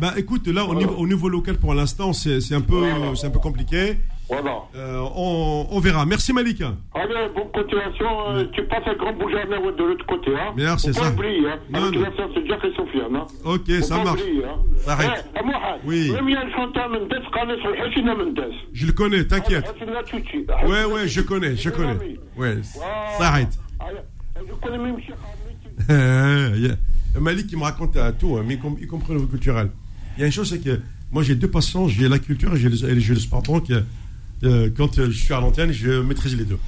[0.00, 3.30] Bah, écoute, là, au, niveau, au niveau local, pour l'instant, c'est un, peu, c'est un
[3.30, 3.96] peu compliqué.
[4.28, 4.58] Voilà.
[4.76, 6.04] Euh, on, on, verra.
[6.04, 6.60] Merci Malik.
[6.60, 8.06] Allez, bonne continuation.
[8.28, 10.32] Euh, tu passes un grand bouger de l'autre côté.
[10.36, 10.52] Hein.
[10.54, 11.10] Merci, c'est ça.
[11.10, 11.58] Oublier, hein.
[11.70, 12.04] Non, non.
[12.34, 13.16] c'est Jack et Sofiane.
[13.16, 13.26] Hein.
[13.44, 14.20] Ok, Faut ça marche.
[14.20, 14.58] Oublier, hein.
[14.86, 15.30] Arrête.
[15.34, 16.12] Eh, Mohamed, oui.
[18.74, 19.74] Je le connais, t'inquiète.
[20.66, 21.96] Ouais, ouais, je connais, je connais.
[22.36, 23.58] Ouais, ça arrête.
[24.46, 24.96] Je connais même
[27.20, 29.70] Malik, il me raconte à tout, hein, mais y compris le culturel.
[30.16, 30.80] Il y a une chose, c'est que
[31.10, 33.42] moi j'ai deux passions, j'ai la culture et j'ai le, le sport.
[33.42, 36.58] Donc, euh, quand euh, je suis à l'antenne, je maîtrise les deux.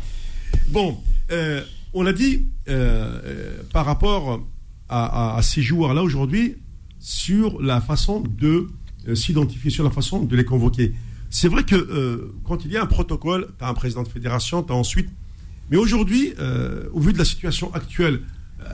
[0.68, 0.98] Bon,
[1.30, 1.62] euh,
[1.92, 4.46] on a dit euh, euh, par rapport
[4.88, 6.56] à, à ces joueurs-là aujourd'hui
[6.98, 8.68] sur la façon de
[9.14, 10.92] s'identifier, sur la façon de les convoquer.
[11.30, 14.62] C'est vrai que quand il y a un protocole, tu as un président de fédération,
[14.62, 15.08] tu as ensuite.
[15.70, 16.34] Mais aujourd'hui,
[16.92, 18.20] au vu de la situation actuelle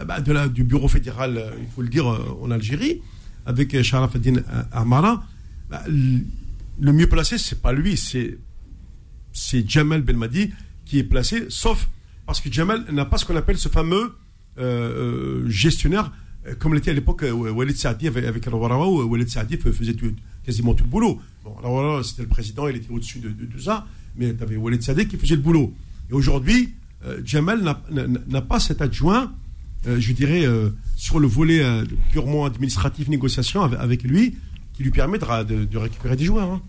[0.06, 3.00] bah, de la, du bureau fédéral, il faut le dire, en Algérie,
[3.44, 4.42] avec Sharaf Adin
[4.72, 5.24] Armara,
[5.70, 10.50] bah, le mieux placé, c'est pas lui, c'est Jamal Belmadi
[10.84, 11.88] qui est placé, sauf
[12.26, 14.14] parce que Jamal n'a pas ce qu'on appelle ce fameux
[14.58, 16.12] euh, euh, gestionnaire,
[16.46, 19.96] euh, comme l'était à l'époque Walid Saadi avec, avec Al-Warawa, où Walid Saadi faisait
[20.44, 21.20] quasiment tout le boulot.
[21.44, 23.86] Bon, Al-Warawa, c'était le président, il était au-dessus de, ça,
[24.16, 25.72] mais tu avais Walid Saadi qui faisait le boulot.
[26.10, 26.74] Et aujourd'hui,
[27.24, 27.62] Jamal
[28.28, 29.32] n'a pas cet adjoint,
[29.86, 30.44] je dirais,
[30.96, 31.62] sur le volet
[32.12, 34.36] purement administratif, négociation avec, lui,
[34.74, 36.50] qui lui permet de, récupérer des joueurs.
[36.50, 36.62] Hein.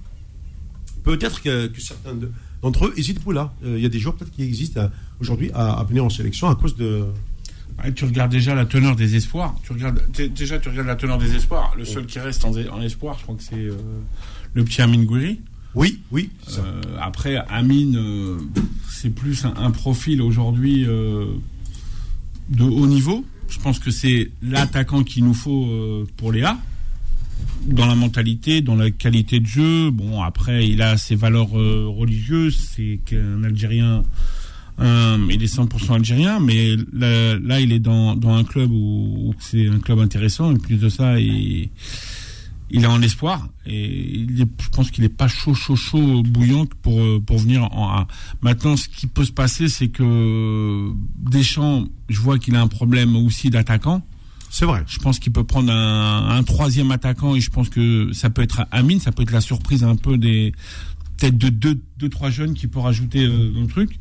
[1.03, 2.31] Peut-être que, que certains de,
[2.61, 3.53] d'entre eux hésitent pour là.
[3.64, 4.88] Il y a des joueurs peut-être qui existent euh,
[5.19, 7.06] aujourd'hui à, venir en sélection à cause de.
[7.95, 9.56] tu regardes déjà la teneur des espoirs.
[9.64, 11.73] Tu regardes déjà tu regardes la teneur des espoirs.
[11.77, 13.76] Le seul qui reste en, espoir, je crois que c'est euh,
[14.53, 15.41] le petit Amine Gouiri.
[15.76, 16.31] Oui, oui.
[16.57, 18.39] Euh, après, Amine,
[18.89, 20.88] c'est plus un, profil aujourd'hui
[22.49, 23.26] de haut niveau.
[23.49, 25.68] Je pense que c'est l'attaquant qu'il nous faut
[26.18, 26.57] pour Léa
[27.65, 29.91] dans la mentalité, dans la qualité de jeu.
[29.91, 32.57] Bon, après, il a ses valeurs euh, religieuses.
[32.76, 34.03] C'est qu'un Algérien,
[34.80, 39.80] il est 100% algérien, mais là, il est dans, dans un club où, c'est un
[39.80, 40.53] club intéressant.
[40.53, 41.69] Et plus de ça, il,
[42.69, 43.48] il est en espoir.
[43.65, 47.89] Et il je pense qu'il n'est pas chaud, chaud, chaud, bouillant pour, pour venir en
[47.89, 48.07] A.
[48.41, 53.15] Maintenant, ce qui peut se passer, c'est que Deschamps, je vois qu'il a un problème
[53.15, 54.03] aussi d'attaquant.
[54.49, 54.84] C'est vrai.
[54.88, 58.65] Je pense qu'il peut prendre un, troisième attaquant et je pense que ça peut être
[58.72, 60.53] Amine, ça peut être la surprise un peu des
[61.18, 63.98] peut-être de deux, deux, trois jeunes qui peut rajouter euh, dans le truc.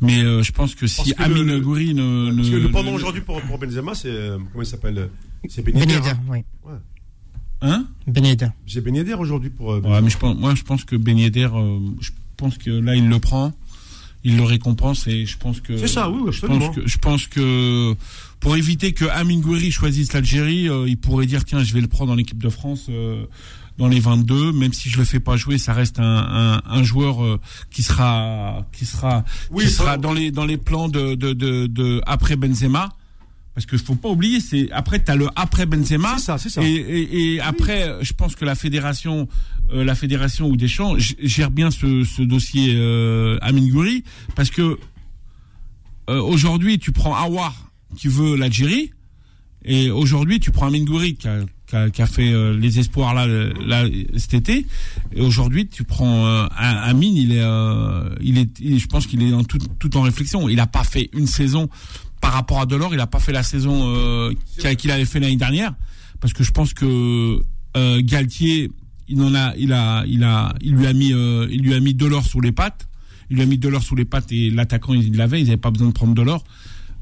[0.00, 3.40] Mais euh, je pense que si Amine Goury ne, Parce que le pendant aujourd'hui pour,
[3.42, 5.08] pour Benzema, c'est euh, comment il s'appelle
[5.48, 6.00] C'est Ben Yedder.
[6.08, 6.18] Hein.
[6.28, 6.38] oui.
[6.64, 6.74] Ouais.
[7.60, 7.86] Hein?
[8.06, 8.48] Ben Yedder.
[8.66, 9.68] C'est Ben Yedder aujourd'hui pour.
[9.68, 11.48] ouais, mais je pense, moi je pense que Ben Yedder,
[12.00, 13.52] je pense que là il le prend,
[14.24, 15.76] il le récompense et je pense que.
[15.76, 17.94] C'est ça, oui, je pense que je pense que
[18.40, 21.88] pour éviter que Amin Gouiri choisisse l'Algérie, euh, il pourrait dire tiens, je vais le
[21.88, 23.24] prendre dans l'équipe de France euh,
[23.78, 27.24] dans les 22, même si je le fais pas jouer, ça reste un, un, joueur
[27.24, 27.40] euh,
[27.70, 29.24] qui sera qui sera
[29.56, 32.90] qui sera dans les dans les plans de de, de, de après Benzema.
[33.58, 36.14] Parce que faut pas oublier, c'est après tu as le après Benzema.
[36.18, 36.62] C'est ça, c'est ça.
[36.62, 39.26] Et, et, après, je pense que la fédération,
[39.72, 44.04] la fédération ou Deschamps gère bien ce, ce dossier euh, Amin Gouiri
[44.36, 44.78] parce que
[46.06, 48.92] aujourd'hui tu prends Awar qui veut l'Algérie.
[49.64, 53.26] Et aujourd'hui, tu prends Amin Gouiri qui a, qui a, fait euh, les espoirs là,
[53.26, 54.66] là cet été.
[55.12, 59.34] Et aujourd'hui, tu prends euh, Amin, il est, euh, il est, je pense qu'il est
[59.34, 60.48] en tout, tout en réflexion.
[60.48, 61.68] Il n'a pas fait une saison
[62.20, 62.92] par rapport à Delors.
[62.92, 64.32] Il n'a pas fait la saison euh,
[64.76, 65.74] qu'il avait fait l'année dernière,
[66.20, 67.40] parce que je pense que
[68.00, 68.70] Galtier,
[69.06, 71.94] il en a, il a, il a, il lui a mis, il lui a mis
[71.94, 72.88] Delors sous les pattes.
[73.30, 75.40] Il lui a mis Delors sous les pattes et l'attaquant il l'avait.
[75.40, 76.44] Ils n'avaient pas besoin de prendre Delors.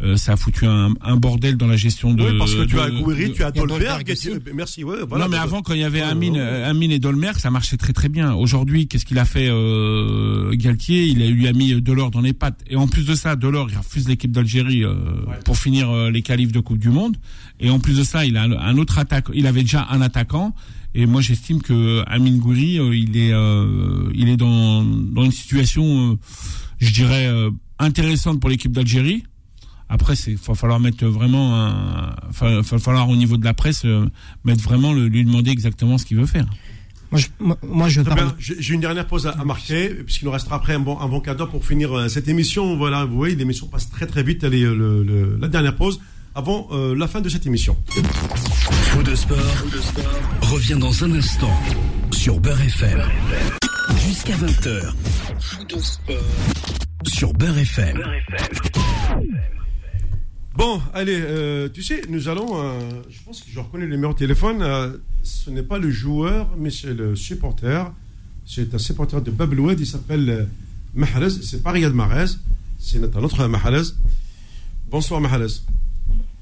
[0.03, 2.23] Euh, ça a foutu un, un, bordel dans la gestion de.
[2.23, 4.15] Oui, parce que tu as Gouiri, tu as Dolberg.
[4.55, 4.85] Merci.
[4.85, 7.79] Ouais, voilà, non, mais avant, quand il y avait Amine, Amine et Dolmerg, ça marchait
[7.79, 8.35] très très bien.
[8.35, 11.07] Aujourd'hui, qu'est-ce qu'il a fait euh, Galtier?
[11.07, 12.61] Il a, lui a mis Delors dans les pattes.
[12.69, 14.95] Et en plus de ça, Delors, il refuse l'équipe d'Algérie euh,
[15.47, 17.17] pour finir euh, les qualifs de Coupe du Monde.
[17.59, 19.29] Et en plus de ça, il a un, autre attaque.
[19.33, 20.55] Il avait déjà un attaquant.
[20.95, 23.33] Et moi, j'estime que Amine Gouiri, il est,
[24.15, 26.19] il est dans, dans une situation,
[26.79, 27.31] je dirais,
[27.79, 29.25] intéressante pour l'équipe d'Algérie
[29.89, 34.07] après, il va falloir mettre vraiment, un, va falloir au niveau de la presse euh,
[34.45, 36.47] mettre vraiment le, lui demander exactement ce qu'il veut faire.
[37.13, 37.29] Moi, je,
[37.63, 38.01] moi, je.
[38.39, 41.47] J'ai une dernière pause à, marquer, puisqu'il nous restera après un bon, un bon cadeau
[41.47, 42.77] pour finir euh, cette émission.
[42.77, 44.43] Voilà, vous voyez, l'émission passe très très vite.
[44.43, 46.01] Allez, le, le, la dernière pause
[46.35, 47.77] avant euh, la fin de cette émission.
[47.89, 49.39] Fou de sport,
[50.43, 51.53] revient dans un instant
[52.11, 53.03] sur Beurre FM.
[54.07, 54.93] Jusqu'à 20h.
[55.41, 56.17] Fou de sport
[57.07, 57.95] sur Beurre FM.
[57.95, 59.57] Beurre FM.
[60.57, 62.59] Bon, allez, euh, tu sais, nous allons.
[62.59, 62.81] Euh,
[63.11, 64.63] je pense que je reconnais le numéro de téléphone.
[64.63, 67.93] Euh, ce n'est pas le joueur, mais c'est le supporter.
[68.47, 69.79] C'est un supporter de Babloued.
[69.79, 70.49] Il s'appelle
[70.95, 71.31] Mahrez.
[71.31, 72.37] C'est pas Riyad Mahrez.
[72.79, 73.93] C'est notre autre Mahrez.
[74.91, 75.61] Bonsoir, Mahrez.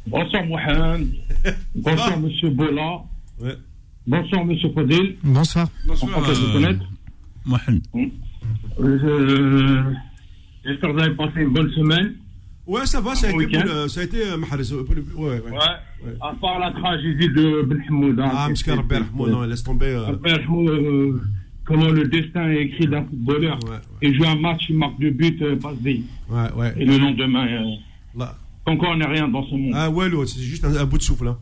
[0.07, 1.09] Bonsoir, Mohamed.
[1.75, 3.03] Bonsoir, Monsieur Bola.
[3.41, 3.57] Ouais.
[4.07, 5.17] Bonsoir, Monsieur Fadil.
[5.25, 5.69] Bonsoir.
[5.87, 6.11] Bonsoir.
[7.47, 7.83] Mohamed.
[10.65, 12.15] J'espère que vous avez passé une bonne semaine.
[12.67, 14.73] Ouais, ça va, ça a, été, euh, ça a été euh, Maharis.
[14.73, 14.87] Ouais,
[15.17, 15.51] ouais.
[15.51, 18.19] ouais, À part la tragédie de Ben Hamoud.
[18.19, 20.03] Hein, ah, Mskar Ben Hamoud, non, laisse tomber.
[20.23, 21.21] Ben Hamoud,
[21.65, 23.59] comment le destin est écrit d'un footballeur.
[24.03, 26.03] Et joue un match, il marque deux buts, euh, passe des.
[26.29, 26.75] Ouais, ouais.
[26.77, 28.35] Et le lendemain, euh, Là.
[28.67, 29.73] encore on n'est rien dans ce monde.
[29.75, 31.29] Ah ouais, l'autre, c'est juste un, un bout de souffle.
[31.29, 31.39] Hein.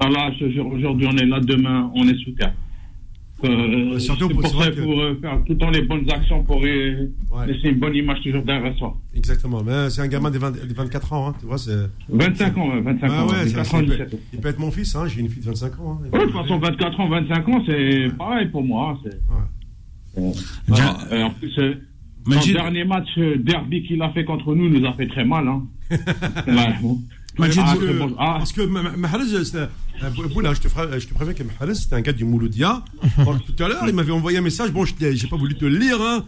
[0.00, 0.30] Là,
[0.72, 2.52] aujourd'hui on est là, demain on est sous terre.
[3.44, 7.46] Euh, surtout c'est pour- euh, faire tout le temps les bonnes actions pour euh, Ouais.
[7.46, 8.96] laisser une bonne image toujours derrière soi.
[9.14, 9.62] Exactement.
[9.62, 11.58] Mais c'est un gamin de, 20 de 24 ans, hein, tu vois.
[11.58, 13.26] c'est- 25 ans, ouais, 25 Ah ans.
[13.28, 14.18] ouais, ça, 24 ça, ans, il, peut, 17 ans.
[14.32, 15.06] il peut être mon fils, hein.
[15.06, 16.00] j'ai une fille de 25 ans.
[16.02, 16.08] Hein.
[16.12, 18.98] Ouais, de toute façon, 24 ans, 25 ans, c'est pareil pour moi.
[19.04, 19.10] hein,
[20.18, 21.74] Euh, en plus, euh,
[22.24, 25.26] son Majid- dernier match euh, derby qu'il a fait contre nous nous a fait très
[25.26, 25.46] mal.
[25.46, 25.62] Hein.
[27.38, 29.58] Ah, parce que- Parce que Ma- Ma- Mahrez, c'était-
[30.02, 32.82] euh, Boula, je te, ferai- je te préviens que Mahrez, c'était un gars du Mouloudia.
[33.56, 34.70] Tout à l'heure, il m'avait envoyé un message.
[34.72, 36.00] Bon, j'ai pas voulu te le lire.
[36.00, 36.24] Hein.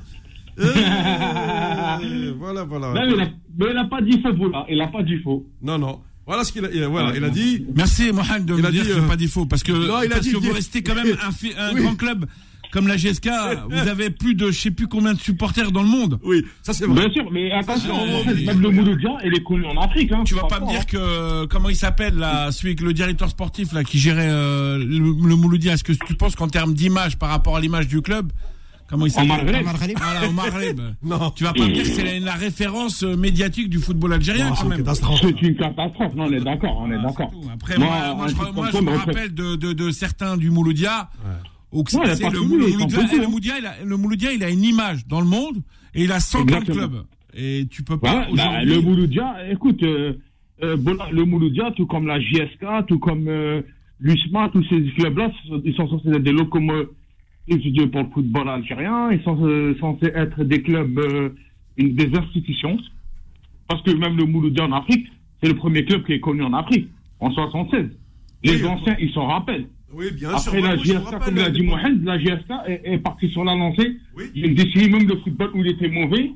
[0.61, 2.89] Euh, voilà, voilà.
[3.07, 4.67] non, mais il n'a pas dit faux, Boula.
[4.69, 5.47] Il n'a pas dit faux.
[5.63, 6.01] Non, non.
[6.27, 7.65] Voilà ce qu'il a, il a- voilà, il a dit.
[7.75, 9.73] Merci Mohamed de Il me a dire dit, que euh, pas des faux parce que
[9.73, 11.83] Non, il a parce dit- que vous restez quand même un, fi- un Oui.
[11.83, 12.27] grand club
[12.73, 13.29] comme la GSK.
[13.71, 16.19] Vous avez plus de je sais plus combien de supporters dans le monde.
[16.23, 17.07] Oui, ça c'est vrai.
[17.07, 19.81] Bien sûr, mais attention, Ah, en fait, il- même le Mouloudia, il est connu en
[19.81, 20.13] Afrique.
[20.13, 23.29] Hein, Tu vas pas me dire que comment il s'appelle là, celui que le directeur
[23.31, 25.73] sportif là qui gérait euh, le, le Mouloudia.
[25.75, 28.33] Est-ce que tu penses qu'en termes d'image par rapport à l'image du club,
[28.89, 29.31] comment il s'appelle?
[30.27, 30.81] Omar Maghreb.
[31.03, 31.31] Non.
[31.35, 34.51] Tu vas pas me dire que c'est la, la référence euh, médiatique du football algérien
[34.57, 34.79] quand une même.
[34.79, 35.21] catastrophe.
[35.23, 36.15] C'est une catastrophe.
[36.15, 37.31] Non, on est d'accord, on est Ah, d'accord.
[37.55, 41.11] Après, Moi, moi, moi, un je, me rappelle de, de, de certains du Mouloudia.
[41.73, 41.85] Ouais,
[42.15, 45.59] c'est- le, Mouloudia, le, il a, une image dans le monde
[45.95, 46.89] et il a 100 ans de Exactement.
[46.89, 47.05] club.
[47.35, 50.15] Et tu peux pas bah, le Mouloudia, écoute, euh,
[50.63, 50.77] euh,
[51.13, 53.61] le Mouloudia, tout comme la JSK, tout comme euh,
[54.01, 55.31] l'USMA, tous ces clubs-là,
[55.65, 56.89] ils sont censés être des locomotives
[57.93, 60.99] pour le football algérien, ils sont euh, censés être des clubs,
[61.77, 62.79] des institutions.
[63.69, 65.07] Parce que même le Mouloudia en Afrique,
[65.43, 66.89] c'est le premier club qui est connu en Afrique,
[67.21, 67.91] en 76.
[68.45, 69.67] Les Oui, anciens, ils s'en rappellent.
[69.93, 70.53] Oui, bien sûr.
[70.55, 71.63] Après la GSK, rappelle, comme l'a dit.
[71.63, 73.97] Mohamed, la GSK est, est partie sur la lancée.
[74.17, 74.25] Oui.
[74.35, 76.31] Il décennie même de football où il était mauvais.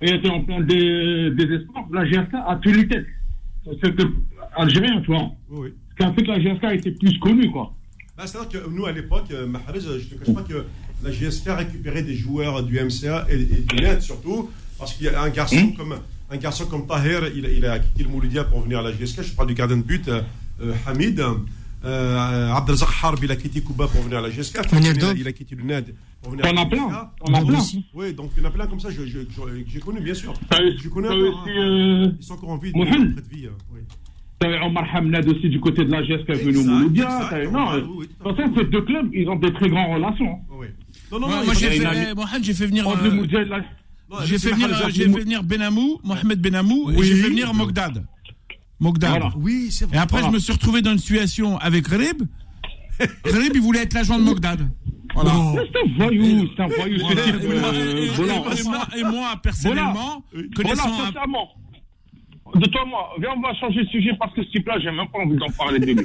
[0.00, 1.84] Et il était en plein dé- désespoir.
[1.92, 3.06] La GSK a tenu tête.
[3.82, 4.04] C'était
[4.56, 5.30] algérien, tu vois.
[5.50, 5.74] Oui, oui.
[5.90, 7.74] Ce qui a fait que la GSK était plus connue, quoi.
[8.16, 10.64] Bah, C'est-à-dire que nous, à l'époque, euh, Mahrez, je te cache pas que
[11.04, 15.08] la GSK récupérait des joueurs du MCA et, et du net surtout, parce qu'il y
[15.08, 15.74] a un garçon Hmm.
[15.74, 15.94] comme
[16.30, 18.92] un garçon comme Tahir, il, a- il a quitté le Mouloudia pour venir à la
[18.92, 19.22] GSK.
[19.22, 20.22] Je parle du gardien de but, euh,
[20.62, 21.20] euh, Hamid.
[21.84, 24.58] Euh, Abdelzak Harb, il a quitté Kuba pour venir à la GSK.
[24.72, 26.64] Il, a, il a quitté le NED pour venir T'en à la.
[26.64, 26.76] GSK.
[27.24, 27.58] T'en as plein.
[27.94, 30.00] Oui, donc il y en a plein comme ça, je- je- je- que j'ai connu,
[30.00, 30.32] bien sûr.
[30.52, 31.50] Je connais encore, hein.
[31.50, 32.78] euh, Ils sont encore en vie, de
[33.30, 33.46] vie.
[33.46, 33.80] euh, oui.
[34.64, 37.30] Omar Hamnad aussi du côté de la GSK venu Mouloudia.
[37.52, 37.66] Non,
[38.22, 40.38] façon, ces deux clubs, ils ont des très grandes relations.
[40.50, 40.66] Oui, oui.
[41.12, 42.88] Non, non, Moi, non, moi, il j'ai a- fait, a- eh, Mohamed, j'ai fait venir,
[42.88, 42.92] euh,
[44.24, 47.06] j'ai fait venir, Mahrez, euh, j'ai fait venir Benamou, Mohamed Benamou, et Oui.
[47.06, 48.04] j'ai fait venir Mogdad.
[48.82, 49.10] Mogdad.
[49.10, 49.30] Voilà.
[49.36, 49.96] Oui, c'est vrai.
[49.96, 50.28] Et après, Voilà.
[50.28, 52.22] je me suis retrouvé dans une situation avec Rib.
[53.24, 54.60] Rib, il voulait être l'agent de Mogdad.
[55.14, 55.30] Voilà.
[55.30, 56.98] C'est un voyou, c'est un voyou.
[57.00, 57.26] Voilà.
[57.26, 60.24] Et, euh, et- et- et moi- et moi, personnellement,
[60.56, 62.58] connaissant Voilà, un-.
[62.58, 65.08] De toi, moi, viens, on va changer de sujet parce que ce type-là, j'ai même
[65.10, 65.96] pas envie d'en parler de lui.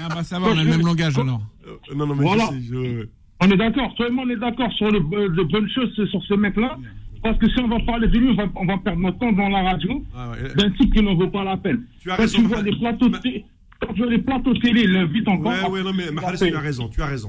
[0.00, 1.40] Ah bah ça va, on a le même langage alors.
[1.66, 2.44] Euh, non, non, mais Voilà.
[2.52, 3.08] je sais, je-
[3.40, 5.92] On est d'accord, toi et moi, on est d'accord sur le, euh, de bonnes choses
[6.10, 6.78] sur ce mec-là.
[7.26, 9.32] Parce que si on va parler de lui, on va, on va perdre notre temps
[9.32, 10.54] dans la radio Ah ouais.
[10.54, 11.82] d'un type qui n'en vaut pas la peine.
[12.00, 12.72] Tu as quand raison, tu vois Mohamed.
[12.74, 13.44] les plateaux de Ma- télé,
[13.80, 15.52] quand tu vois les plateaux télé, il l'invite encore.
[15.52, 17.28] Ouais, ouais, non, mais Mahrez, tu as raison, tu as raison.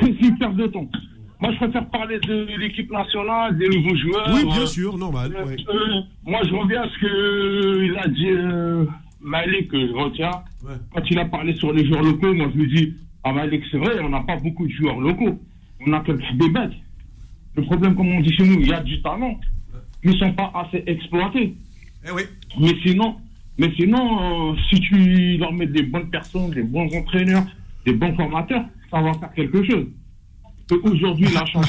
[0.00, 0.88] C'est une perte de temps.
[1.40, 4.30] Moi, je préfère parler de l'équipe nationale, des nouveaux joueurs.
[4.34, 5.32] Oui, bien euh, sûr, normal.
[5.36, 5.56] Euh, ouais.
[5.68, 8.84] euh, moi, je reviens à ce qu'il a dit euh,
[9.20, 10.30] Malik, que je retiens.
[10.64, 10.74] Ouais.
[10.92, 13.78] Quand il a parlé sur les joueurs locaux, moi, je lui dis Ah, Malik, c'est
[13.78, 15.38] vrai, on n'a pas beaucoup de joueurs locaux.
[15.86, 16.72] On a quelques bébêtes.
[17.56, 19.38] Le problème, comme on dit chez nous, il y a du talent,
[20.02, 21.54] mais ils ne sont pas assez exploités.
[22.06, 22.22] Eh oui.
[22.60, 23.16] Mais sinon,
[23.58, 27.44] mais sinon euh, si tu leur mets des bonnes personnes, des bons entraîneurs,
[27.86, 29.86] des bons formateurs, ça va faire quelque chose.
[30.82, 31.66] Aujourd'hui, la chance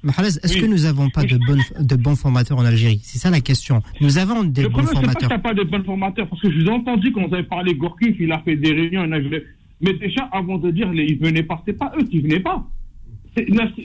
[0.00, 0.60] Mahrez, est-ce Oui.
[0.60, 3.00] que nous n'avons pas de, bonnes, de bons formateurs en Algérie?
[3.02, 3.82] C'est ça la question.
[4.00, 5.28] Nous avons des Le bons problème, c'est pas que formateurs.
[5.28, 7.74] t'as pas de bons formateurs, parce que je vous ai entendu quand vous avez parlé
[7.74, 9.44] Gorkif, il a fait des réunions, il avait-
[9.80, 12.64] mais déjà, avant de dire, les, ils venaient pas, c'est pas eux qui venaient pas.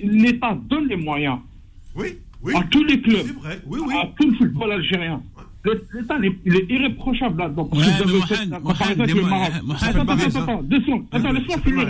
[0.04, 1.38] L'État donne les moyens
[1.96, 2.08] Oui,
[2.42, 2.54] oui.
[2.56, 3.94] à tous les clubs, C'est vrai, oui, oui.
[3.96, 5.22] à tout le football algérien.
[5.94, 7.66] L'État, il est- irréprochable là-dedans.
[7.66, 9.50] parce Ouais, que vous avez la comparaison avec le Maroc.
[9.82, 11.06] Attends, attends, attends, attends, deux secondes.
[11.12, 11.88] Attends, laisse-moi finir.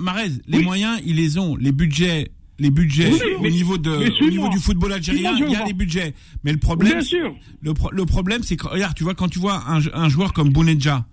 [0.00, 1.56] Marez, les, moyens, ils les ont.
[1.56, 2.28] Les budgets,
[2.58, 5.56] les budgets Oui, au mais- niveau de, mais au niveau du football algérien, il y
[5.56, 6.12] a les budgets.
[6.44, 7.34] Mais le problème, Bien sûr.
[7.62, 10.32] le, pro- le problème, c'est que regarde, tu vois, quand tu vois un, un joueur
[10.34, 11.06] comme Bounedja,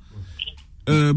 [0.90, 1.14] euh,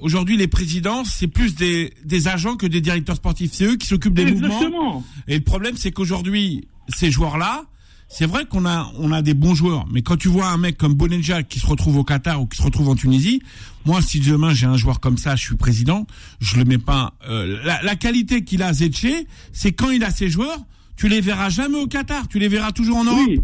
[0.00, 3.52] aujourd'hui les présidents, c'est plus des, des agents que des directeurs sportifs.
[3.52, 4.48] C'est eux qui s'occupent des mouvements.
[4.48, 5.04] Exactement.
[5.26, 7.64] Et le problème, c'est qu'aujourd'hui, ces joueurs-là,
[8.08, 10.78] c'est vrai qu'on a on a des bons joueurs, mais quand tu vois un mec
[10.78, 13.42] comme Bonenja qui se retrouve au Qatar ou qui se retrouve en Tunisie,
[13.84, 16.06] moi si demain j'ai un joueur comme ça, je suis président,
[16.40, 17.12] je le mets pas.
[17.28, 20.58] Euh, la, la, qualité qu'il a Zetché, c'est quand il a ses joueurs,
[20.96, 23.28] tu les verras jamais au Qatar, tu les verras toujours en Europe.
[23.28, 23.40] Oui,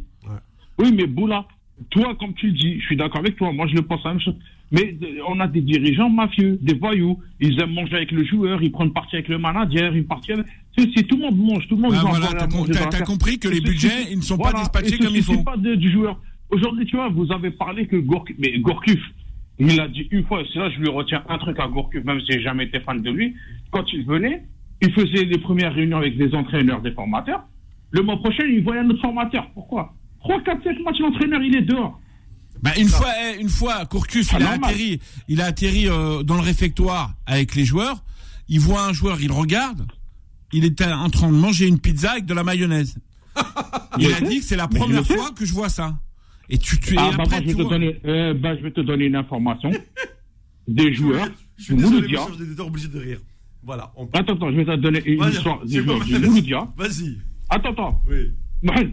[0.79, 1.47] oui mais Boula,
[1.91, 4.13] toi comme tu le dis, je suis d'accord avec toi, moi je le pense la
[4.13, 4.37] même chose.
[4.75, 7.21] Mais euh, on a des dirigeants mafieux, des voyous.
[7.39, 10.27] Ils aiment manger avec le joueur, ils prennent partie avec le manager, ils partent.
[10.77, 11.95] C'est tout le monde mange, tout le monde.
[11.97, 15.45] Ah, voilà, t'as compris que les budgets, ils ne sont pas dispatchés comme il faut.
[15.45, 16.21] pas de, du joueur.
[16.51, 18.99] Aujourd'hui, tu vois, vous avez parlé que Gorkuf, mais Gorkuf,
[19.61, 22.21] il a dit une fois, c'est là je lui retiens un truc à Gorkuf, même
[22.21, 23.37] si j'ai jamais été fan de lui.
[23.71, 24.43] Quand il venait,
[24.83, 27.45] il faisait les premières réunions avec des entraîneurs, des formateurs.
[27.93, 29.49] Le mois prochain, il voyait un autre formateur.
[29.55, 29.95] Pourquoi?
[30.25, 32.01] 3, 4, 5 matchs, l'entraîneur, il est dehors.
[32.65, 36.37] Bah une fois, eh, une fois, Courcus, il, a atterri, il a atterri euh, dans
[36.37, 38.03] le réfectoire avec les joueurs.
[38.49, 39.87] Il voit un joueur, il regarde.
[40.51, 42.97] Il était en train de manger une pizza avec de la mayonnaise.
[43.99, 45.99] il a dit que c'est la première fois que je vois ça.
[46.49, 49.05] Et tu, tu ah, bah, je, vais te donner, euh, bah, je vais te donner
[49.05, 49.71] une information
[50.67, 51.29] des joueurs.
[51.59, 53.21] Je suis désolé, j'étais obligé de rire.
[53.63, 53.93] Voilà.
[54.15, 56.67] Attends, attends, je vais te donner une histoire des joueurs du Mouloudia.
[56.79, 57.19] Vas-y.
[57.51, 58.03] Attends, attends.
[58.09, 58.33] Oui.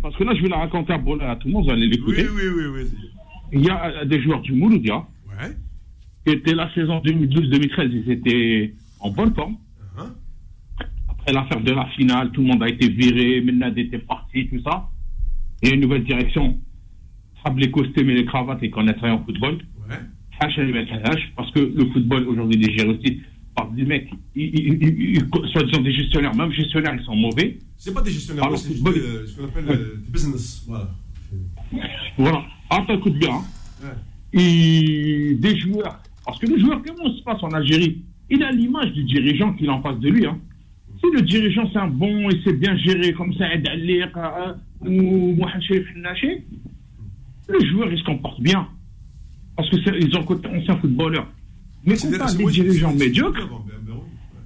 [0.02, 0.98] Parce que là, je vais la raconter à,
[1.32, 2.28] à tout le monde, vous allez l'écouter.
[2.28, 3.12] Oui, oui, oui, oui
[3.52, 5.06] il y a des joueurs du Mouloudia
[6.26, 9.58] qui étaient la saison 2012-2013, ils étaient en bonne forme.
[9.98, 10.86] Uh-huh.
[11.10, 14.62] Après l'affaire de la finale, tout le monde a été viré, Menad était parti, tout
[14.64, 14.88] ça.
[15.62, 16.60] Il y a une nouvelle direction.
[17.44, 19.58] Sable les costumes et les cravates et qu'on est en football.
[19.90, 19.98] Ouais.
[21.36, 23.22] Parce que le football aujourd'hui est géré aussi
[23.56, 24.10] par des mecs,
[25.52, 27.60] soit des gestionnaires, même gestionnaires, ils sont mauvais.
[27.78, 30.64] C'est pas des gestionnaires, c'est euh, ce qu'on appelle euh, des business.
[30.68, 30.90] Voilà.
[32.18, 32.46] Voilà.
[32.74, 33.42] Ah, ça coûte bien.
[34.32, 36.02] Et des joueurs.
[36.26, 39.70] Parce que le joueur, comment se passe en Algérie Il a l'image du dirigeant qu'il
[39.70, 40.26] en face de lui.
[40.26, 40.40] Hein.
[41.04, 44.54] Si le dirigeant c'est un bon et c'est bien géré comme ça, euh,
[44.84, 45.36] ou
[47.50, 48.68] le joueur il se comporte bien.
[49.58, 51.28] Parce qu'ils ont côté ancien footballeur.
[51.86, 53.50] Mais quand tu des dirigeants médiocres,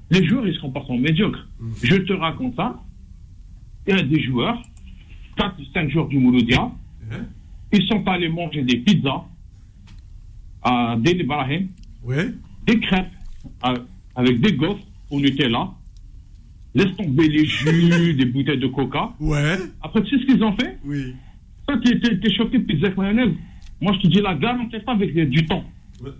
[0.09, 1.45] les joueurs ils se comportent en médiocres.
[1.59, 1.71] Mm.
[1.83, 2.81] Je te raconte ça.
[3.87, 4.59] Il y a des joueurs,
[5.37, 6.71] 4 5 joueurs du Mouloudia,
[7.75, 9.25] ils sont allés manger des pizzas
[10.63, 11.67] à Del Ibrahim,
[12.65, 13.11] des crêpes
[14.15, 15.71] avec des gaufres au Nutella.
[16.73, 19.13] Laisse tomber les jus, des bouteilles de coca.
[19.19, 19.57] Ouais.
[19.81, 20.77] Après, tu sais ce qu'ils ont fait?
[20.83, 21.13] Oui.
[21.67, 23.33] Toi, tu es, choqué, pizza avec mayonnaise.
[23.79, 25.63] Moi, je te dis la garantie pas avec du temps.
[26.01, 26.11] Ouais.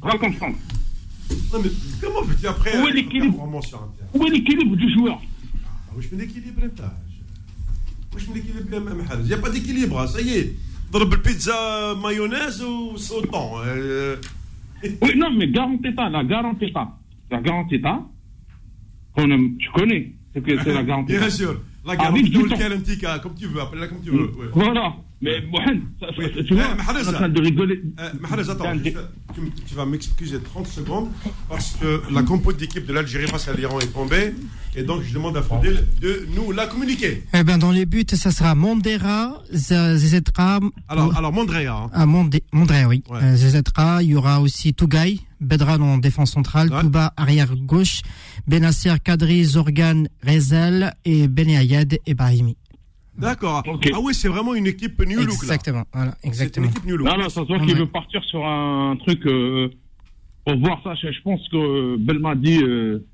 [0.00, 0.46] Raconte ça.
[0.46, 1.70] Non, mais
[2.00, 3.48] comment veux-tu après Où est l'équilibre?
[4.14, 5.20] Où est l'équilibre du joueur?
[5.64, 6.62] Ah, oui, je fais l'équilibre,
[8.17, 10.55] il n'y a pas d'équilibre, ça y est.
[10.91, 13.59] ضرب pizza mayonnaise ou sautant.
[13.65, 14.15] Euh.
[15.01, 16.97] Oui, non, mais garantie pas, la garantie pas.
[17.29, 18.07] La garantie pas,
[19.17, 23.47] tu connais, c'est que c'est la garantie Bien sûr, la garantie ou le comme tu
[23.47, 24.31] veux, appelle-la comme tu veux.
[24.53, 24.95] Voilà.
[25.22, 25.82] Mais Mohamed,
[26.48, 27.80] tu vois, en train de rigoler.
[28.20, 28.72] Mahrez, attends,
[29.66, 31.08] tu, vas m'excuser 30 secondes
[31.48, 34.34] parce que la compote d'équipe de l'Algérie face à l'Iran est tombée
[34.74, 37.22] et donc je demande à Fodil de nous la communiquer.
[37.34, 40.58] Eh bien, dans les buts, ça sera Mondera, Zezetra.
[40.88, 41.84] Alors, alors Mondrea.
[41.84, 41.90] Hein.
[41.92, 43.04] Ah, Mondrea, oui.
[43.08, 43.20] Ouais.
[43.22, 48.02] Euh, il y aura aussi Tougaï, Bedran en défense centrale, Touba arrière gauche,
[48.48, 52.56] Benasser, Kadri, Zorgan, Rezel et Benéayed et Brahimi.
[53.22, 53.62] D'accord.
[53.66, 55.34] Ah oui, c'est vraiment une équipe New Look.
[55.34, 55.84] Exactement.
[55.92, 56.66] Voilà, exactement.
[56.66, 57.06] Une équipe New Look.
[57.06, 59.70] Non, non, ça se voit qu'il veut partir sur un truc euh,
[60.44, 60.94] pour voir ça.
[60.94, 62.62] Je pense que Belmadi.
[62.62, 63.06] Euh,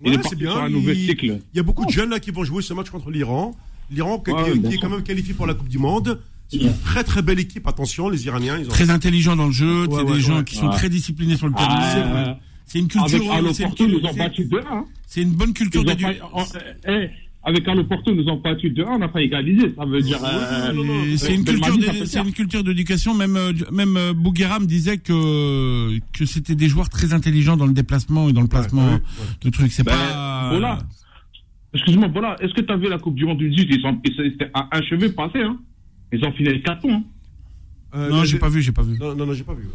[0.00, 0.52] il est, bien.
[0.52, 1.40] sur un nouvel cycle.
[1.52, 3.56] Il y a beaucoup de jeunes là qui vont jouer ce match contre l'Iran.
[3.90, 6.20] L'Iran qui, est quand même qualifié pour la Coupe du Monde.
[6.48, 7.66] C'est une très très belle équipe.
[7.66, 8.58] Attention, les Iraniens.
[8.58, 8.70] Ils ont...
[8.70, 9.86] Très intelligents dans le jeu.
[9.86, 11.78] Ouais, des gens qui sont très disciplinés sur le terrain.
[11.80, 13.24] Ah, c'est une culture.
[14.16, 14.84] Battu 2 hein.
[15.06, 15.94] C'est une bonne culture de
[17.44, 19.72] avec Carlo Porto, nous avons battu de 1, on n'a pas égalisé.
[19.76, 20.18] Ça veut dire.
[20.22, 23.14] Euh, c'est une, une, culture d'éducation.
[23.14, 27.72] Même, euh, même euh, Bougueram disait que, que c'était des joueurs très intelligents dans le
[27.72, 28.98] déplacement et dans le placement
[29.40, 29.72] de trucs.
[29.72, 30.48] C'est ben, pas.
[30.50, 30.78] Voilà.
[31.72, 32.36] Excuse-moi, voilà.
[32.40, 34.82] Est-ce que tu as vu la Coupe du Monde du 18 Ils sont, c'était un
[34.82, 35.58] cheveu passé, hein.
[36.12, 37.02] Ils ont fini les 4 points.
[37.92, 38.08] Hein.
[38.10, 38.98] non, j'ai pas vu, j'ai pas vu.
[38.98, 39.68] Non, non, non j'ai pas vu.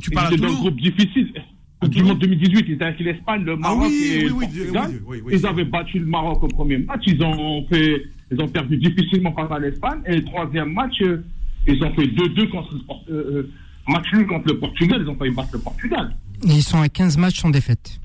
[0.00, 0.42] tu parles à Toulouse.
[0.42, 1.32] dans un groupe difficile.
[1.80, 4.90] Coupe du Monde 2018, ils étaient avec l'Espagne, le Maroc ah et le Portugal.
[5.32, 7.02] ils avaient battu le Maroc au premier match.
[7.06, 10.00] Ils ont fait, ils ont perdu difficilement face à l'Espagne.
[10.06, 11.24] Et le troisième match, euh,
[11.66, 13.16] ils ont fait 2-2 contre le Portugal.
[13.16, 13.50] Euh, euh,
[13.88, 15.00] match nul contre le Portugal.
[15.02, 16.16] Ils ont failli battre le Portugal.
[16.44, 17.98] ils sont à 15 matchs sans défaite.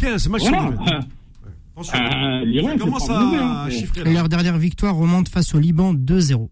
[0.00, 1.06] 15 matchs sans défaite.
[2.46, 3.70] L'Iran commence à hein.
[3.70, 4.12] chiffrer.
[4.12, 6.48] Leur dernière victoire remonte face au Liban 2-0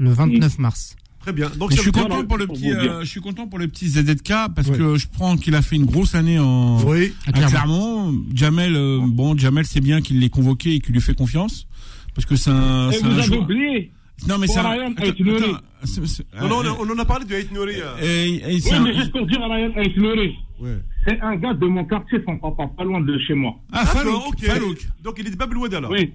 [0.00, 0.96] le 29 mars.
[1.20, 1.50] Très bien.
[1.56, 4.32] Donc je suis content pour le petit, euh, je suis content pour le petit ZZK
[4.54, 7.12] parce que je prends qu'il a fait une grosse année en oui.
[7.26, 8.14] à Clermont.
[8.34, 11.66] Jamel, euh, bon, Jamel c'est bien qu'il l'ait convoqué et qu'il lui fait confiance
[12.14, 12.90] Parce que c'est un.
[12.90, 13.92] Et c'est vous un avez joueur- oublié
[14.26, 17.74] Non, mais c'est Non, non, on, en a parlé de Haït Nouri.
[17.76, 17.94] euh.
[18.02, 18.42] Oui,
[18.72, 20.78] un- mais juste pour dire à Ryan Aït-Nouri, Ouais.
[21.06, 23.54] c'est un gars de mon quartier, son papa, pas loin de chez moi.
[23.72, 24.44] Ah, D'accord, Falouk, ok.
[24.44, 24.78] Falouk.
[25.02, 25.90] Donc il est de Babloued alors.
[25.90, 26.12] Oui.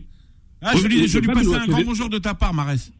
[0.61, 2.91] Ah, je Oui, lui, je lui passe un grand bonjour de ta part, Marès.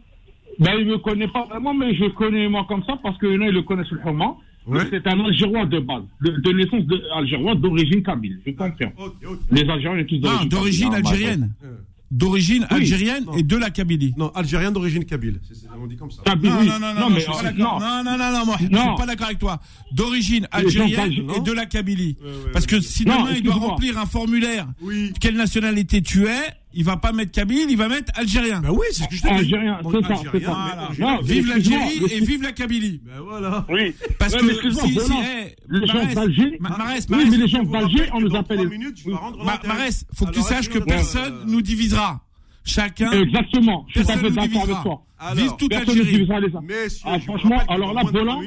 [0.60, 3.48] Ben, il me connaît pas vraiment, mais je connais moi comme ça parce que là,
[3.48, 4.36] il le connaît sur le Homa.
[4.68, 4.82] Ouais.
[4.90, 8.92] C'est un Algérois de base, de, de naissance de, Algérois d'origine kabyle, je confirme.
[8.98, 9.40] Ok, ok.
[9.52, 11.54] Les Algériens, ils sont tous Non, d'origine kabyle, hein, algérienne.
[11.64, 11.68] Euh,
[12.12, 12.78] D'origine Oui.
[12.78, 13.34] algérienne Non.
[13.34, 14.14] et de la Kabylie.
[14.16, 15.40] Non, algérien d'origine kabyle.
[15.48, 16.22] C'est- c'est- on dit comme ça.
[16.24, 16.68] Kabyle, Non, oui.
[16.68, 17.80] non, non, non, mais je suis pas euh, d'accord.
[17.80, 17.86] non.
[17.86, 18.82] Non, non, non, non, moi, je Non.
[18.88, 19.60] suis pas d'accord avec toi.
[19.92, 22.16] D'origine algérienne et de la Kabylie.
[22.22, 25.14] Ouais, ouais, Parce que si Non, demain il doit remplir un formulaire, Oui.
[25.20, 26.42] quelle nationalité tu es,
[26.76, 28.60] il va pas mettre Kabyle, il va mettre algérien.
[28.62, 29.34] Ben oui, c'est ce que je te dis.
[29.34, 30.90] Algérien, c'est ça, algérien, ça.
[31.00, 31.16] Voilà.
[31.16, 33.02] Non, Vive l'Algérie et vive la Kabylie.
[33.04, 33.66] Ben voilà.
[33.70, 33.96] Oui.
[34.20, 37.38] Parce Ouais, que mais excuse-moi, si, si, eh, les gens d'Alger, Ma- Marès, oui, mais
[37.38, 38.68] les gens d'Alger, on nous appelle.
[38.70, 39.68] minutes, rendre Ma- l'antenne.
[39.70, 42.22] Marès, faut que tu saches que sinon, euh, personne nous divisera.
[42.68, 45.02] Chacun Exactement, je suis tout à Personne fait nous d'accord avec toi.
[45.20, 46.12] Alors, vive toute Personne ne l'Algérie.
[46.18, 46.62] divisera les uns.
[46.62, 48.42] Messieurs, Ah, franchement, alors là, Bolan.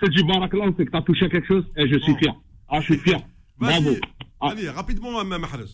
[0.00, 2.18] C'est du baraklah, c'est que t'as touché quelque chose et je suis Bon.
[2.18, 2.34] fier.
[2.68, 3.18] Ah, je suis fier.
[3.58, 3.90] Bravo.
[4.40, 5.64] Ah, Allez, rapidement, Mme Mahrez.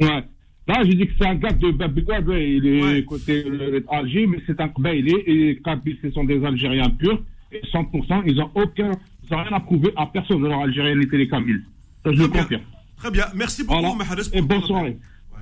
[0.00, 0.24] ouais.
[0.68, 3.04] Là, j'ai dit que c'est un gars de Babylone, ouais, il est Ouais.
[3.04, 7.22] côté euh, Alger, mais c'est un Kbaïlé, et Kabyle, ce sont des Algériens purs,
[7.52, 8.90] et 100%, ils ont aucun,
[9.24, 11.62] ils ont rien à prouver à personne de leur algérianité, les Kabyles.
[12.04, 12.42] Ça, je le bien.
[12.42, 12.62] confirme.
[12.96, 13.26] Très bien.
[13.34, 14.22] Merci beaucoup, Voilà.
[14.32, 14.98] Et bonne soirée.
[15.32, 15.38] Ouais.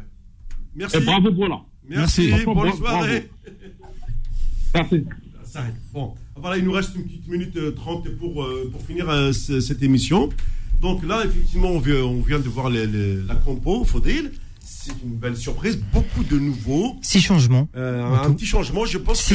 [0.76, 0.96] Merci.
[0.98, 1.60] Et bravo, voilà.
[1.88, 2.28] Merci.
[2.28, 2.44] Merci.
[2.44, 2.76] Bonne Bravo.
[2.76, 3.28] soirée.
[4.74, 5.04] Merci.
[5.92, 9.32] Bon, voilà, il nous reste une petite minute euh, 30 pour, euh, pour finir euh,
[9.32, 10.28] ce- cette émission.
[10.82, 14.32] Donc là, effectivement, on vient, on vient de voir les- les- la compo, Faudil.
[14.76, 16.96] C'est une belle surprise, beaucoup de nouveaux.
[17.00, 17.68] Six changements.
[17.76, 18.34] Euh, un tout.
[18.34, 19.34] petit changement, je pense Six.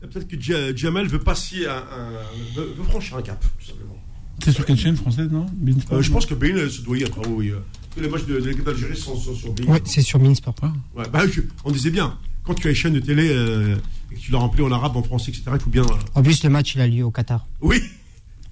[0.00, 3.66] que peut-être que Ja- Jamel veut passer un, un- veut, veut franchir un cap, tout
[3.66, 3.96] simplement.
[4.44, 5.46] C'est sur quelle chaîne française, non?
[5.90, 7.52] Euh, je pense que Bein euh, se doit y être, ah oui.
[7.94, 9.64] tous les matchs de, de l'équipe d'Algérie sont, sont sur Bein.
[9.68, 10.54] Oui, c'est sur Minsport.
[10.94, 13.76] Ouais, bah, je- on disait bien, quand tu as une chaîne de télé euh,
[14.12, 15.82] et que tu l'as remplie en arabe, en français, etc., il faut bien.
[15.84, 17.46] euh, En plus, le match, il a lieu au Qatar.
[17.62, 17.80] oui,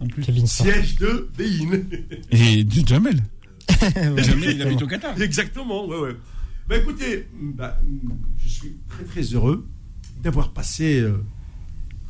[0.00, 0.24] En plus.
[0.46, 1.82] Siège de Bein.
[2.32, 3.22] Et du Jamel.
[3.82, 4.64] Ouais, Jamel, il exactement.
[4.66, 5.20] habite au Qatar.
[5.20, 6.16] Exactement, ouais, ouais.
[6.68, 7.78] Bah écoutez, bah,
[8.38, 9.66] je suis très très heureux
[10.22, 11.22] d'avoir passé euh,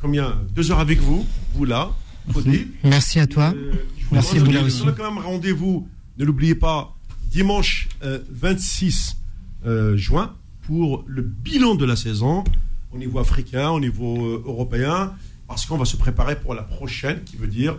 [0.01, 1.25] combien Deux heures avec vous,
[1.55, 1.91] vous là,
[2.31, 2.67] Faudil.
[2.83, 3.53] Merci à toi.
[3.55, 4.81] Euh, je vous Merci, Boula de- aussi.
[4.83, 6.95] On a quand même rendez-vous, ne l'oubliez pas,
[7.31, 9.17] dimanche euh, 26
[9.65, 12.43] euh, juin pour le bilan de la saison
[12.91, 15.13] au niveau africain, au niveau européen,
[15.47, 17.77] parce qu'on va se préparer pour la prochaine, qui veut dire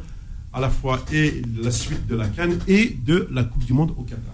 [0.54, 3.92] à la fois et la suite de la Cannes et de la Coupe du Monde
[3.96, 4.32] au Qatar.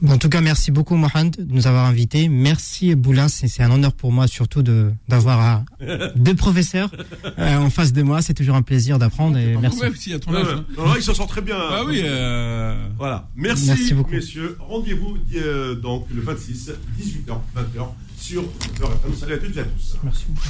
[0.00, 2.28] Bon, en tout cas, merci beaucoup, Mohamed, de nous avoir invités.
[2.28, 3.28] Merci, Boula.
[3.28, 6.88] C'est un honneur pour moi, surtout de d'avoir euh, deux professeurs
[7.36, 8.22] euh, en face de moi.
[8.22, 9.36] C'est toujours un plaisir d'apprendre.
[9.38, 9.80] Et merci.
[9.80, 10.46] Ouais, aussi, à ton âge.
[10.46, 10.52] ouais.
[10.52, 10.64] hein.
[10.76, 11.56] Non, non, il s'en sort très bien.
[11.58, 12.76] Ah oui, euh...
[12.96, 13.28] Voilà.
[13.34, 14.12] Merci, Merci beaucoup.
[14.12, 14.56] messieurs.
[14.60, 17.86] Rendez-vous euh, donc le 26, 18h, 20h
[18.20, 18.44] sur.
[19.18, 19.96] Salut à toutes et à tous.
[20.04, 20.48] Merci beaucoup.